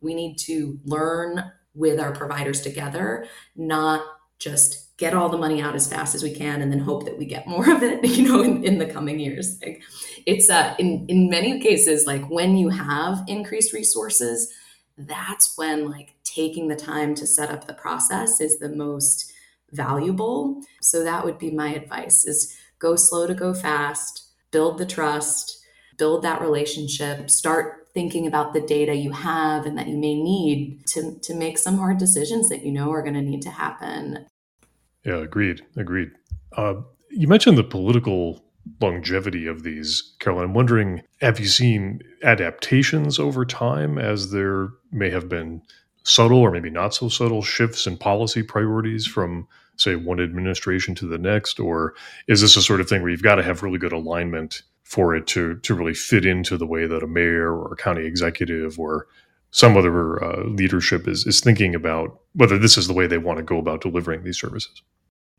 We 0.00 0.14
need 0.14 0.36
to 0.38 0.78
learn 0.84 1.52
with 1.74 1.98
our 2.00 2.12
providers 2.12 2.60
together, 2.60 3.26
not 3.56 4.02
just 4.38 4.96
get 4.96 5.14
all 5.14 5.28
the 5.28 5.38
money 5.38 5.60
out 5.62 5.74
as 5.74 5.90
fast 5.90 6.14
as 6.14 6.22
we 6.22 6.32
can 6.32 6.62
and 6.62 6.70
then 6.70 6.78
hope 6.78 7.04
that 7.04 7.18
we 7.18 7.24
get 7.24 7.46
more 7.46 7.68
of 7.70 7.82
it 7.82 8.04
you 8.16 8.28
know 8.28 8.42
in, 8.42 8.62
in 8.64 8.78
the 8.78 8.86
coming 8.86 9.18
years 9.18 9.58
like 9.62 9.82
it's 10.26 10.50
uh 10.50 10.74
in 10.78 11.04
in 11.08 11.30
many 11.30 11.60
cases 11.60 12.06
like 12.06 12.28
when 12.28 12.56
you 12.56 12.68
have 12.68 13.22
increased 13.26 13.72
resources 13.72 14.52
that's 14.98 15.54
when 15.56 15.88
like 15.88 16.14
taking 16.24 16.68
the 16.68 16.76
time 16.76 17.14
to 17.14 17.26
set 17.26 17.50
up 17.50 17.66
the 17.66 17.74
process 17.74 18.40
is 18.40 18.58
the 18.58 18.68
most 18.68 19.32
valuable. 19.72 20.60
So 20.80 21.02
that 21.02 21.24
would 21.24 21.38
be 21.38 21.50
my 21.50 21.74
advice 21.74 22.24
is 22.26 22.56
go 22.78 22.96
slow 22.96 23.26
to 23.26 23.34
go 23.34 23.54
fast, 23.54 24.28
build 24.50 24.78
the 24.78 24.86
trust, 24.86 25.64
build 25.96 26.22
that 26.22 26.40
relationship, 26.40 27.30
start 27.30 27.81
thinking 27.94 28.26
about 28.26 28.52
the 28.52 28.60
data 28.60 28.94
you 28.94 29.12
have 29.12 29.66
and 29.66 29.76
that 29.76 29.88
you 29.88 29.96
may 29.96 30.14
need 30.14 30.86
to 30.86 31.18
to 31.22 31.34
make 31.34 31.58
some 31.58 31.78
hard 31.78 31.98
decisions 31.98 32.48
that 32.48 32.64
you 32.64 32.72
know 32.72 32.90
are 32.90 33.02
going 33.02 33.14
to 33.14 33.22
need 33.22 33.42
to 33.42 33.50
happen. 33.50 34.26
Yeah, 35.04 35.16
agreed. 35.16 35.62
Agreed. 35.76 36.10
Uh, 36.56 36.74
you 37.10 37.28
mentioned 37.28 37.58
the 37.58 37.64
political 37.64 38.42
longevity 38.80 39.46
of 39.46 39.62
these, 39.62 40.14
Caroline. 40.20 40.44
I'm 40.44 40.54
wondering, 40.54 41.02
have 41.20 41.40
you 41.40 41.46
seen 41.46 42.00
adaptations 42.22 43.18
over 43.18 43.44
time 43.44 43.98
as 43.98 44.30
there 44.30 44.68
may 44.92 45.10
have 45.10 45.28
been 45.28 45.62
subtle 46.04 46.38
or 46.38 46.50
maybe 46.50 46.70
not 46.70 46.94
so 46.94 47.08
subtle 47.08 47.42
shifts 47.42 47.86
in 47.86 47.96
policy 47.96 48.42
priorities 48.42 49.06
from, 49.06 49.46
say, 49.76 49.96
one 49.96 50.20
administration 50.20 50.94
to 50.96 51.06
the 51.06 51.18
next? 51.18 51.58
Or 51.58 51.94
is 52.28 52.40
this 52.40 52.56
a 52.56 52.62
sort 52.62 52.80
of 52.80 52.88
thing 52.88 53.02
where 53.02 53.10
you've 53.10 53.22
got 53.22 53.36
to 53.36 53.42
have 53.42 53.62
really 53.62 53.78
good 53.78 53.92
alignment 53.92 54.62
for 54.92 55.16
it 55.16 55.26
to, 55.26 55.56
to 55.60 55.74
really 55.74 55.94
fit 55.94 56.26
into 56.26 56.58
the 56.58 56.66
way 56.66 56.86
that 56.86 57.02
a 57.02 57.06
mayor 57.06 57.50
or 57.50 57.72
a 57.72 57.76
county 57.76 58.04
executive 58.04 58.78
or 58.78 59.06
some 59.50 59.74
other 59.74 60.22
uh, 60.22 60.44
leadership 60.44 61.08
is, 61.08 61.26
is 61.26 61.40
thinking 61.40 61.74
about 61.74 62.20
whether 62.34 62.58
this 62.58 62.76
is 62.76 62.88
the 62.88 62.92
way 62.92 63.06
they 63.06 63.16
want 63.16 63.38
to 63.38 63.42
go 63.42 63.56
about 63.56 63.80
delivering 63.80 64.22
these 64.22 64.38
services? 64.38 64.82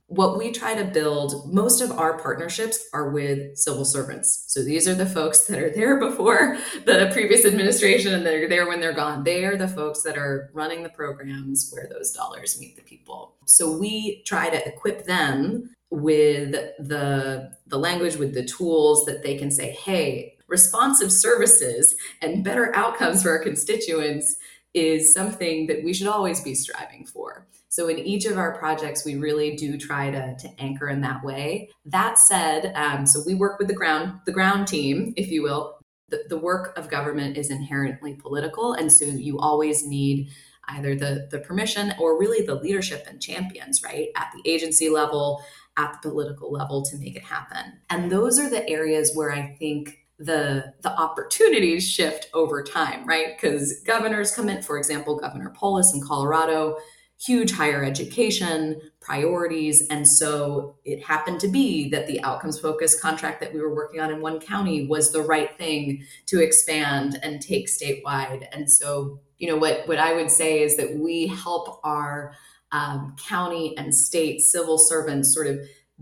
what 0.08 0.38
we 0.38 0.52
try 0.52 0.76
to 0.76 0.86
build, 0.86 1.52
most 1.52 1.82
of 1.82 1.92
our 1.92 2.20
partnerships 2.20 2.88
are 2.94 3.10
with 3.10 3.58
civil 3.58 3.86
servants. 3.86 4.46
So 4.48 4.64
these 4.64 4.88
are 4.88 4.94
the 4.94 5.06
folks 5.06 5.46
that 5.46 5.60
are 5.60 5.72
there 5.72 6.00
before 6.00 6.58
the 6.86 7.10
previous 7.12 7.46
administration 7.46 8.14
and 8.14 8.26
they're 8.26 8.48
there 8.48 8.68
when 8.68 8.80
they're 8.80 8.94
gone. 8.94 9.24
They 9.24 9.44
are 9.46 9.58
the 9.58 9.68
folks 9.68 10.04
that 10.04 10.18
are 10.18 10.52
running 10.54 10.84
the 10.84 10.90
programs 10.90 11.72
where 11.72 11.88
those 11.90 12.12
dollars 12.12 12.60
meet 12.60 12.76
the 12.76 12.84
people. 12.84 13.36
So 13.46 13.76
we 13.76 14.22
try 14.26 14.50
to 14.50 14.68
equip 14.68 15.06
them 15.06 15.74
with 15.94 16.54
the 16.80 17.52
the 17.68 17.78
language 17.78 18.16
with 18.16 18.34
the 18.34 18.44
tools 18.44 19.06
that 19.06 19.22
they 19.22 19.38
can 19.38 19.52
say, 19.52 19.70
"Hey, 19.72 20.36
responsive 20.48 21.12
services 21.12 21.96
and 22.22 22.44
better 22.44 22.76
outcomes 22.76 23.22
for 23.22 23.30
our 23.30 23.44
constituents 23.44 24.36
is 24.74 25.14
something 25.14 25.68
that 25.68 25.84
we 25.84 25.94
should 25.94 26.08
always 26.08 26.42
be 26.42 26.56
striving 26.56 27.06
for." 27.06 27.48
So 27.70 27.88
in 27.88 28.00
each 28.00 28.26
of 28.26 28.38
our 28.40 28.58
projects, 28.58 29.06
we 29.06 29.16
really 29.16 29.56
do 29.56 29.78
try 29.78 30.10
to, 30.10 30.36
to 30.36 30.50
anchor 30.60 30.90
in 30.90 31.02
that 31.02 31.24
way. 31.24 31.70
That 31.86 32.18
said, 32.18 32.72
um, 32.76 33.06
so 33.06 33.22
we 33.26 33.36
work 33.36 33.60
with 33.60 33.68
the 33.68 33.74
ground, 33.74 34.20
the 34.26 34.32
ground 34.32 34.68
team, 34.68 35.14
if 35.16 35.30
you 35.30 35.44
will. 35.44 35.78
The, 36.10 36.24
the 36.28 36.38
work 36.38 36.78
of 36.78 36.90
government 36.90 37.38
is 37.38 37.50
inherently 37.52 38.16
political, 38.16 38.74
and 38.74 38.92
so 38.92 39.06
you 39.06 39.40
always 39.40 39.86
need 39.86 40.30
either 40.70 40.96
the 40.96 41.28
the 41.30 41.40
permission 41.40 41.94
or 42.00 42.20
really 42.20 42.46
the 42.46 42.56
leadership 42.56 43.06
and 43.08 43.22
champions, 43.22 43.82
right, 43.84 44.10
at 44.16 44.32
the 44.34 44.50
agency 44.50 44.90
level, 44.90 45.44
at 45.78 45.98
the 46.02 46.10
political 46.10 46.52
level 46.52 46.84
to 46.84 46.98
make 46.98 47.16
it 47.16 47.24
happen. 47.24 47.80
And 47.90 48.12
those 48.12 48.40
are 48.40 48.50
the 48.50 48.68
areas 48.70 49.12
where 49.16 49.32
I 49.32 49.56
think 49.60 50.00
the 50.20 50.74
the 50.82 50.92
opportunities 50.92 51.90
shift 51.90 52.30
over 52.34 52.64
time, 52.64 53.06
right? 53.08 53.36
Because 53.36 53.82
governors 53.86 54.34
come 54.36 54.48
in, 54.48 54.62
for 54.62 54.78
example, 54.78 55.18
Governor 55.18 55.50
Polis 55.50 55.94
in 55.94 56.02
Colorado 56.02 56.78
huge 57.26 57.52
higher 57.52 57.84
education 57.84 58.82
priorities. 59.00 59.88
And 59.90 60.08
so 60.08 60.76
it 60.84 61.04
happened 61.04 61.40
to 61.42 61.48
be 61.48 61.90
that 61.90 62.08
the 62.08 62.22
outcomes 62.24 62.60
focused 62.60 63.02
contract 63.02 63.40
that 63.40 63.54
we 63.54 63.62
were 63.62 63.74
working 63.74 64.02
on 64.02 64.12
in 64.12 64.22
one 64.22 64.40
county 64.40 64.88
was 64.88 65.12
the 65.12 65.22
right 65.22 65.56
thing 65.58 66.04
to 66.28 66.42
expand 66.42 67.20
and 67.24 67.42
take 67.42 67.68
statewide. 67.68 68.48
And 68.52 68.70
so, 68.70 69.20
you 69.38 69.48
know, 69.48 69.58
what, 69.58 69.88
what 69.88 70.00
I 70.00 70.14
would 70.14 70.32
say 70.32 70.62
is 70.62 70.76
that 70.78 70.96
we 70.96 71.28
help 71.28 71.80
our 71.84 72.34
um, 72.74 73.16
county 73.28 73.78
and 73.78 73.96
state 73.96 74.42
civil 74.42 74.78
servants 74.78 75.34
sort 75.34 75.48
of 75.48 75.60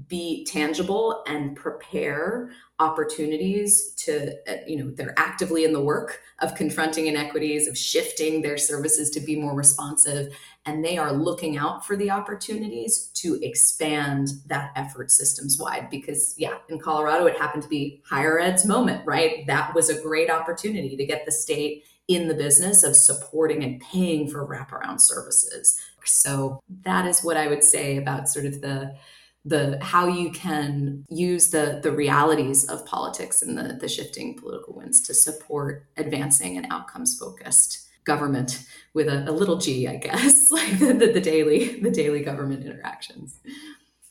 be 0.07 0.45
tangible 0.45 1.24
and 1.28 1.55
prepare 1.55 2.49
opportunities 2.80 3.93
to 3.93 4.34
uh, 4.49 4.55
you 4.65 4.76
know 4.76 4.89
they're 4.95 5.13
actively 5.17 5.65
in 5.65 5.74
the 5.74 5.82
work 5.82 6.22
of 6.39 6.55
confronting 6.55 7.05
inequities 7.05 7.67
of 7.67 7.78
shifting 7.78 8.41
their 8.41 8.57
services 8.57 9.11
to 9.11 9.19
be 9.19 9.36
more 9.36 9.53
responsive 9.53 10.34
and 10.65 10.84
they 10.84 10.97
are 10.97 11.13
looking 11.13 11.57
out 11.57 11.86
for 11.86 11.95
the 11.95 12.09
opportunities 12.09 13.11
to 13.13 13.38
expand 13.43 14.30
that 14.47 14.72
effort 14.76 15.11
systems 15.11 15.59
wide 15.59 15.89
because 15.91 16.34
yeah 16.38 16.57
in 16.69 16.80
colorado 16.80 17.28
it 17.28 17.38
happened 17.38 17.61
to 17.61 17.69
be 17.69 18.01
higher 18.03 18.39
ed's 18.39 18.65
moment 18.65 19.05
right? 19.05 19.45
That 19.47 19.74
was 19.76 19.89
a 19.89 20.01
great 20.01 20.30
opportunity 20.30 20.95
to 20.95 21.05
get 21.05 21.26
the 21.26 21.32
state 21.32 21.84
in 22.08 22.28
the 22.28 22.34
business 22.34 22.84
of 22.84 22.95
supporting 22.95 23.64
and 23.64 23.80
paying 23.80 24.30
for 24.30 24.45
wraparound 24.45 24.99
services. 24.99 25.80
So 26.04 26.62
that 26.84 27.06
is 27.06 27.22
what 27.22 27.38
i 27.38 27.47
would 27.47 27.64
say 27.64 27.97
about 27.97 28.28
sort 28.28 28.45
of 28.45 28.62
the 28.62 28.95
the 29.43 29.78
how 29.82 30.08
you 30.08 30.32
can 30.32 31.04
use 31.10 31.49
the 31.49 31.80
the 31.82 31.91
realities 31.91 32.68
of 32.70 32.86
politics 32.86 33.41
and 33.41 33.58
the 33.58 33.74
the 33.80 33.89
shifting 33.89 34.36
political 34.36 34.74
winds 34.74 35.02
to 35.02 35.14
support 35.14 35.86
advancing 35.97 36.58
an 36.58 36.68
outcomes 36.72 37.18
focused 37.18 37.88
government 38.04 38.64
with 38.93 39.08
a, 39.08 39.30
a, 39.30 39.32
little 39.32 39.58
g 39.58 39.88
i 39.88 39.95
guess 39.95 40.52
like 40.52 40.80
the, 40.80 40.93
the, 40.93 41.08
the, 41.08 41.22
daily 41.22 41.80
the 41.82 41.91
daily 41.91 42.22
government 42.22 42.66
interactions. 42.66 43.39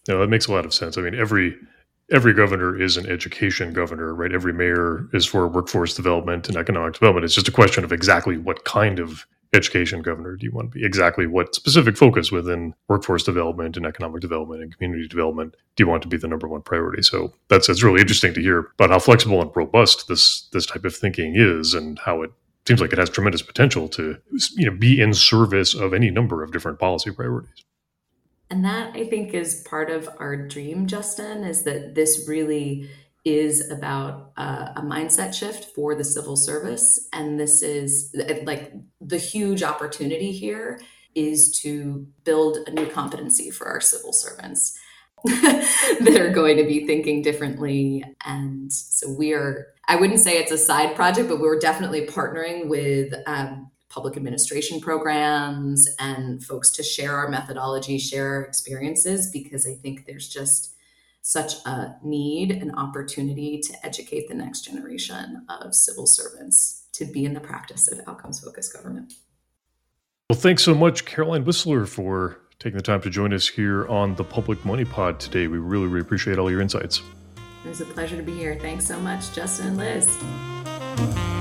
No 0.09 0.18
that 0.18 0.28
makes 0.28 0.47
a 0.47 0.53
lot 0.53 0.64
of 0.64 0.74
sense. 0.74 0.99
I 0.99 1.03
mean 1.03 1.14
every 1.14 1.57
every 2.12 2.32
governor 2.32 2.80
is 2.80 2.96
an 2.96 3.08
education 3.08 3.72
governor 3.72 4.14
right 4.14 4.32
every 4.32 4.52
mayor 4.52 5.08
is 5.12 5.26
for 5.26 5.46
workforce 5.48 5.94
development 5.94 6.48
and 6.48 6.56
economic 6.56 6.94
development 6.94 7.24
it's 7.24 7.34
just 7.34 7.48
a 7.48 7.52
question 7.52 7.84
of 7.84 7.92
exactly 7.92 8.36
what 8.36 8.64
kind 8.64 8.98
of 8.98 9.26
education 9.52 10.02
governor 10.02 10.36
do 10.36 10.46
you 10.46 10.52
want 10.52 10.72
to 10.72 10.78
be? 10.78 10.84
Exactly 10.84 11.26
what 11.26 11.54
specific 11.54 11.96
focus 11.96 12.30
within 12.30 12.74
workforce 12.88 13.22
development 13.22 13.76
and 13.76 13.84
economic 13.84 14.20
development 14.20 14.62
and 14.62 14.76
community 14.76 15.08
development 15.08 15.56
do 15.76 15.82
you 15.82 15.88
want 15.88 16.02
to 16.02 16.08
be 16.08 16.16
the 16.16 16.28
number 16.28 16.48
one 16.48 16.62
priority? 16.62 17.02
So 17.02 17.32
that's 17.48 17.68
it's 17.68 17.82
really 17.82 18.00
interesting 18.00 18.34
to 18.34 18.40
hear 18.40 18.70
about 18.78 18.90
how 18.90 18.98
flexible 18.98 19.40
and 19.40 19.50
robust 19.54 20.08
this 20.08 20.48
this 20.52 20.66
type 20.66 20.84
of 20.84 20.94
thinking 20.94 21.34
is 21.36 21.74
and 21.74 21.98
how 21.98 22.22
it 22.22 22.32
seems 22.66 22.80
like 22.80 22.92
it 22.92 22.98
has 22.98 23.11
tremendous 23.11 23.42
potential 23.42 23.88
to 23.88 24.16
you 24.56 24.70
know 24.70 24.76
be 24.76 25.00
in 25.00 25.14
service 25.14 25.74
of 25.74 25.94
any 25.94 26.11
number 26.11 26.42
of 26.42 26.52
different 26.52 26.78
policy 26.78 27.11
priorities. 27.11 27.64
And 28.51 28.64
that 28.64 28.96
I 28.96 29.05
think 29.07 29.32
is 29.32 29.64
part 29.68 29.90
of 29.90 30.09
our 30.18 30.36
dream, 30.48 30.86
Justin, 30.86 31.44
is 31.44 31.62
that 31.64 31.94
this 31.94 32.26
really 32.28 32.90
is 33.24 33.70
about 33.70 34.32
uh, 34.36 34.72
a 34.76 34.82
mindset 34.82 35.34
shift 35.34 35.66
for 35.74 35.94
the 35.94 36.05
civil 36.05 36.36
service. 36.36 37.09
And 37.12 37.38
this 37.38 37.62
is 37.62 38.14
like 38.44 38.72
the 39.01 39.18
huge 39.18 39.62
opportunity 39.62 40.32
here 40.32 40.80
is 41.14 41.59
to 41.61 42.07
build 42.24 42.59
a 42.66 42.70
new 42.70 42.86
competency 42.86 43.51
for 43.51 43.66
our 43.66 43.80
civil 43.80 44.12
servants 44.12 44.78
that 45.24 46.16
are 46.18 46.30
going 46.30 46.57
to 46.57 46.64
be 46.64 46.86
thinking 46.86 47.20
differently. 47.20 48.05
And 48.24 48.72
so 48.72 49.12
we 49.12 49.32
are, 49.32 49.66
I 49.86 49.96
wouldn't 49.96 50.20
say 50.20 50.38
it's 50.38 50.53
a 50.53 50.59
side 50.59 50.96
project, 50.96 51.28
but 51.28 51.40
we're 51.40 51.59
definitely 51.59 52.07
partnering 52.07 52.68
with 52.68 53.12
um, 53.26 53.69
public 53.91 54.16
administration 54.16 54.80
programs 54.80 55.86
and 55.99 56.43
folks 56.43 56.70
to 56.70 56.82
share 56.82 57.16
our 57.16 57.28
methodology, 57.28 57.99
share 57.99 58.34
our 58.34 58.43
experiences, 58.43 59.30
because 59.30 59.66
I 59.66 59.74
think 59.74 60.07
there's 60.07 60.28
just 60.28 60.74
such 61.22 61.55
a 61.66 61.97
need 62.03 62.51
and 62.51 62.74
opportunity 62.76 63.61
to 63.61 63.74
educate 63.84 64.28
the 64.28 64.34
next 64.34 64.62
generation 64.62 65.45
of 65.49 65.74
civil 65.74 66.07
servants 66.07 66.86
to 66.93 67.05
be 67.05 67.24
in 67.24 67.34
the 67.34 67.41
practice 67.41 67.91
of 67.93 68.01
outcomes 68.07 68.41
focused 68.41 68.72
government. 68.72 69.12
Well, 70.30 70.38
thanks 70.38 70.62
so 70.62 70.74
much, 70.74 71.05
Caroline 71.05 71.45
Whistler, 71.45 71.84
for 71.84 72.38
taking 72.61 72.76
the 72.76 72.82
time 72.82 73.01
to 73.03 73.11
join 73.11 73.34
us 73.34 73.49
here 73.49 73.86
on 73.88 74.14
the 74.14 74.24
Public 74.24 74.64
Money 74.64 74.84
Pod 74.84 75.18
today. 75.18 75.49
We 75.49 75.59
really, 75.59 75.86
really 75.86 76.01
appreciate 76.01 76.38
all 76.38 76.51
your 76.51 76.61
insights. 76.61 77.03
It 77.64 77.68
was 77.68 77.80
a 77.80 77.86
pleasure 77.86 78.16
to 78.16 78.22
be 78.22 78.32
here. 78.32 78.57
Thanks 78.59 78.86
so 78.86 78.99
much, 79.01 79.34
Justin 79.34 79.66
and 79.66 79.76
Liz. 79.76 81.39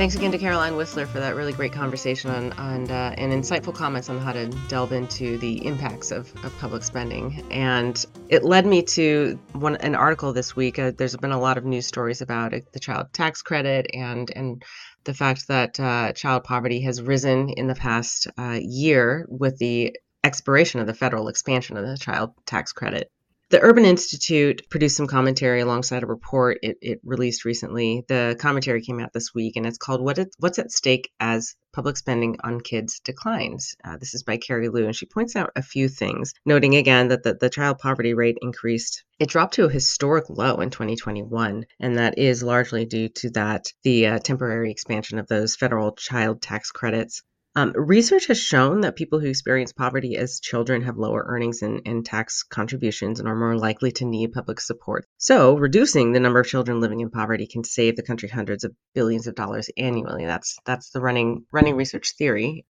Thanks 0.00 0.14
again 0.14 0.32
to 0.32 0.38
Caroline 0.38 0.76
Whistler 0.76 1.04
for 1.04 1.20
that 1.20 1.34
really 1.36 1.52
great 1.52 1.74
conversation 1.74 2.30
on, 2.30 2.52
on 2.54 2.90
uh, 2.90 3.14
and 3.18 3.34
insightful 3.34 3.74
comments 3.74 4.08
on 4.08 4.16
how 4.16 4.32
to 4.32 4.46
delve 4.66 4.92
into 4.92 5.36
the 5.36 5.66
impacts 5.66 6.10
of, 6.10 6.32
of 6.42 6.56
public 6.58 6.82
spending. 6.82 7.44
And 7.50 8.02
it 8.30 8.42
led 8.42 8.64
me 8.64 8.82
to 8.84 9.38
one 9.52 9.76
an 9.76 9.94
article 9.94 10.32
this 10.32 10.56
week. 10.56 10.78
Uh, 10.78 10.92
there's 10.96 11.14
been 11.18 11.32
a 11.32 11.38
lot 11.38 11.58
of 11.58 11.66
news 11.66 11.86
stories 11.86 12.22
about 12.22 12.54
it, 12.54 12.72
the 12.72 12.80
child 12.80 13.12
tax 13.12 13.42
credit 13.42 13.90
and 13.92 14.32
and 14.34 14.62
the 15.04 15.12
fact 15.12 15.48
that 15.48 15.78
uh, 15.78 16.14
child 16.14 16.44
poverty 16.44 16.80
has 16.80 17.02
risen 17.02 17.50
in 17.50 17.66
the 17.66 17.74
past 17.74 18.26
uh, 18.38 18.58
year 18.58 19.26
with 19.28 19.58
the 19.58 19.94
expiration 20.24 20.80
of 20.80 20.86
the 20.86 20.94
federal 20.94 21.28
expansion 21.28 21.76
of 21.76 21.86
the 21.86 21.98
child 21.98 22.32
tax 22.46 22.72
credit. 22.72 23.10
The 23.50 23.60
Urban 23.60 23.84
Institute 23.84 24.62
produced 24.70 24.96
some 24.96 25.08
commentary 25.08 25.60
alongside 25.60 26.04
a 26.04 26.06
report 26.06 26.58
it, 26.62 26.78
it 26.80 27.00
released 27.02 27.44
recently. 27.44 28.04
The 28.06 28.36
commentary 28.38 28.80
came 28.80 29.00
out 29.00 29.12
this 29.12 29.34
week, 29.34 29.56
and 29.56 29.66
it's 29.66 29.76
called 29.76 30.00
what 30.00 30.18
it, 30.18 30.32
What's 30.38 30.60
at 30.60 30.70
Stake 30.70 31.10
as 31.18 31.56
Public 31.72 31.96
Spending 31.96 32.36
on 32.44 32.60
Kids 32.60 33.00
Declines. 33.00 33.74
Uh, 33.84 33.96
this 33.96 34.14
is 34.14 34.22
by 34.22 34.36
Cary 34.36 34.68
Lou, 34.68 34.86
and 34.86 34.94
she 34.94 35.06
points 35.06 35.34
out 35.34 35.50
a 35.56 35.62
few 35.62 35.88
things, 35.88 36.32
noting 36.46 36.76
again 36.76 37.08
that 37.08 37.24
the, 37.24 37.34
the 37.34 37.50
child 37.50 37.80
poverty 37.80 38.14
rate 38.14 38.38
increased. 38.40 39.02
It 39.18 39.30
dropped 39.30 39.54
to 39.54 39.64
a 39.64 39.68
historic 39.68 40.30
low 40.30 40.60
in 40.60 40.70
2021, 40.70 41.66
and 41.80 41.98
that 41.98 42.18
is 42.18 42.44
largely 42.44 42.84
due 42.84 43.08
to 43.08 43.30
that 43.30 43.72
the 43.82 44.06
uh, 44.06 44.18
temporary 44.20 44.70
expansion 44.70 45.18
of 45.18 45.26
those 45.26 45.56
federal 45.56 45.90
child 45.96 46.40
tax 46.40 46.70
credits. 46.70 47.24
Um, 47.56 47.72
research 47.74 48.26
has 48.28 48.38
shown 48.38 48.82
that 48.82 48.94
people 48.94 49.18
who 49.18 49.26
experience 49.26 49.72
poverty 49.72 50.16
as 50.16 50.38
children 50.38 50.82
have 50.82 50.96
lower 50.96 51.24
earnings 51.26 51.62
and, 51.62 51.82
and, 51.84 52.06
tax 52.06 52.44
contributions 52.44 53.18
and 53.18 53.28
are 53.28 53.34
more 53.34 53.58
likely 53.58 53.90
to 53.92 54.04
need 54.04 54.32
public 54.32 54.60
support. 54.60 55.04
So, 55.18 55.56
reducing 55.56 56.12
the 56.12 56.20
number 56.20 56.38
of 56.38 56.46
children 56.46 56.80
living 56.80 57.00
in 57.00 57.10
poverty 57.10 57.48
can 57.48 57.64
save 57.64 57.96
the 57.96 58.04
country 58.04 58.28
hundreds 58.28 58.62
of 58.62 58.76
billions 58.94 59.26
of 59.26 59.34
dollars 59.34 59.68
annually. 59.76 60.26
That's 60.26 60.58
that's 60.64 60.90
the 60.90 61.00
running 61.00 61.44
running 61.50 61.74
research 61.74 62.14
theory. 62.16 62.66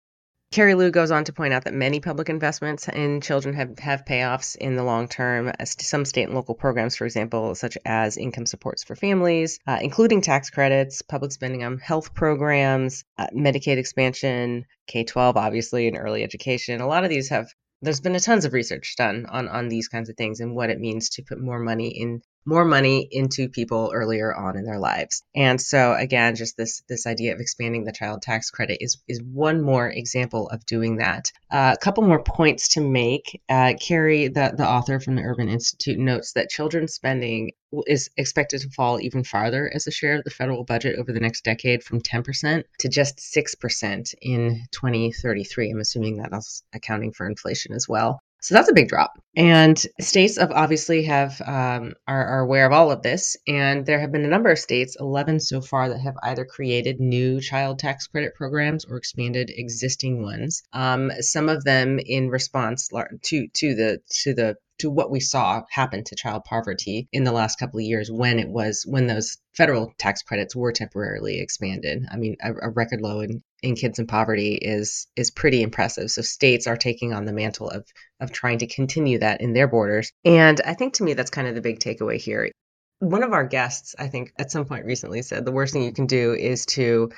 Cary 0.50 0.76
Lou 0.76 0.92
goes 0.92 1.12
on 1.12 1.26
to 1.26 1.34
point 1.34 1.54
out 1.54 1.66
that 1.66 1.74
many 1.74 2.00
public 2.00 2.30
investments 2.30 2.88
in 2.88 3.20
children 3.20 3.54
have, 3.54 3.78
have 3.80 4.06
payoffs 4.06 4.56
in 4.56 4.76
the 4.76 4.84
long 4.84 5.08
term. 5.08 5.52
Some 5.66 6.06
state 6.06 6.24
and 6.24 6.34
local 6.34 6.56
programs, 6.56 6.96
for 6.96 7.06
example, 7.06 7.54
such 7.54 7.78
as 7.86 8.16
income 8.16 8.46
supports 8.46 8.84
for 8.84 8.96
families, 8.96 9.60
uh, 9.68 9.80
including 9.82 10.22
tax 10.22 10.50
credits, 10.50 11.02
public 11.02 11.34
spending 11.34 11.64
on 11.64 11.80
health 11.80 12.14
programs, 12.14 13.04
uh, 13.18 13.28
Medicaid 13.36 13.78
expansion, 13.78 14.66
K 14.88 15.04
12, 15.04 15.36
obviously, 15.36 15.88
and 15.88 15.98
early 15.98 16.24
education. 16.24 16.80
A 16.80 16.88
lot 16.88 17.04
of 17.04 17.10
these 17.10 17.30
have 17.30 17.48
there's 17.82 18.00
been 18.00 18.16
a 18.16 18.20
tons 18.20 18.46
of 18.46 18.54
research 18.54 18.96
done 18.98 19.26
on 19.28 19.48
on 19.50 19.68
these 19.68 19.88
kinds 19.88 20.10
of 20.10 20.16
things 20.16 20.40
and 20.40 20.56
what 20.56 20.70
it 20.70 20.80
means 20.80 21.10
to 21.10 21.24
put 21.24 21.40
more 21.40 21.60
money 21.60 21.90
in 21.90 22.22
more 22.48 22.64
money 22.64 23.08
into 23.12 23.50
people 23.50 23.92
earlier 23.94 24.34
on 24.34 24.58
in 24.58 24.64
their 24.64 24.80
lives. 24.80 25.22
And 25.36 25.60
so 25.62 25.94
again, 25.94 26.36
just 26.36 26.56
this 26.56 26.82
this 26.88 27.06
idea 27.06 27.34
of 27.34 27.42
expanding 27.42 27.84
the 27.84 27.92
child 27.92 28.22
tax 28.22 28.50
credit 28.50 28.78
is 28.82 28.98
is 29.08 29.22
one 29.22 29.62
more 29.62 29.90
example 29.90 30.48
of 30.50 30.66
doing 30.66 30.98
that. 30.98 31.32
Uh, 31.52 31.76
a 31.76 31.84
couple 31.84 32.04
more 32.04 32.24
points 32.24 32.70
to 32.70 32.82
make. 32.82 33.42
Uh, 33.50 33.74
Cary, 33.80 34.30
the 34.30 34.54
the 34.58 34.68
author 34.68 35.00
from 35.00 35.16
the 35.16 35.24
Urban 35.24 35.50
Institute, 35.50 36.00
notes 36.00 36.34
that 36.34 36.50
children's 36.50 36.94
spending 36.94 37.52
is 37.86 38.10
expected 38.16 38.62
to 38.62 38.70
fall 38.70 39.00
even 39.02 39.26
farther 39.26 39.70
as 39.74 39.88
a 39.88 39.92
share 39.92 40.16
of 40.16 40.24
the 40.24 40.30
federal 40.30 40.64
budget 40.64 40.98
over 40.98 41.12
the 41.12 41.20
next 41.20 41.44
decade 41.44 41.84
from 41.84 42.02
10% 42.02 42.64
to 42.80 42.88
just 42.88 43.18
6% 43.18 44.16
in 44.22 44.62
2033. 44.72 45.72
I'm 45.72 45.80
assuming 45.80 46.18
that's 46.18 46.64
accounting 46.74 47.12
for 47.12 47.28
inflation 47.28 47.74
as 47.74 47.88
well. 47.88 48.22
So 48.42 48.56
that's 48.56 48.70
a 48.70 48.74
big 48.74 48.88
drop. 48.88 49.14
And 49.36 49.78
states 50.00 50.38
have 50.38 50.52
obviously 50.52 51.04
have 51.04 51.42
um, 51.42 51.94
are, 52.08 52.26
are, 52.26 52.40
aware 52.40 52.66
of 52.66 52.72
all 52.72 52.92
of 52.92 53.02
this, 53.02 53.36
and 53.48 53.86
there 53.86 54.00
have 54.00 54.12
been 54.12 54.26
a 54.26 54.30
number 54.30 54.50
of 54.50 54.60
states, 54.60 54.96
11 55.00 55.40
so 55.40 55.62
far, 55.62 55.90
that 55.90 56.00
have 56.00 56.16
either 56.24 56.46
created 56.46 57.00
new 57.00 57.42
child 57.42 57.80
tax 57.80 58.08
credit 58.08 58.36
programs 58.36 58.86
or 58.86 58.98
expanded 58.98 59.52
existing 59.54 60.24
ones. 60.24 60.64
Um, 60.74 61.12
some 61.20 61.50
of 61.50 61.64
them 61.64 62.00
in 62.00 62.30
response 62.30 62.90
to 62.90 63.48
to 63.48 63.76
the 63.76 64.00
to 64.24 64.34
the 64.34 64.58
to 64.80 64.90
what 64.90 65.12
we 65.12 65.20
saw 65.20 65.64
happen 65.70 66.04
to 66.04 66.16
child 66.16 66.44
poverty 66.44 67.08
in 67.12 67.24
the 67.24 67.32
last 67.32 67.60
couple 67.60 67.80
of 67.80 67.86
years 67.86 68.12
when 68.12 68.40
it 68.40 68.50
was 68.50 68.86
when 68.88 69.08
those 69.08 69.38
federal 69.56 69.94
tax 69.98 70.22
credits 70.22 70.56
were 70.56 70.72
temporarily 70.72 71.40
expanded. 71.40 72.06
I 72.12 72.18
mean, 72.18 72.38
a, 72.42 72.54
a 72.54 72.70
record 72.70 73.02
low 73.02 73.22
in, 73.22 73.42
in 73.64 73.76
kids 73.76 74.00
in 74.00 74.08
poverty 74.08 74.56
is 74.56 75.08
is 75.16 75.32
pretty 75.32 75.62
impressive. 75.62 76.12
So 76.12 76.22
states 76.22 76.68
are 76.68 76.78
taking 76.78 77.14
on 77.14 77.26
the 77.26 77.34
mantle 77.34 77.70
of 77.70 77.86
of 78.20 78.32
trying 78.32 78.60
to 78.60 78.68
continue 78.68 79.20
that 79.20 79.42
in 79.42 79.54
their 79.54 79.68
borders. 79.68 80.12
And 80.24 80.62
I 80.66 80.74
think 80.74 80.96
to 80.96 81.04
me 81.04 81.14
that's 81.14 81.32
kind 81.32 81.48
of 81.48 81.56
the 81.56 81.62
big 81.62 81.80
takeaway 81.80 82.18
here. 82.18 82.52
One 83.00 83.22
of 83.22 83.32
our 83.32 83.46
guests, 83.46 83.96
I 84.00 84.08
think, 84.08 84.34
at 84.40 84.50
some 84.50 84.66
point 84.66 84.86
recently 84.86 85.22
said 85.22 85.46
the 85.46 85.52
worst 85.52 85.72
thing 85.72 85.84
you 85.84 85.92
can 85.92 86.08
do 86.08 86.34
is 86.34 86.66
to 86.68 87.12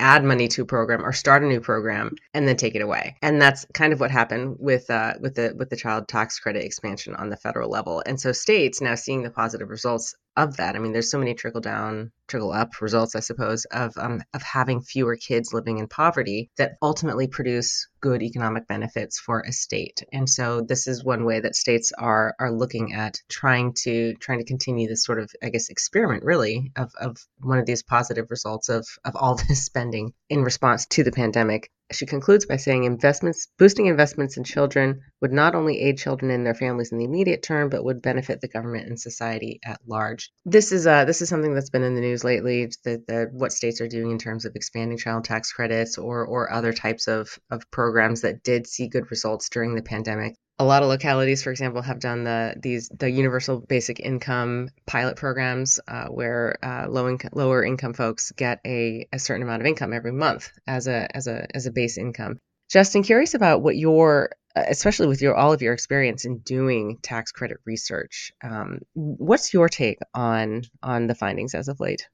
add 0.00 0.24
money 0.24 0.48
to 0.48 0.62
a 0.62 0.66
program 0.66 1.04
or 1.04 1.12
start 1.12 1.42
a 1.42 1.46
new 1.46 1.60
program 1.60 2.16
and 2.34 2.48
then 2.48 2.56
take 2.56 2.74
it 2.74 2.82
away. 2.82 3.16
And 3.22 3.40
that's 3.40 3.66
kind 3.74 3.92
of 3.92 4.00
what 4.00 4.10
happened 4.10 4.56
with 4.58 4.90
uh, 4.90 5.14
with 5.20 5.34
the 5.34 5.54
with 5.56 5.70
the 5.70 5.76
child 5.76 6.08
tax 6.08 6.40
credit 6.40 6.64
expansion 6.64 7.14
on 7.14 7.28
the 7.28 7.36
federal 7.36 7.70
level. 7.70 8.02
And 8.04 8.20
so 8.20 8.32
states 8.32 8.80
now 8.80 8.94
seeing 8.94 9.22
the 9.22 9.30
positive 9.30 9.68
results 9.68 10.14
of 10.36 10.56
that. 10.56 10.76
I 10.76 10.78
mean, 10.78 10.92
there's 10.92 11.10
so 11.10 11.18
many 11.18 11.34
trickle 11.34 11.60
down, 11.60 12.12
trickle 12.28 12.52
up 12.52 12.80
results, 12.80 13.16
I 13.16 13.20
suppose, 13.20 13.64
of 13.66 13.92
um, 13.98 14.22
of 14.32 14.42
having 14.42 14.80
fewer 14.80 15.16
kids 15.16 15.52
living 15.52 15.78
in 15.78 15.88
poverty 15.88 16.50
that 16.56 16.76
ultimately 16.80 17.26
produce 17.26 17.88
good 18.00 18.22
economic 18.22 18.66
benefits 18.66 19.18
for 19.18 19.40
a 19.40 19.52
state. 19.52 20.02
And 20.12 20.28
so 20.28 20.62
this 20.62 20.86
is 20.86 21.04
one 21.04 21.24
way 21.24 21.40
that 21.40 21.56
states 21.56 21.92
are 21.98 22.34
are 22.38 22.52
looking 22.52 22.94
at 22.94 23.18
trying 23.28 23.74
to 23.82 24.14
trying 24.14 24.38
to 24.38 24.44
continue 24.44 24.88
this 24.88 25.04
sort 25.04 25.20
of, 25.20 25.30
I 25.42 25.50
guess, 25.50 25.68
experiment 25.68 26.24
really 26.24 26.72
of 26.76 26.92
of 26.98 27.16
one 27.40 27.58
of 27.58 27.66
these 27.66 27.82
positive 27.82 28.30
results 28.30 28.68
of 28.68 28.86
of 29.04 29.16
all 29.16 29.34
this 29.48 29.64
spending 29.64 29.89
in 30.28 30.42
response 30.42 30.86
to 30.86 31.02
the 31.02 31.12
pandemic. 31.12 31.70
She 31.92 32.06
concludes 32.06 32.46
by 32.46 32.56
saying 32.56 32.84
investments, 32.84 33.48
boosting 33.58 33.86
investments 33.86 34.36
in 34.36 34.44
children 34.44 35.00
would 35.20 35.32
not 35.32 35.56
only 35.56 35.80
aid 35.80 35.98
children 35.98 36.30
and 36.30 36.46
their 36.46 36.54
families 36.54 36.92
in 36.92 36.98
the 36.98 37.04
immediate 37.04 37.42
term, 37.42 37.68
but 37.68 37.82
would 37.82 38.00
benefit 38.00 38.40
the 38.40 38.48
government 38.48 38.86
and 38.86 39.00
society 39.00 39.58
at 39.64 39.80
large. 39.86 40.30
This 40.44 40.70
is 40.70 40.86
uh, 40.86 41.04
this 41.04 41.20
is 41.20 41.28
something 41.28 41.52
that's 41.52 41.70
been 41.70 41.82
in 41.82 41.96
the 41.96 42.00
news 42.00 42.22
lately. 42.22 42.66
The, 42.84 43.02
the, 43.08 43.28
what 43.32 43.52
states 43.52 43.80
are 43.80 43.88
doing 43.88 44.12
in 44.12 44.18
terms 44.18 44.44
of 44.44 44.54
expanding 44.54 44.98
child 44.98 45.24
tax 45.24 45.52
credits 45.52 45.98
or 45.98 46.24
or 46.24 46.52
other 46.52 46.72
types 46.72 47.08
of 47.08 47.36
of 47.50 47.68
programs 47.72 48.20
that 48.20 48.44
did 48.44 48.68
see 48.68 48.88
good 48.88 49.10
results 49.10 49.48
during 49.48 49.74
the 49.74 49.82
pandemic 49.82 50.36
a 50.60 50.64
lot 50.64 50.82
of 50.82 50.90
localities, 50.90 51.42
for 51.42 51.50
example, 51.50 51.80
have 51.80 52.00
done 52.00 52.24
the 52.24 52.54
these 52.60 52.90
the 52.90 53.10
universal 53.10 53.60
basic 53.60 53.98
income 53.98 54.68
pilot 54.86 55.16
programs 55.16 55.80
uh, 55.88 56.08
where 56.08 56.58
uh, 56.62 56.86
low 56.86 57.08
income, 57.08 57.30
lower 57.32 57.64
income 57.64 57.94
folks 57.94 58.30
get 58.32 58.60
a, 58.66 59.08
a 59.10 59.18
certain 59.18 59.42
amount 59.42 59.62
of 59.62 59.66
income 59.66 59.94
every 59.94 60.12
month 60.12 60.52
as 60.66 60.86
a 60.86 61.08
as 61.16 61.26
a 61.26 61.46
as 61.56 61.64
a 61.64 61.72
base 61.72 61.96
income. 61.96 62.38
Justin, 62.70 63.02
curious 63.02 63.32
about 63.32 63.62
what 63.62 63.74
your 63.74 64.32
uh, 64.54 64.64
especially 64.68 65.06
with 65.06 65.22
your 65.22 65.34
all 65.34 65.54
of 65.54 65.62
your 65.62 65.72
experience 65.72 66.26
in 66.26 66.40
doing 66.40 66.98
tax 67.02 67.32
credit 67.32 67.56
research, 67.64 68.30
um, 68.44 68.80
what's 68.92 69.54
your 69.54 69.70
take 69.70 69.98
on 70.12 70.60
on 70.82 71.06
the 71.06 71.14
findings 71.14 71.54
as 71.54 71.68
of 71.68 71.80
late? 71.80 72.06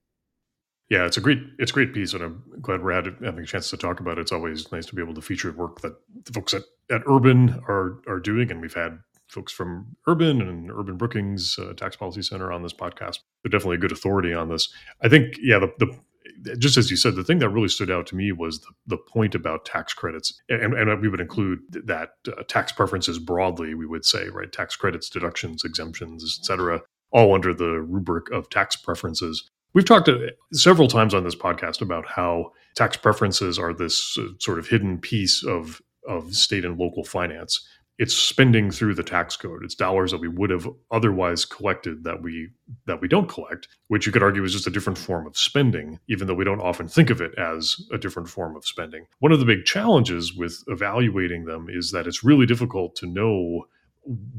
Yeah, 0.89 1.05
it's 1.05 1.17
a 1.17 1.21
great 1.21 1.41
it's 1.59 1.73
a 1.73 1.75
great 1.75 1.93
piece, 1.93 2.15
and 2.15 2.23
I'm 2.23 2.45
glad 2.61 2.81
we're 2.81 2.93
having 2.93 3.43
a 3.43 3.47
chance 3.47 3.71
to 3.71 3.77
talk 3.77 3.99
about 3.99 4.19
it. 4.19 4.21
It's 4.21 4.33
always 4.33 4.71
nice 4.71 4.87
to 4.87 4.95
be 4.95 5.03
able 5.03 5.15
to 5.15 5.21
feature 5.21 5.51
work 5.51 5.81
that 5.81 5.97
the 6.27 6.33
folks 6.33 6.55
at, 6.55 6.63
at 6.91 7.03
Urban 7.07 7.63
are 7.69 8.01
are 8.07 8.21
doing, 8.21 8.51
and 8.51 8.61
we've 8.61 8.75
had 8.75 8.99
folks 9.29 9.53
from 9.53 9.97
Urban 10.07 10.41
and 10.41 10.71
Urban 10.71 10.97
Brookings 10.97 11.59
uh, 11.59 11.73
Tax 11.75 11.97
Policy 11.97 12.23
Center 12.23 12.53
on 12.53 12.63
this 12.63 12.73
podcast. 12.73 13.19
They're 13.43 13.51
definitely 13.51 13.77
a 13.77 13.81
good 13.81 13.93
authority 13.93 14.33
on 14.33 14.49
this. 14.49 14.73
I 15.03 15.09
think, 15.09 15.35
yeah, 15.43 15.59
the, 15.59 15.73
the 15.79 16.57
just 16.59 16.77
as 16.77 16.91
you 16.91 16.97
said, 16.97 17.15
the 17.15 17.25
thing 17.25 17.39
that 17.39 17.49
really 17.49 17.69
stood 17.69 17.91
out 17.91 18.07
to 18.09 18.17
me 18.17 18.33
was 18.33 18.61
the, 18.61 18.73
the 18.87 18.97
point 18.97 19.35
about 19.35 19.65
tax 19.65 19.95
credits, 19.95 20.39
and, 20.49 20.75
and 20.75 21.01
we 21.01 21.09
would 21.09 21.21
include 21.21 21.61
that 21.71 22.11
uh, 22.29 22.43
tax 22.49 22.73
preferences 22.73 23.19
broadly. 23.19 23.75
We 23.75 23.87
would 23.87 24.05
say, 24.05 24.29
right, 24.29 24.51
tax 24.51 24.77
credits, 24.77 25.09
deductions, 25.09 25.65
exemptions, 25.65 26.25
etc., 26.25 26.83
all 27.11 27.35
under 27.35 27.55
the 27.55 27.81
rubric 27.81 28.31
of 28.31 28.51
tax 28.51 28.77
preferences. 28.77 29.49
We've 29.73 29.85
talked 29.85 30.09
uh, 30.09 30.19
several 30.53 30.89
times 30.89 31.15
on 31.15 31.25
this 31.25 31.35
podcast 31.35 31.81
about 31.81 32.07
how 32.07 32.53
tax 32.75 32.97
preferences 32.97 33.59
are 33.59 33.73
this 33.73 34.17
uh, 34.19 34.29
sort 34.39 34.59
of 34.59 34.69
hidden 34.69 34.99
piece 34.99 35.45
of 35.45 35.81
of 36.09 36.35
state 36.35 36.65
and 36.65 36.79
local 36.79 37.05
finance. 37.05 37.67
It's 37.99 38.15
spending 38.15 38.71
through 38.71 38.95
the 38.95 39.03
tax 39.03 39.39
code. 39.39 39.65
It's 39.65 39.75
dollars 39.75 40.11
that 40.11 40.21
we 40.21 40.29
would 40.29 40.51
have 40.51 40.69
otherwise 40.91 41.47
collected 41.47 42.05
that 42.05 42.21
we 42.21 42.51
that 42.87 43.01
we 43.01 43.09
don't 43.09 43.29
collect, 43.29 43.69
which 43.89 44.05
you 44.05 44.13
could 44.13 44.23
argue 44.23 44.45
is 44.45 44.53
just 44.53 44.67
a 44.67 44.71
different 44.71 44.99
form 44.99 45.27
of 45.27 45.37
spending, 45.37 45.99
even 46.09 46.27
though 46.27 46.35
we 46.35 46.45
don't 46.45 46.61
often 46.61 46.89
think 46.89 47.09
of 47.09 47.23
it 47.23 47.35
as 47.39 47.77
a 47.91 47.97
different 47.97 48.29
form 48.29 48.55
of 48.55 48.67
spending. 48.67 49.07
One 49.21 49.33
of 49.33 49.41
the 49.41 49.47
big 49.47 49.65
challenges 49.65 50.35
with 50.35 50.63
evaluating 50.67 51.47
them 51.47 51.69
is 51.71 51.91
that 51.93 52.07
it's 52.07 52.23
really 52.23 52.45
difficult 52.45 52.97
to 52.97 53.07
know 53.07 53.67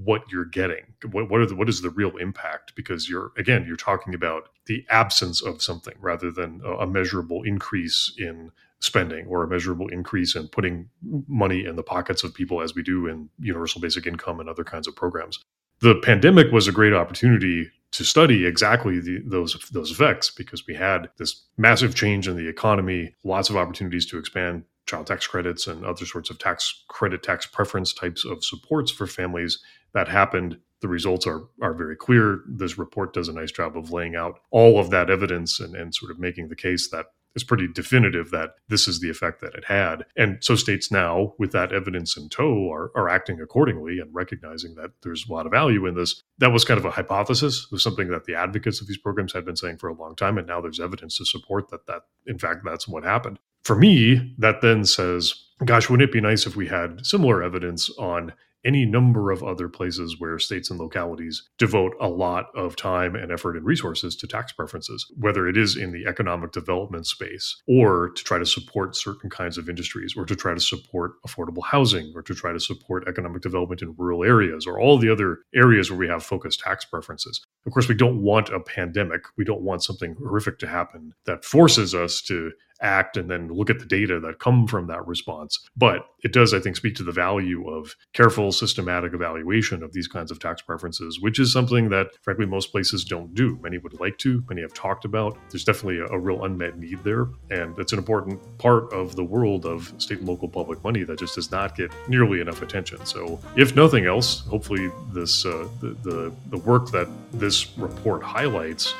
what 0.03 0.21
you're 0.31 0.45
getting 0.45 0.85
what 1.11 1.29
what, 1.29 1.47
the, 1.47 1.55
what 1.55 1.67
is 1.67 1.81
the 1.81 1.89
real 1.89 2.15
impact 2.17 2.73
because 2.75 3.09
you're 3.09 3.31
again 3.37 3.65
you're 3.67 3.75
talking 3.75 4.13
about 4.13 4.49
the 4.65 4.85
absence 4.89 5.41
of 5.41 5.61
something 5.61 5.95
rather 5.99 6.31
than 6.31 6.61
a, 6.63 6.71
a, 6.77 6.87
measurable 6.87 7.43
increase 7.43 8.13
in 8.17 8.51
spending 8.79 9.25
or 9.27 9.43
a 9.43 9.47
measurable 9.47 9.87
increase 9.87 10.35
in 10.35 10.47
putting 10.49 10.87
money 11.27 11.65
in 11.65 11.75
the 11.75 11.83
pockets 11.83 12.23
of 12.23 12.33
people 12.33 12.61
as 12.61 12.75
we 12.75 12.83
do 12.83 13.07
in 13.07 13.29
universal 13.39 13.81
basic 13.81 14.05
income 14.05 14.39
and 14.39 14.49
other 14.49 14.63
kinds 14.63 14.87
of 14.87 14.95
programs 14.95 15.39
the 15.81 15.95
pandemic 15.95 16.51
was 16.51 16.67
a 16.67 16.71
great 16.71 16.93
opportunity 16.93 17.69
to 17.91 18.03
study 18.03 18.45
exactly 18.45 18.99
the, 18.99 19.21
those 19.25 19.57
those 19.71 19.91
effects 19.91 20.29
because 20.29 20.67
we 20.67 20.75
had 20.75 21.09
this 21.17 21.45
massive 21.57 21.95
change 21.95 22.27
in 22.27 22.35
the 22.35 22.47
economy 22.47 23.15
lots 23.23 23.49
of 23.49 23.57
opportunities 23.57 24.05
to 24.05 24.17
expand 24.17 24.63
child 24.87 25.05
tax 25.05 25.27
credits 25.27 25.67
and 25.67 25.85
other 25.85 26.05
sorts 26.05 26.29
of 26.29 26.39
tax 26.39 26.83
credit, 26.87 27.21
tax 27.21 27.45
preference 27.45 27.93
types 27.93 28.25
of 28.25 28.43
supports 28.43 28.89
for 28.89 29.05
families. 29.05 29.59
That 29.93 30.07
happened. 30.07 30.57
The 30.81 30.87
results 30.87 31.27
are 31.27 31.43
are 31.61 31.73
very 31.73 31.95
clear. 31.95 32.41
This 32.47 32.77
report 32.77 33.13
does 33.13 33.27
a 33.27 33.33
nice 33.33 33.51
job 33.51 33.77
of 33.77 33.91
laying 33.91 34.15
out 34.15 34.39
all 34.51 34.79
of 34.79 34.89
that 34.91 35.09
evidence 35.09 35.59
and, 35.59 35.75
and 35.75 35.93
sort 35.93 36.11
of 36.11 36.19
making 36.19 36.47
the 36.47 36.55
case 36.55 36.89
that 36.89 37.07
is 37.37 37.43
pretty 37.45 37.67
definitive 37.67 38.31
that 38.31 38.55
this 38.67 38.87
is 38.87 38.99
the 38.99 39.09
effect 39.09 39.39
that 39.39 39.55
it 39.55 39.63
had. 39.63 40.05
And 40.17 40.37
so 40.41 40.55
states 40.55 40.91
now, 40.91 41.33
with 41.39 41.53
that 41.53 41.71
evidence 41.71 42.17
in 42.17 42.27
tow, 42.27 42.69
are, 42.69 42.91
are 42.95 43.07
acting 43.07 43.39
accordingly 43.39 43.99
and 43.99 44.13
recognizing 44.13 44.75
that 44.75 44.91
there's 45.03 45.25
a 45.29 45.31
lot 45.31 45.45
of 45.45 45.53
value 45.53 45.85
in 45.85 45.95
this. 45.95 46.21
That 46.39 46.51
was 46.51 46.65
kind 46.65 46.77
of 46.77 46.85
a 46.85 46.91
hypothesis. 46.91 47.71
Was 47.71 47.83
something 47.83 48.09
that 48.09 48.25
the 48.25 48.35
advocates 48.35 48.81
of 48.81 48.87
these 48.87 48.97
programs 48.97 49.31
had 49.31 49.45
been 49.45 49.55
saying 49.55 49.77
for 49.77 49.87
a 49.87 49.93
long 49.93 50.15
time. 50.15 50.37
And 50.37 50.47
now 50.47 50.59
there's 50.59 50.81
evidence 50.81 51.17
to 51.19 51.25
support 51.25 51.69
that 51.69 51.87
that 51.87 52.01
in 52.25 52.37
fact 52.37 52.65
that's 52.65 52.87
what 52.87 53.03
happened 53.03 53.39
for 53.67 53.75
me, 53.75 54.33
that 54.37 54.61
then 54.61 54.85
says, 54.85 55.35
gosh, 55.65 55.89
wouldn't 55.89 56.09
it 56.09 56.13
be 56.13 56.21
nice 56.21 56.45
if 56.45 56.55
we 56.55 56.67
had 56.67 57.05
similar 57.05 57.43
evidence 57.43 57.89
on 57.97 58.31
any 58.67 58.85
number 58.85 59.31
of 59.31 59.41
other 59.41 59.69
places 59.69 60.19
where 60.19 60.37
states 60.37 60.69
and 60.69 60.79
localities 60.79 61.49
devote 61.57 61.93
a 62.01 62.09
lot 62.09 62.47
of 62.53 62.75
time 62.75 63.15
and 63.15 63.31
effort 63.31 63.55
and 63.55 63.65
resources 63.65 64.15
to 64.17 64.27
tax 64.27 64.51
preferences, 64.51 65.09
whether 65.17 65.47
it 65.47 65.55
is 65.55 65.77
in 65.77 65.93
the 65.93 66.05
economic 66.05 66.51
development 66.51 67.07
space 67.07 67.61
or 67.67 68.09
to 68.09 68.23
try 68.23 68.37
to 68.37 68.45
support 68.45 68.95
certain 68.95 69.29
kinds 69.29 69.57
of 69.57 69.69
industries 69.69 70.15
or 70.17 70.25
to 70.25 70.35
try 70.35 70.53
to 70.53 70.59
support 70.59 71.13
affordable 71.25 71.63
housing 71.63 72.11
or 72.13 72.21
to 72.21 72.35
try 72.35 72.51
to 72.51 72.59
support 72.59 73.07
economic 73.07 73.41
development 73.41 73.81
in 73.81 73.95
rural 73.97 74.23
areas 74.23 74.67
or 74.67 74.79
all 74.79 74.97
the 74.97 75.09
other 75.09 75.39
areas 75.55 75.89
where 75.89 75.99
we 75.99 76.07
have 76.07 76.23
focused 76.23 76.59
tax 76.59 76.83
preferences. 76.83 77.41
Of 77.65 77.71
course, 77.71 77.87
we 77.87 77.95
don't 77.95 78.21
want 78.21 78.49
a 78.49 78.59
pandemic. 78.59 79.21
We 79.37 79.45
don't 79.45 79.61
want 79.61 79.83
something 79.83 80.15
horrific 80.15 80.59
to 80.59 80.67
happen 80.67 81.13
that 81.25 81.45
forces 81.45 81.95
us 81.95 82.21
to 82.23 82.51
act 82.81 83.17
and 83.17 83.29
then 83.29 83.47
look 83.49 83.69
at 83.69 83.79
the 83.79 83.85
data 83.85 84.19
that 84.19 84.39
come 84.39 84.67
from 84.67 84.87
that 84.87 85.05
response. 85.07 85.59
But 85.75 86.07
it 86.23 86.33
does, 86.33 86.53
I 86.53 86.59
think, 86.59 86.75
speak 86.75 86.95
to 86.95 87.03
the 87.03 87.11
value 87.11 87.69
of 87.69 87.95
careful, 88.13 88.51
systematic 88.51 89.13
evaluation 89.13 89.83
of 89.83 89.93
these 89.93 90.07
kinds 90.07 90.31
of 90.31 90.39
tax 90.39 90.61
preferences, 90.61 91.19
which 91.19 91.39
is 91.39 91.53
something 91.53 91.89
that, 91.89 92.07
frankly, 92.21 92.45
most 92.45 92.71
places 92.71 93.05
don't 93.05 93.33
do. 93.33 93.59
Many 93.61 93.77
would 93.77 93.99
like 93.99 94.17
to, 94.19 94.43
many 94.49 94.61
have 94.61 94.73
talked 94.73 95.05
about. 95.05 95.37
There's 95.49 95.63
definitely 95.63 95.99
a, 95.99 96.07
a 96.07 96.19
real 96.19 96.43
unmet 96.43 96.77
need 96.77 97.03
there. 97.03 97.27
And 97.51 97.77
it's 97.77 97.93
an 97.93 97.99
important 97.99 98.39
part 98.57 98.91
of 98.91 99.15
the 99.15 99.23
world 99.23 99.65
of 99.65 99.93
state 99.97 100.19
and 100.19 100.27
local 100.27 100.49
public 100.49 100.83
money 100.83 101.03
that 101.03 101.19
just 101.19 101.35
does 101.35 101.51
not 101.51 101.75
get 101.75 101.91
nearly 102.07 102.41
enough 102.41 102.61
attention. 102.61 103.05
So, 103.05 103.39
if 103.55 103.75
nothing 103.75 104.05
else, 104.05 104.41
hopefully, 104.47 104.91
this 105.13 105.45
uh, 105.45 105.67
the, 105.81 105.89
the, 106.03 106.33
the 106.49 106.57
work 106.57 106.91
that 106.91 107.07
this 107.31 107.77
report 107.77 108.23
highlights 108.23 108.93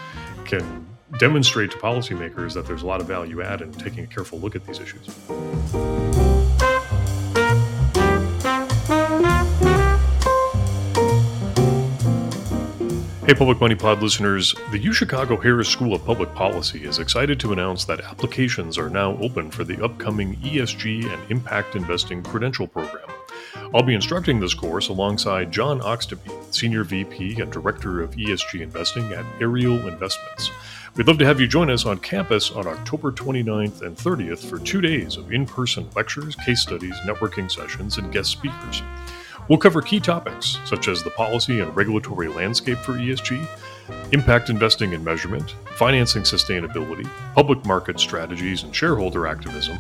can 0.46 0.86
demonstrate 1.18 1.72
to 1.72 1.78
policymakers 1.78 2.54
that 2.54 2.66
there's 2.66 2.84
a 2.84 2.86
lot 2.86 3.02
of 3.02 3.08
value 3.08 3.42
add 3.42 3.62
in 3.62 3.72
taking 3.74 4.04
a 4.04 4.08
careful 4.08 4.40
look 4.40 4.56
at 4.56 4.66
these 4.66 4.80
issues. 4.80 5.08
Hey, 13.28 13.34
Public 13.34 13.60
Money 13.60 13.76
Pod 13.76 14.02
listeners, 14.02 14.54
the 14.72 14.80
UChicago 14.80 15.44
Harris 15.44 15.68
School 15.68 15.94
of 15.94 16.06
Public 16.06 16.34
Policy 16.34 16.86
is 16.86 17.00
excited 17.00 17.40
to 17.42 17.52
announce 17.52 17.84
that 17.84 18.00
applications 18.00 18.78
are 18.78 18.90
now 18.90 19.18
open 19.18 19.52
for 19.52 19.66
the 19.66 19.84
upcoming 19.84 20.38
ESG 20.38 21.12
and 21.12 21.32
Impact 21.32 21.76
Investing 21.76 22.24
Credential 22.24 22.68
Program. 22.68 23.07
I'll 23.74 23.84
be 23.84 23.96
instructing 23.96 24.40
this 24.40 24.54
course 24.54 24.88
alongside 24.88 25.52
John 25.52 25.82
Oxtoby, 25.82 26.54
Senior 26.54 26.86
VP 26.86 27.42
and 27.42 27.52
Director 27.52 28.02
of 28.02 28.12
ESG 28.12 28.62
Investing 28.62 29.12
at 29.12 29.26
Ariel 29.42 29.88
Investments. 29.88 30.52
We'd 30.96 31.08
love 31.08 31.18
to 31.18 31.26
have 31.26 31.42
you 31.42 31.48
join 31.48 31.70
us 31.70 31.86
on 31.86 32.00
campus 32.00 32.50
on 32.50 32.66
October 32.66 33.12
29th 33.12 33.82
and 33.82 33.98
30th 33.98 34.50
for 34.50 34.58
two 34.58 34.80
days 34.80 35.18
of 35.18 35.34
in 35.34 35.46
person 35.46 35.90
lectures, 35.96 36.36
case 36.36 36.62
studies, 36.62 36.96
networking 37.06 37.52
sessions, 37.52 37.98
and 37.98 38.12
guest 38.12 38.32
speakers. 38.32 38.82
We'll 39.50 39.60
cover 39.60 39.82
key 39.82 40.00
topics 40.00 40.60
such 40.64 40.88
as 40.88 41.04
the 41.04 41.10
policy 41.12 41.60
and 41.60 41.76
regulatory 41.76 42.30
landscape 42.30 42.78
for 42.78 42.94
ESG, 42.94 43.46
impact 44.14 44.50
investing 44.50 44.94
and 44.94 45.04
measurement, 45.04 45.56
financing 45.76 46.24
sustainability, 46.24 47.08
public 47.34 47.66
market 47.66 48.00
strategies 48.00 48.64
and 48.64 48.74
shareholder 48.74 49.28
activism, 49.28 49.78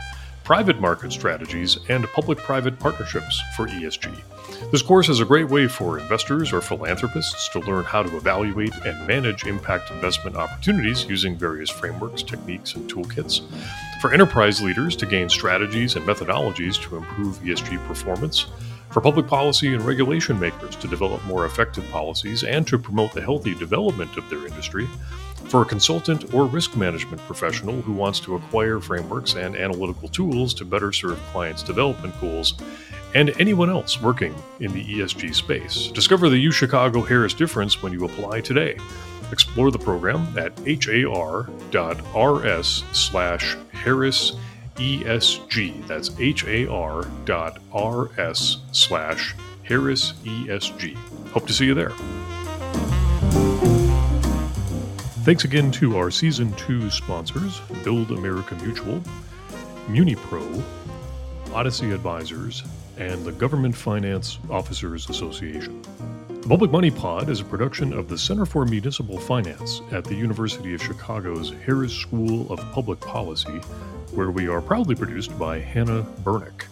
private 0.47 0.79
market 0.79 1.11
strategies, 1.11 1.77
and 1.89 2.07
public 2.13 2.37
private 2.37 2.79
partnerships 2.79 3.41
for 3.57 3.67
ESG. 3.67 4.15
This 4.71 4.81
course 4.81 5.09
is 5.09 5.19
a 5.19 5.25
great 5.25 5.49
way 5.49 5.67
for 5.67 5.99
investors 5.99 6.53
or 6.53 6.61
philanthropists 6.61 7.49
to 7.49 7.59
learn 7.59 7.83
how 7.83 8.01
to 8.01 8.15
evaluate 8.15 8.73
and 8.85 9.05
manage 9.05 9.45
impact 9.45 9.91
investment 9.91 10.37
opportunities 10.37 11.03
using 11.03 11.37
various 11.37 11.69
frameworks, 11.69 12.23
techniques, 12.23 12.75
and 12.75 12.89
toolkits. 12.89 13.41
For 13.99 14.13
enterprise 14.13 14.61
leaders 14.61 14.95
to 14.95 15.05
gain 15.05 15.27
strategies 15.27 15.97
and 15.97 16.07
methodologies 16.07 16.81
to 16.83 16.95
improve 16.95 17.39
ESG 17.39 17.85
performance. 17.85 18.45
For 18.91 19.01
public 19.01 19.27
policy 19.27 19.73
and 19.73 19.83
regulation 19.83 20.39
makers 20.39 20.77
to 20.77 20.87
develop 20.87 21.21
more 21.25 21.45
effective 21.45 21.83
policies 21.91 22.45
and 22.45 22.65
to 22.67 22.79
promote 22.79 23.11
the 23.11 23.21
healthy 23.21 23.53
development 23.53 24.15
of 24.15 24.29
their 24.29 24.47
industry 24.47 24.87
for 25.47 25.61
a 25.61 25.65
consultant 25.65 26.33
or 26.33 26.45
risk 26.45 26.75
management 26.75 27.21
professional 27.21 27.81
who 27.81 27.93
wants 27.93 28.19
to 28.21 28.35
acquire 28.35 28.79
frameworks 28.79 29.35
and 29.35 29.55
analytical 29.55 30.07
tools 30.09 30.53
to 30.55 30.65
better 30.65 30.91
serve 30.91 31.17
clients' 31.31 31.63
development 31.63 32.19
goals, 32.19 32.55
and 33.15 33.29
anyone 33.39 33.69
else 33.69 34.01
working 34.01 34.35
in 34.59 34.73
the 34.73 34.83
ESG 34.83 35.33
space. 35.33 35.87
Discover 35.87 36.29
the 36.29 36.45
UChicago 36.45 37.07
Harris 37.07 37.33
difference 37.33 37.81
when 37.81 37.93
you 37.93 38.05
apply 38.05 38.41
today. 38.41 38.77
Explore 39.31 39.71
the 39.71 39.79
program 39.79 40.27
at 40.37 40.57
har.rs 40.59 41.49
slash 42.93 43.57
Harris 43.71 44.33
ESG. 44.75 45.87
That's 45.87 46.09
har.rs 47.29 48.57
slash 48.71 49.35
Harris 49.63 50.13
ESG. 50.23 50.95
Hope 51.31 51.47
to 51.47 51.53
see 51.53 51.65
you 51.65 51.73
there. 51.73 51.91
Thanks 55.27 55.43
again 55.43 55.71
to 55.71 55.97
our 55.97 56.09
Season 56.09 56.53
2 56.53 56.89
sponsors 56.89 57.59
Build 57.83 58.11
America 58.11 58.55
Mutual, 58.63 59.01
MuniPro, 59.87 60.63
Odyssey 61.51 61.91
Advisors, 61.91 62.63
and 62.97 63.25
the 63.25 63.33
Government 63.33 63.75
Finance 63.75 64.39
Officers 64.49 65.09
Association. 65.09 65.81
The 66.29 66.47
Public 66.47 66.71
Money 66.71 66.91
Pod 66.91 67.29
is 67.29 67.41
a 67.41 67.43
production 67.43 67.91
of 67.91 68.07
the 68.07 68.17
Center 68.17 68.45
for 68.45 68.63
Municipal 68.63 69.19
Finance 69.19 69.81
at 69.91 70.05
the 70.05 70.15
University 70.15 70.73
of 70.73 70.81
Chicago's 70.81 71.51
Harris 71.65 71.91
School 71.91 72.49
of 72.49 72.59
Public 72.71 73.01
Policy, 73.01 73.59
where 74.13 74.31
we 74.31 74.47
are 74.47 74.61
proudly 74.61 74.95
produced 74.95 75.37
by 75.37 75.59
Hannah 75.59 76.03
Bernick. 76.23 76.67